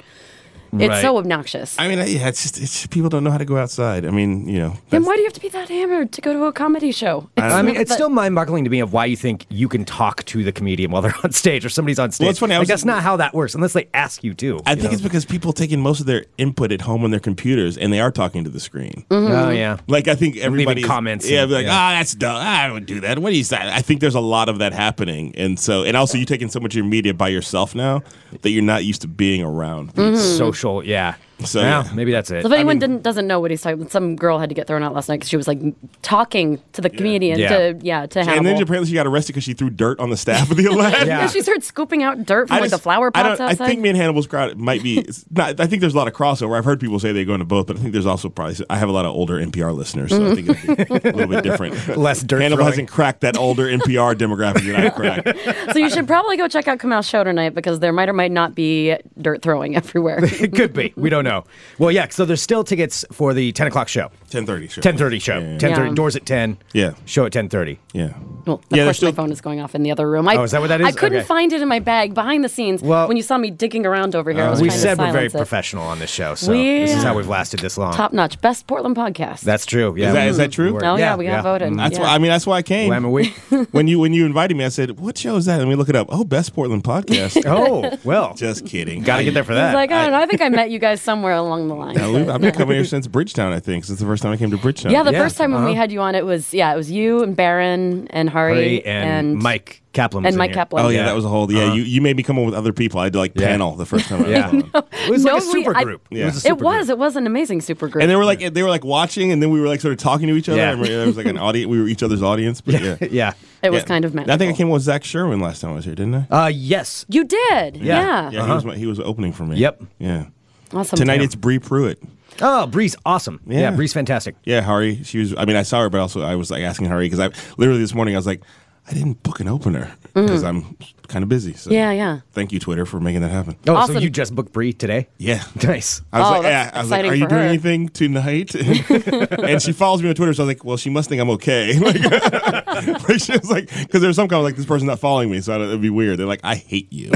It's 0.75 0.89
Right. 0.89 1.03
so 1.03 1.19
obnoxious. 1.19 1.77
I 1.79 1.87
mean, 1.87 1.99
uh, 1.99 2.05
yeah, 2.07 2.29
it's 2.29 2.43
just 2.43 2.59
it's, 2.61 2.87
people 2.87 3.11
don't 3.11 3.23
know 3.25 3.31
how 3.31 3.37
to 3.37 3.45
go 3.45 3.59
outside. 3.59 4.07
I 4.07 4.11
mean, 4.11 4.49
you 4.49 4.59
know. 4.59 4.75
then 4.89 5.05
why 5.05 5.15
do 5.17 5.21
you 5.21 5.27
have 5.27 5.35
to 5.35 5.41
be 5.41 5.51
that 5.51 5.69
hammered 5.69 6.13
to 6.13 6.21
go 6.23 6.33
to 6.33 6.45
a 6.47 6.53
comedy 6.53 6.93
show? 6.93 7.29
I 7.37 7.61
mean, 7.61 7.77
it's 7.77 7.91
But- 7.91 7.95
still 7.97 8.09
mind-boggling 8.09 8.65
to 8.65 8.71
me 8.71 8.81
of 8.81 8.91
why 8.93 9.05
you 9.05 9.17
think 9.17 9.45
you 9.51 9.69
can 9.69 9.85
talk 9.85 10.25
to 10.27 10.43
the 10.43 10.51
comedian 10.51 10.91
while 10.91 11.03
they're 11.03 11.15
on 11.25 11.33
stage 11.33 11.67
or 11.67 11.69
somebody's 11.69 11.99
on 11.99 12.11
stage. 12.11 12.25
Well, 12.25 12.31
it's 12.31 12.39
funny, 12.39 12.55
I 12.55 12.57
Like, 12.57 12.63
was- 12.63 12.69
that's 12.69 12.85
not 12.87 13.03
how 13.03 13.17
that 13.19 13.35
works 13.35 13.55
unless 13.55 13.75
they 13.75 13.87
ask 13.93 14.25
you 14.25 14.33
to. 14.35 14.61
I 14.65 14.71
you 14.71 14.77
think 14.77 14.85
know? 14.85 14.91
it's 14.93 15.03
because 15.03 15.27
people 15.27 15.53
taking 15.53 15.81
most 15.81 16.01
of 16.01 16.07
their 16.07 16.25
input 16.39 16.73
at 16.73 16.81
home 16.81 17.05
on 17.05 17.11
their 17.11 17.21
computers, 17.21 17.77
and 17.77 17.93
they 17.93 18.01
are 18.01 18.11
talking 18.11 18.43
to 18.45 18.51
the 18.51 18.61
screen. 18.61 19.05
Mm-hmm. 19.11 19.33
Oh 19.33 19.51
yeah. 19.51 19.77
Like 19.89 20.09
I 20.09 20.15
think 20.15 20.39
everybody 20.39 20.81
is- 20.81 20.87
comments 20.87 21.29
Yeah, 21.29 21.43
and- 21.43 21.51
be 21.51 21.55
like, 21.57 21.67
yeah. 21.67 21.75
ah, 21.77 21.91
that's 21.99 22.15
dumb. 22.15 22.37
Ah, 22.39 22.63
I 22.65 22.69
don't 22.69 22.87
do 22.87 23.01
that. 23.01 23.19
What 23.19 23.31
do 23.31 23.37
you 23.37 23.45
say? 23.45 23.59
I 23.61 23.83
think 23.83 24.01
there's 24.01 24.15
a 24.15 24.21
lot 24.21 24.49
of 24.49 24.59
that 24.61 24.73
happening, 24.73 25.35
and 25.37 25.61
so 25.61 25.85
and 25.85 25.99
also 25.99 26.17
you 26.17 26.25
taking 26.25 26.49
so 26.49 26.61
much 26.61 26.73
of 26.73 26.77
your 26.77 26.87
media 26.87 27.13
by 27.13 27.29
yourself 27.29 27.75
now 27.75 28.03
that 28.41 28.51
you're 28.51 28.63
not 28.63 28.85
used 28.85 29.03
to 29.03 29.09
being 29.09 29.43
around. 29.43 29.89
people. 29.95 30.17
Social, 30.17 30.61
mm-hmm. 30.61 30.62
Yeah. 30.85 31.17
So, 31.47 31.61
Well, 31.61 31.85
yeah. 31.85 31.93
maybe 31.95 32.13
that's 32.13 32.31
it. 32.31 32.43
So 32.43 32.49
if 32.49 32.53
anyone 32.55 32.75
mean- 32.75 32.81
didn't 32.81 33.03
doesn't 33.03 33.27
know 33.27 33.41
what 33.41 33.51
he's 33.51 33.63
talking, 33.63 33.81
about, 33.81 33.93
some 33.93 34.17
girl 34.17 34.39
had 34.39 34.49
to 34.49 34.55
get 34.55 34.67
thrown 34.67 34.83
out 34.83 34.95
last 34.95 35.09
night 35.09 35.17
because 35.17 35.29
she 35.29 35.37
was 35.37 35.47
like 35.49 35.59
talking 36.03 36.61
to 36.73 36.81
the 36.81 36.91
comedian 36.91 37.39
Yeah. 37.39 37.49
to 37.73 37.79
yeah 37.83 38.07
to 38.07 38.21
Hannibal. 38.21 38.39
And 38.39 38.47
then 38.47 38.63
apparently 38.63 38.89
she 38.89 38.95
got 38.95 39.07
arrested 39.07 39.33
because 39.33 39.45
she 39.45 39.55
threw 39.55 39.71
dirt 39.71 39.99
on 40.01 40.11
the 40.11 40.17
staff 40.17 40.51
of 40.51 40.57
the 40.57 40.67
Aladdin. 40.73 41.07
Yeah. 41.09 41.23
And 41.23 41.31
she 41.31 41.43
started 41.43 41.65
scooping 41.65 42.03
out 42.03 42.25
dirt 42.25 42.49
from 42.49 42.57
I 42.57 42.61
like 42.61 42.71
just- 42.71 42.81
the 42.81 42.83
flower 42.83 43.11
I, 43.15 43.23
pots 43.23 43.39
don't- 43.39 43.51
outside. 43.51 43.65
I 43.65 43.69
think 43.69 43.81
me 43.81 43.89
and 43.91 43.99
Hannibal's 43.99 44.27
crowd 44.27 44.57
might 44.57 44.83
be. 44.83 44.99
It's 44.99 45.25
not, 45.31 45.59
I 45.61 45.67
think 45.67 45.81
there's 45.81 45.95
a 45.95 45.97
lot 45.97 46.09
of 46.09 46.15
crossover. 46.15 46.57
I've 46.57 46.65
heard 46.65 46.81
people 46.81 46.99
say 46.99 47.13
they 47.13 47.25
go 47.25 47.35
into 47.35 47.45
both, 47.45 47.67
but 47.67 47.77
I 47.77 47.81
think 47.81 47.93
there's 47.93 48.07
also 48.07 48.29
probably. 48.29 48.57
I 48.71 48.77
have 48.77 48.89
a 48.89 48.93
lot 48.93 49.05
of 49.05 49.13
older 49.13 49.35
NPR 49.35 49.75
listeners, 49.75 50.11
so 50.11 50.31
I 50.31 50.35
think 50.35 50.49
it'll 50.51 50.77
be 50.77 51.09
a 51.09 51.13
little 51.13 51.27
bit 51.29 51.43
different. 51.45 51.97
Less 51.97 52.23
dirt 52.23 52.41
Hannibal 52.43 52.59
throwing. 52.59 52.73
hasn't 52.73 52.91
cracked 52.91 53.21
that 53.23 53.37
older 53.37 53.65
NPR 53.67 54.15
demographic 54.15 54.67
that 54.73 54.87
I 54.87 54.91
cracked. 55.35 55.73
so 55.73 55.79
you 55.79 55.91
should 55.91 56.07
probably 56.07 56.37
go 56.37 56.49
check 56.49 56.69
out 56.69 56.79
Kamau's 56.79 57.09
show 57.09 57.25
tonight 57.25 57.55
because 57.55 57.81
there 57.81 57.93
might 57.93 58.09
or 58.09 58.13
might 58.13 58.31
not 58.33 58.55
be 58.55 58.97
dirt 59.21 59.43
throwing 59.43 59.77
everywhere. 59.77 60.19
it 60.23 60.55
could 60.55 60.73
be. 60.73 60.93
We 60.97 61.11
don't 61.11 61.25
know. 61.25 61.32
Well, 61.79 61.91
yeah. 61.91 62.07
So 62.11 62.25
there's 62.25 62.43
still 62.43 62.65
tickets 62.65 63.05
for 63.13 63.33
the 63.35 63.53
10 63.53 63.67
o'clock 63.69 63.89
show. 63.89 64.11
Ten 64.31 64.47
thirty, 64.47 64.67
sure. 64.67 64.83
10:30 64.83 65.21
show. 65.21 65.39
Yeah. 65.39 65.59
10:30 65.59 65.89
Yeah. 65.89 65.95
doors 65.95 66.17
at 66.17 66.25
10. 66.25 66.57
Yeah. 66.73 66.93
Show 67.05 67.27
at 67.27 67.33
10:30. 67.33 67.79
Yeah. 67.93 68.15
Well, 68.47 68.57
of 68.71 68.77
Yeah, 68.77 68.85
course, 68.85 68.97
still- 68.97 69.11
my 69.11 69.15
phone 69.15 69.31
is 69.31 69.43
going 69.43 69.61
off 69.61 69.75
in 69.75 69.83
the 69.83 69.91
other 69.91 70.09
room. 70.11 70.27
I, 70.27 70.37
Oh, 70.37 70.43
is 70.43 70.53
that 70.53 70.61
what 70.63 70.69
that 70.69 70.81
is? 70.81 70.87
I 70.87 70.93
couldn't 70.93 71.19
Okay. 71.19 71.27
find 71.27 71.53
it 71.53 71.61
in 71.61 71.69
my 71.69 71.81
bag 71.81 72.15
behind 72.15 72.43
the 72.43 72.49
scenes. 72.49 72.81
Well- 72.83 73.09
when 73.09 73.19
you 73.19 73.23
saw 73.23 73.37
me 73.37 73.51
digging 73.51 73.85
around 73.85 74.17
over 74.17 74.33
here, 74.33 74.45
I 74.45 74.47
uh, 74.47 74.51
was 74.53 74.63
We 74.63 74.71
said 74.71 74.97
to 74.97 75.03
we're 75.05 75.13
very 75.13 75.27
it. 75.27 75.33
professional 75.33 75.85
on 75.85 75.99
this 75.99 76.09
show, 76.11 76.35
so 76.35 76.51
We- 76.53 76.81
this 76.87 76.97
is 76.97 77.03
how 77.03 77.15
we've 77.15 77.29
lasted 77.29 77.61
this 77.61 77.77
long. 77.77 77.93
Top 77.93 78.15
notch, 78.15 78.41
best 78.41 78.67
Portland 78.67 78.97
podcast. 78.97 79.41
That's 79.43 79.67
true. 79.67 79.95
Yeah. 79.99 80.09
Is 80.09 80.15
that, 80.15 80.29
is 80.29 80.37
that 80.39 80.43
mm-hmm. 80.45 80.51
true? 80.63 80.73
We're- 80.73 80.89
oh 80.89 80.97
yeah, 80.97 81.15
we 81.15 81.27
got 81.27 81.43
voted. 81.45 81.69
Mm-hmm. 81.69 81.77
That's 81.77 81.99
yeah. 81.99 82.05
why. 82.05 82.15
I 82.15 82.19
mean, 82.19 82.31
that's 82.31 82.47
why 82.47 82.57
I 82.57 82.63
came. 82.63 82.89
Willamette 82.89 83.13
Week. 83.13 83.35
when 83.73 83.87
you 83.87 83.99
when 83.99 84.15
you 84.15 84.25
invited 84.25 84.57
me, 84.57 84.65
I 84.65 84.69
said, 84.69 84.99
"What 84.99 85.19
show 85.19 85.37
is 85.37 85.45
that?" 85.45 85.59
Let 85.59 85.69
me 85.69 85.75
look 85.75 85.91
it 85.91 85.97
up. 85.97 86.07
Oh, 86.11 86.25
Best 86.25 86.55
Portland 86.55 86.85
Podcast. 86.93 87.45
Oh, 87.47 87.99
well. 88.03 88.33
Just 88.35 88.65
kidding. 88.65 89.03
Got 89.03 89.19
to 89.19 89.25
get 89.25 89.35
there 89.35 89.45
for 89.45 89.55
that. 89.55 89.75
like, 89.75 89.91
oh, 89.91 89.95
I 89.95 90.03
don't 90.05 90.13
know. 90.13 90.21
I 90.21 90.27
think 90.27 90.41
I 90.41 90.49
met 90.61 90.71
you 90.71 90.79
guys 90.79 91.03
somewhere 91.03 91.22
along 91.31 91.69
the 91.69 91.75
line. 91.75 91.97
I 91.97 92.07
live- 92.07 92.29
I've 92.29 92.41
been 92.41 92.53
coming 92.61 92.75
here 92.75 92.85
since 92.85 93.07
Bridgetown. 93.07 93.53
I 93.53 93.61
think 93.61 93.85
since 93.85 94.01
the 94.01 94.07
first 94.07 94.23
time 94.23 94.33
I 94.33 94.37
came 94.37 94.51
to 94.51 94.59
Bridgetown. 94.59 94.91
Yeah, 94.91 95.05
the 95.05 95.13
Yeah, 95.13 95.23
first 95.23 95.37
time 95.37 95.53
when 95.53 95.65
we 95.65 95.71
uh-huh. 95.71 95.81
had 95.83 95.93
you 95.93 96.01
on, 96.01 96.15
it 96.17 96.27
was 96.27 96.53
yeah, 96.53 96.73
it 96.73 96.77
was 96.77 96.91
you 96.91 97.23
and 97.23 97.37
Baron 97.37 98.09
and 98.09 98.29
Hari, 98.29 98.55
Hurry 98.55 98.87
and, 98.87 99.37
Mike 99.39 99.83
Kaplan. 99.93 100.27
and 100.27 100.37
Mike 100.37 100.51
here. 100.51 100.55
Kaplan. 100.57 100.85
Oh 100.85 100.89
yeah, 100.89 100.99
Yeah. 101.01 101.05
that 101.07 101.15
was 101.15 101.25
a 101.25 101.29
whole. 101.29 101.51
Yeah, 101.53 101.73
you, 101.75 101.83
you 101.83 102.01
made 102.01 102.17
me 102.17 102.23
come 102.23 102.39
on 102.39 102.47
with 102.47 102.55
other 102.55 102.73
people. 102.73 102.99
I 102.99 103.05
had 103.05 103.13
to 103.13 103.19
like 103.19 103.33
Yeah. 103.37 103.47
panel 103.49 103.77
the 103.77 103.87
first 103.87 104.07
time. 104.09 104.25
I 104.25 104.29
Yeah. 104.31 104.51
was 104.51 104.63
on. 104.75 104.83
It 105.03 105.11
was 105.11 105.25
like 105.25 105.33
No, 105.33 105.39
a 105.39 105.41
we- 105.53 105.65
super 105.65 105.77
I- 105.77 105.85
group. 105.85 106.07
Yeah. 106.11 106.23
It 106.23 106.27
was 106.35 106.45
a 106.45 106.49
It 106.49 106.59
was. 106.59 106.87
group. 106.87 106.97
It 106.97 106.99
was 106.99 107.17
an 107.17 107.27
amazing 107.27 107.61
super 107.61 107.89
group. 107.89 108.03
And 108.03 108.11
they 108.11 108.17
were 108.17 108.25
like 108.25 108.41
they 108.55 108.63
were 108.63 108.69
like 108.71 108.85
watching, 108.85 109.33
and 109.33 109.43
then 109.43 109.51
we 109.51 109.61
were 109.61 109.67
like 109.69 109.81
sort 109.81 109.93
of 109.93 109.99
talking 109.99 110.29
to 110.29 110.35
each 110.37 110.49
other. 110.49 110.59
Yeah. 110.59 110.73
I 110.73 110.83
there 110.83 111.07
was 111.07 111.17
like 111.17 111.27
an 111.27 111.39
audience. 111.39 111.69
We 111.69 111.81
were 111.81 111.89
each 111.89 112.03
other's 112.03 112.23
audience. 112.23 112.61
But 112.61 112.81
yeah, 112.81 112.97
Yeah. 113.11 113.33
it 113.63 113.71
was 113.71 113.83
Yeah. 113.83 113.87
kind 113.87 114.05
of 114.05 114.15
magical. 114.15 114.33
I 114.35 114.39
think 114.39 114.55
I 114.55 114.57
came 114.57 114.71
with 114.71 114.83
Zach 114.83 115.05
Sherwin 115.05 115.41
last 115.41 115.61
time 115.61 115.73
I 115.73 115.75
was 115.75 115.85
here, 115.85 115.95
didn't 115.95 116.27
I? 116.31 116.45
Uh, 116.45 116.47
yes. 116.49 117.05
You 117.09 117.25
did. 117.25 117.77
Yeah. 117.77 118.31
Yeah. 118.31 118.31
Yeah, 118.31 118.47
he 118.47 118.53
was 118.53 118.65
my, 118.65 118.77
he 118.77 118.87
was 118.87 119.01
opening 119.01 119.33
for 119.33 119.45
me. 119.45 119.57
Yep. 119.57 119.83
Yeah. 119.99 120.27
Awesome. 120.73 120.97
Tonight 120.97 121.19
too. 121.19 121.25
it's 121.25 121.35
Bri 121.35 121.59
Pruett. 121.59 121.97
Oh, 122.41 122.67
Bri's 122.67 122.97
awesome. 123.05 123.41
Yeah, 123.47 123.61
Yeah. 123.61 123.71
Bri's 123.73 123.93
fantastic. 123.93 124.37
Yeah, 124.45 124.63
Hari. 124.63 125.03
She 125.05 125.19
was. 125.19 125.35
I 125.37 125.45
mean, 125.45 125.57
I 125.57 125.63
saw 125.63 125.81
her, 125.83 125.91
but 125.91 126.01
also 126.01 126.23
I 126.23 126.35
was 126.35 126.51
like 126.51 126.63
asking 126.63 126.87
Hari 126.87 127.07
because 127.07 127.21
I 127.21 127.31
literally 127.59 127.81
this 127.81 127.95
morning 127.95 128.15
I 128.15 128.19
was 128.19 128.27
like, 128.27 128.43
I 128.89 128.95
didn't 128.95 129.23
book 129.23 129.41
an 129.41 129.49
opener 129.49 129.93
because 130.15 130.43
mm. 130.43 130.49
I'm 130.49 130.77
kind 131.13 131.23
of 131.23 131.29
busy. 131.29 131.53
So. 131.55 131.71
Yeah, 131.71 131.93
yeah. 131.93 132.21
Thank 132.33 132.53
you, 132.53 132.59
Twitter, 132.59 132.85
for 132.87 132.99
making 132.99 133.21
that 133.23 133.31
happen. 133.31 133.57
Oh, 133.63 133.67
so 133.67 133.77
Awesome. 133.77 133.99
you 133.99 134.11
just 134.11 134.35
booked 134.35 134.53
Bri 134.53 134.73
today? 134.73 135.09
Yeah. 135.19 135.43
Nice. 135.63 136.03
I 136.13 136.19
was 136.19 136.27
Oh, 136.29 136.31
like, 136.33 136.43
that's 136.43 136.73
yeah. 136.75 136.79
I 136.79 136.83
was 136.83 136.91
like, 136.91 137.05
are 137.05 137.15
you 137.15 137.29
doing 137.29 137.41
her. 137.43 137.47
anything 137.49 137.89
tonight? 137.91 138.55
and 138.57 139.63
she 139.63 139.73
follows 139.73 140.03
me 140.03 140.09
on 140.09 140.15
Twitter, 140.17 140.35
so 140.35 140.43
I 140.43 140.47
was 140.47 140.55
like, 140.57 140.65
well, 140.65 140.77
she 140.77 140.91
must 140.91 141.09
think 141.09 141.21
I'm 141.21 141.31
okay. 141.31 141.79
Like, 141.83 143.09
like, 143.09 143.21
she 143.21 143.33
was 143.33 143.51
like, 143.51 143.69
because 143.77 144.01
there's 144.03 144.17
some 144.17 144.29
kind 144.29 144.39
of 144.39 144.45
like 144.45 144.57
this 144.57 144.67
person 144.67 144.87
not 144.87 144.99
following 144.99 145.31
me, 145.31 145.41
so 145.41 145.61
it'd 145.61 145.81
be 145.81 145.91
weird. 145.91 146.19
They're 146.19 146.27
like, 146.27 146.41
I 146.43 146.55
hate 146.57 146.93
you. 146.93 147.11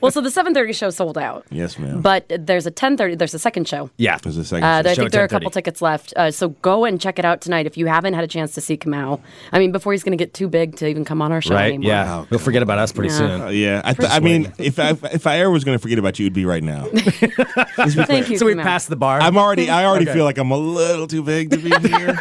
Well, 0.00 0.10
so 0.10 0.20
the 0.20 0.28
7:30 0.30 0.74
show 0.74 0.90
sold 0.90 1.18
out. 1.18 1.44
yes, 1.50 1.78
ma'am. 1.78 2.00
But 2.00 2.26
there's 2.38 2.66
a 2.66 2.70
10:30. 2.70 3.18
There's 3.18 3.34
a 3.34 3.38
second 3.38 3.68
show. 3.68 3.90
Yeah. 3.96 4.18
There's 4.22 4.36
a 4.36 4.44
second. 4.44 4.64
Uh, 4.64 4.82
there- 4.82 4.92
I 4.92 4.94
think 4.94 5.06
at 5.06 5.12
there 5.12 5.22
are 5.22 5.24
a 5.24 5.28
couple 5.28 5.50
tickets 5.50 5.82
left. 5.82 6.12
Uh, 6.16 6.30
so 6.30 6.50
go 6.50 6.84
and 6.84 7.00
check 7.00 7.18
it 7.18 7.24
out 7.24 7.40
tonight 7.40 7.66
if 7.66 7.76
you 7.76 7.86
haven't 7.86 8.14
had 8.14 8.24
a 8.24 8.28
chance 8.28 8.54
to 8.54 8.60
see 8.60 8.76
Kamau. 8.76 9.20
I 9.52 9.58
mean, 9.58 9.72
before 9.72 9.92
he's 9.92 10.04
going 10.04 10.16
to 10.16 10.22
get 10.22 10.32
too 10.34 10.48
big 10.48 10.76
to 10.76 10.86
even 10.86 11.04
come 11.04 11.20
on 11.22 11.32
our 11.32 11.40
show 11.42 11.54
Right? 11.54 11.68
anymore. 11.74 11.88
Yeah. 11.88 12.18
Oh, 12.20 12.26
He'll 12.30 12.38
forget 12.38 12.62
about 12.62 12.78
us 12.78 12.91
pretty 12.92 13.12
Yeah. 13.12 13.18
soon. 13.18 13.40
Uh, 13.42 13.48
yeah, 13.48 13.82
I, 13.84 13.92
th- 13.94 14.10
I 14.10 14.20
mean, 14.20 14.52
if 14.58 14.78
I 14.78 14.90
if 15.12 15.26
I 15.26 15.40
ever 15.40 15.50
was 15.50 15.64
going 15.64 15.76
to 15.76 15.82
forget 15.82 15.98
about 15.98 16.18
you, 16.18 16.26
it'd 16.26 16.32
be 16.34 16.44
right 16.44 16.62
now. 16.62 16.84
Thank 16.92 18.30
you. 18.30 18.38
So 18.38 18.46
we 18.46 18.54
Kamau. 18.54 18.62
passed 18.62 18.88
the 18.88 18.96
bar. 18.96 19.20
I'm 19.20 19.36
already, 19.36 19.68
I 19.70 19.84
already 19.84 20.06
Okay. 20.06 20.14
feel 20.14 20.24
like 20.24 20.38
I'm 20.38 20.50
a 20.50 20.56
little 20.56 21.06
too 21.06 21.22
big 21.22 21.50
to 21.50 21.56
be 21.58 21.70
here. 21.88 22.18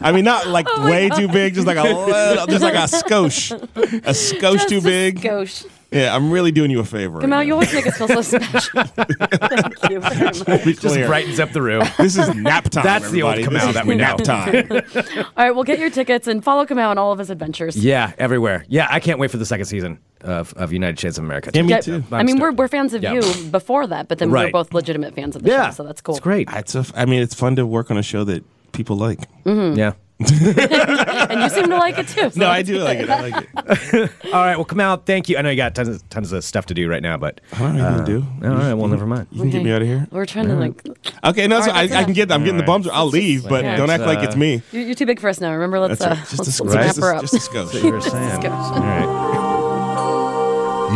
I 0.00 0.12
mean, 0.12 0.24
not 0.24 0.46
like 0.46 0.66
Oh 0.70 0.90
way 0.90 1.08
too 1.08 1.28
big, 1.28 1.54
just 1.54 1.66
like 1.66 1.76
a 1.78 1.82
little, 1.82 2.46
just 2.46 2.62
like 2.62 2.74
a 2.74 2.86
skosh, 2.86 3.52
a 3.52 4.10
skosh 4.12 4.52
Just 4.52 4.68
too 4.68 4.78
a 4.78 4.82
big. 4.82 5.20
skosh. 5.20 5.66
Yeah, 5.92 6.14
I'm 6.14 6.30
really 6.32 6.50
doing 6.50 6.70
you 6.70 6.80
a 6.80 6.84
favor. 6.84 7.18
right 7.18 7.26
Kamau, 7.26 7.28
now. 7.30 7.40
you 7.40 7.52
always 7.52 7.72
make 7.74 7.86
us 7.86 7.96
feel 7.96 8.08
so 8.08 8.20
special. 8.38 8.82
Thank 8.84 9.90
you 9.90 10.00
very 10.00 10.24
much. 10.24 10.38
Just 10.64 10.80
clear. 10.80 11.06
brightens 11.06 11.38
up 11.38 11.52
the 11.52 11.62
room. 11.62 11.84
This 11.96 12.18
is 12.18 12.34
nap 12.34 12.64
time. 12.70 12.84
That's 12.84 13.10
the 13.10 13.22
old 13.22 13.34
everybody. 13.38 13.56
Kamau 13.58 13.66
This 13.66 13.74
that 13.74 13.86
we 13.86 13.94
know. 13.94 14.16
nap 14.16 14.18
time. 14.22 15.24
All 15.36 15.44
right, 15.44 15.50
we'll 15.52 15.64
get 15.64 15.78
your 15.78 15.90
tickets 15.90 16.26
and 16.26 16.42
follow 16.42 16.66
Kamau 16.66 16.88
on 16.88 16.98
all 16.98 17.12
of 17.12 17.18
his 17.18 17.30
adventures. 17.30 17.76
yeah, 17.76 18.12
everywhere. 18.18 18.64
Yeah, 18.68 18.88
I 18.90 18.98
can't 19.00 19.18
wait 19.18 19.30
for 19.30 19.36
the 19.36 19.46
second 19.46 19.66
season 19.66 20.00
of, 20.22 20.52
of 20.54 20.72
United 20.72 20.98
Shades 20.98 21.18
of 21.18 21.24
America. 21.24 21.50
Yeah, 21.54 21.62
me 21.62 21.68
Yeah, 21.70 21.80
too. 21.80 22.04
I 22.10 22.22
mean, 22.24 22.40
we're, 22.40 22.52
we're 22.52 22.68
fans 22.68 22.92
of 22.92 23.02
Yeah. 23.02 23.12
you 23.14 23.50
before 23.50 23.86
that, 23.86 24.08
but 24.08 24.18
then 24.18 24.30
Right. 24.30 24.46
we're 24.46 24.62
both 24.64 24.74
legitimate 24.74 25.14
fans 25.14 25.36
of 25.36 25.42
the 25.44 25.50
yeah, 25.50 25.66
show, 25.66 25.70
so 25.76 25.84
that's 25.84 26.00
cool. 26.00 26.16
It's 26.16 26.22
great. 26.22 26.48
It's 26.52 26.74
a, 26.74 26.84
I 26.96 27.04
mean, 27.04 27.22
it's 27.22 27.34
fun 27.34 27.54
to 27.56 27.66
work 27.66 27.90
on 27.92 27.96
a 27.96 28.02
show 28.02 28.24
that 28.24 28.44
people 28.72 28.96
like. 28.96 29.20
Mm-hmm. 29.44 29.78
Yeah. 29.78 29.92
and 30.18 31.42
you 31.42 31.48
seem 31.50 31.68
to 31.68 31.76
like 31.76 31.98
it 31.98 32.08
too. 32.08 32.30
so 32.30 32.40
No, 32.40 32.48
I 32.48 32.62
do 32.62 32.78
like 32.78 33.00
it. 33.00 33.10
I 33.10 33.28
like 33.28 33.48
it. 33.54 34.10
All 34.32 34.44
right, 34.44 34.56
well, 34.56 34.64
Kamau. 34.64 35.04
Thank 35.04 35.28
you. 35.28 35.36
I 35.36 35.42
know 35.42 35.50
you 35.50 35.56
got 35.56 35.74
tons 35.74 35.88
of, 35.88 36.08
tons 36.08 36.32
of 36.32 36.42
stuff 36.42 36.64
to 36.66 36.74
do 36.74 36.88
right 36.88 37.02
now, 37.02 37.18
but 37.18 37.42
I 37.52 37.58
don't 37.58 37.76
know 37.76 37.84
what 37.84 37.90
you 37.90 37.96
can 37.96 38.22
do. 38.22 38.48
all 38.48 38.54
right, 38.54 38.72
well, 38.72 38.88
never 38.88 39.04
mind. 39.04 39.26
You 39.30 39.42
can 39.42 39.50
get 39.50 39.62
me 39.62 39.72
out 39.72 39.82
of 39.82 39.88
here. 39.88 40.08
We're 40.10 40.24
trying 40.24 40.48
to 40.48 40.54
like. 40.54 40.82
Okay, 41.22 41.46
no, 41.46 41.60
so 41.60 41.68
All 41.68 41.76
right, 41.76 41.92
I, 41.92 41.98
I 41.98 42.00
uh, 42.00 42.04
can 42.04 42.14
get. 42.14 42.32
I'm 42.32 42.44
getting 42.44 42.56
the 42.56 42.62
bums. 42.62 42.88
I'll 42.88 43.08
leave, 43.08 43.46
but 43.46 43.62
yeah. 43.62 43.76
don't 43.76 43.90
act 43.90 44.04
like 44.04 44.20
It's, 44.20 44.28
it's 44.28 44.36
me. 44.36 44.62
You're, 44.72 44.84
you're 44.84 44.94
too 44.94 45.04
big 45.04 45.20
for 45.20 45.28
us 45.28 45.38
now. 45.38 45.52
Remember, 45.52 45.78
let's 45.80 45.98
That's 45.98 46.32
uh. 46.32 46.36
Just 46.36 46.38
let's, 46.38 46.60
a 46.60 46.64
let's 46.64 46.98
skosh. 46.98 47.02
wrap 47.02 47.10
her 47.10 47.14
up. 47.14 47.20
Just 47.20 47.34
a 47.34 47.38
skosh. 47.38 47.82
You 47.82 47.92
were 47.92 47.98
Just 47.98 48.08
a 48.08 48.10
saying. 48.12 48.46
All 48.46 48.80
right. 48.80 49.36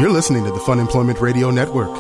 You're 0.01 0.11
listening 0.11 0.45
to 0.45 0.51
the 0.51 0.61
Fun 0.61 0.79
Employment 0.79 1.21
Radio 1.21 1.51
Network. 1.51 1.95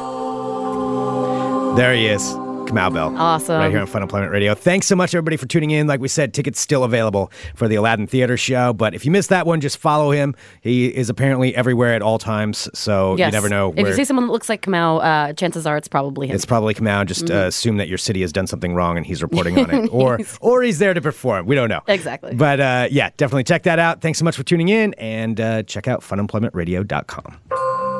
There 1.76 1.92
he 1.92 2.06
is. 2.06 2.35
Kamau 2.70 2.92
Bell. 2.92 3.16
Awesome. 3.16 3.59
Right 3.59 3.70
here 3.70 3.80
on 3.80 3.87
Fun 3.87 4.02
Employment 4.02 4.30
Radio. 4.33 4.54
Thanks 4.54 4.87
so 4.87 4.94
much, 4.96 5.14
everybody, 5.14 5.37
for 5.37 5.46
tuning 5.46 5.70
in. 5.70 5.87
Like 5.87 6.00
we 6.00 6.09
said, 6.09 6.33
tickets 6.33 6.61
still 6.61 6.85
available 6.85 7.33
for 7.54 7.66
the 7.68 7.74
Aladdin 7.74 8.06
Theater 8.06 8.37
show. 8.37 8.72
But 8.72 8.94
if 8.94 9.04
you 9.04 9.11
missed 9.11 9.28
that 9.30 9.46
one, 9.46 9.61
just 9.61 9.78
follow 9.78 10.11
him. 10.11 10.35
He 10.61 10.87
is 10.87 11.11
apparently 11.11 11.54
everywhere 11.54 11.94
at 11.94 12.02
all 12.02 12.18
times. 12.18 12.68
So 12.74 13.16
Yes. 13.16 13.26
you 13.28 13.33
never 13.33 13.48
know 13.48 13.74
If 13.76 13.87
you 13.87 13.94
see 13.94 14.04
someone 14.04 14.26
that 14.26 14.33
looks 14.33 14.48
like 14.48 14.62
Kamau, 14.62 15.02
uh, 15.02 15.33
chances 15.33 15.66
are 15.66 15.76
it's 15.76 15.88
probably 15.88 16.28
him. 16.28 16.35
it's 16.37 16.46
probably 16.46 16.74
Kamau. 16.74 17.04
Just 17.06 17.24
Mm-hmm. 17.26 17.37
uh, 17.37 17.46
assume 17.46 17.76
that 17.78 17.88
your 17.88 17.98
city 17.98 18.20
has 18.22 18.33
done 18.33 18.46
something 18.46 18.74
wrong 18.74 18.96
and 18.96 19.04
he's 19.04 19.22
reporting 19.22 19.59
on 19.59 19.70
it, 19.70 19.88
or 19.92 20.18
or 20.40 20.62
he's 20.62 20.78
there 20.78 20.94
to 20.94 21.00
perform. 21.00 21.46
We 21.46 21.54
don't 21.54 21.68
know 21.68 21.80
Exactly. 21.88 22.35
But 22.35 22.61
uh, 22.61 22.88
yeah, 22.90 23.11
definitely 23.16 23.44
check 23.44 23.64
that 23.64 23.78
out. 23.78 24.00
Thanks 24.00 24.18
so 24.18 24.24
much 24.24 24.37
for 24.37 24.42
tuning 24.42 24.68
in, 24.68 24.94
and 24.94 25.40
uh, 25.40 25.62
check 25.64 25.88
out 25.88 26.00
funemploymentradio.com. 26.02 28.00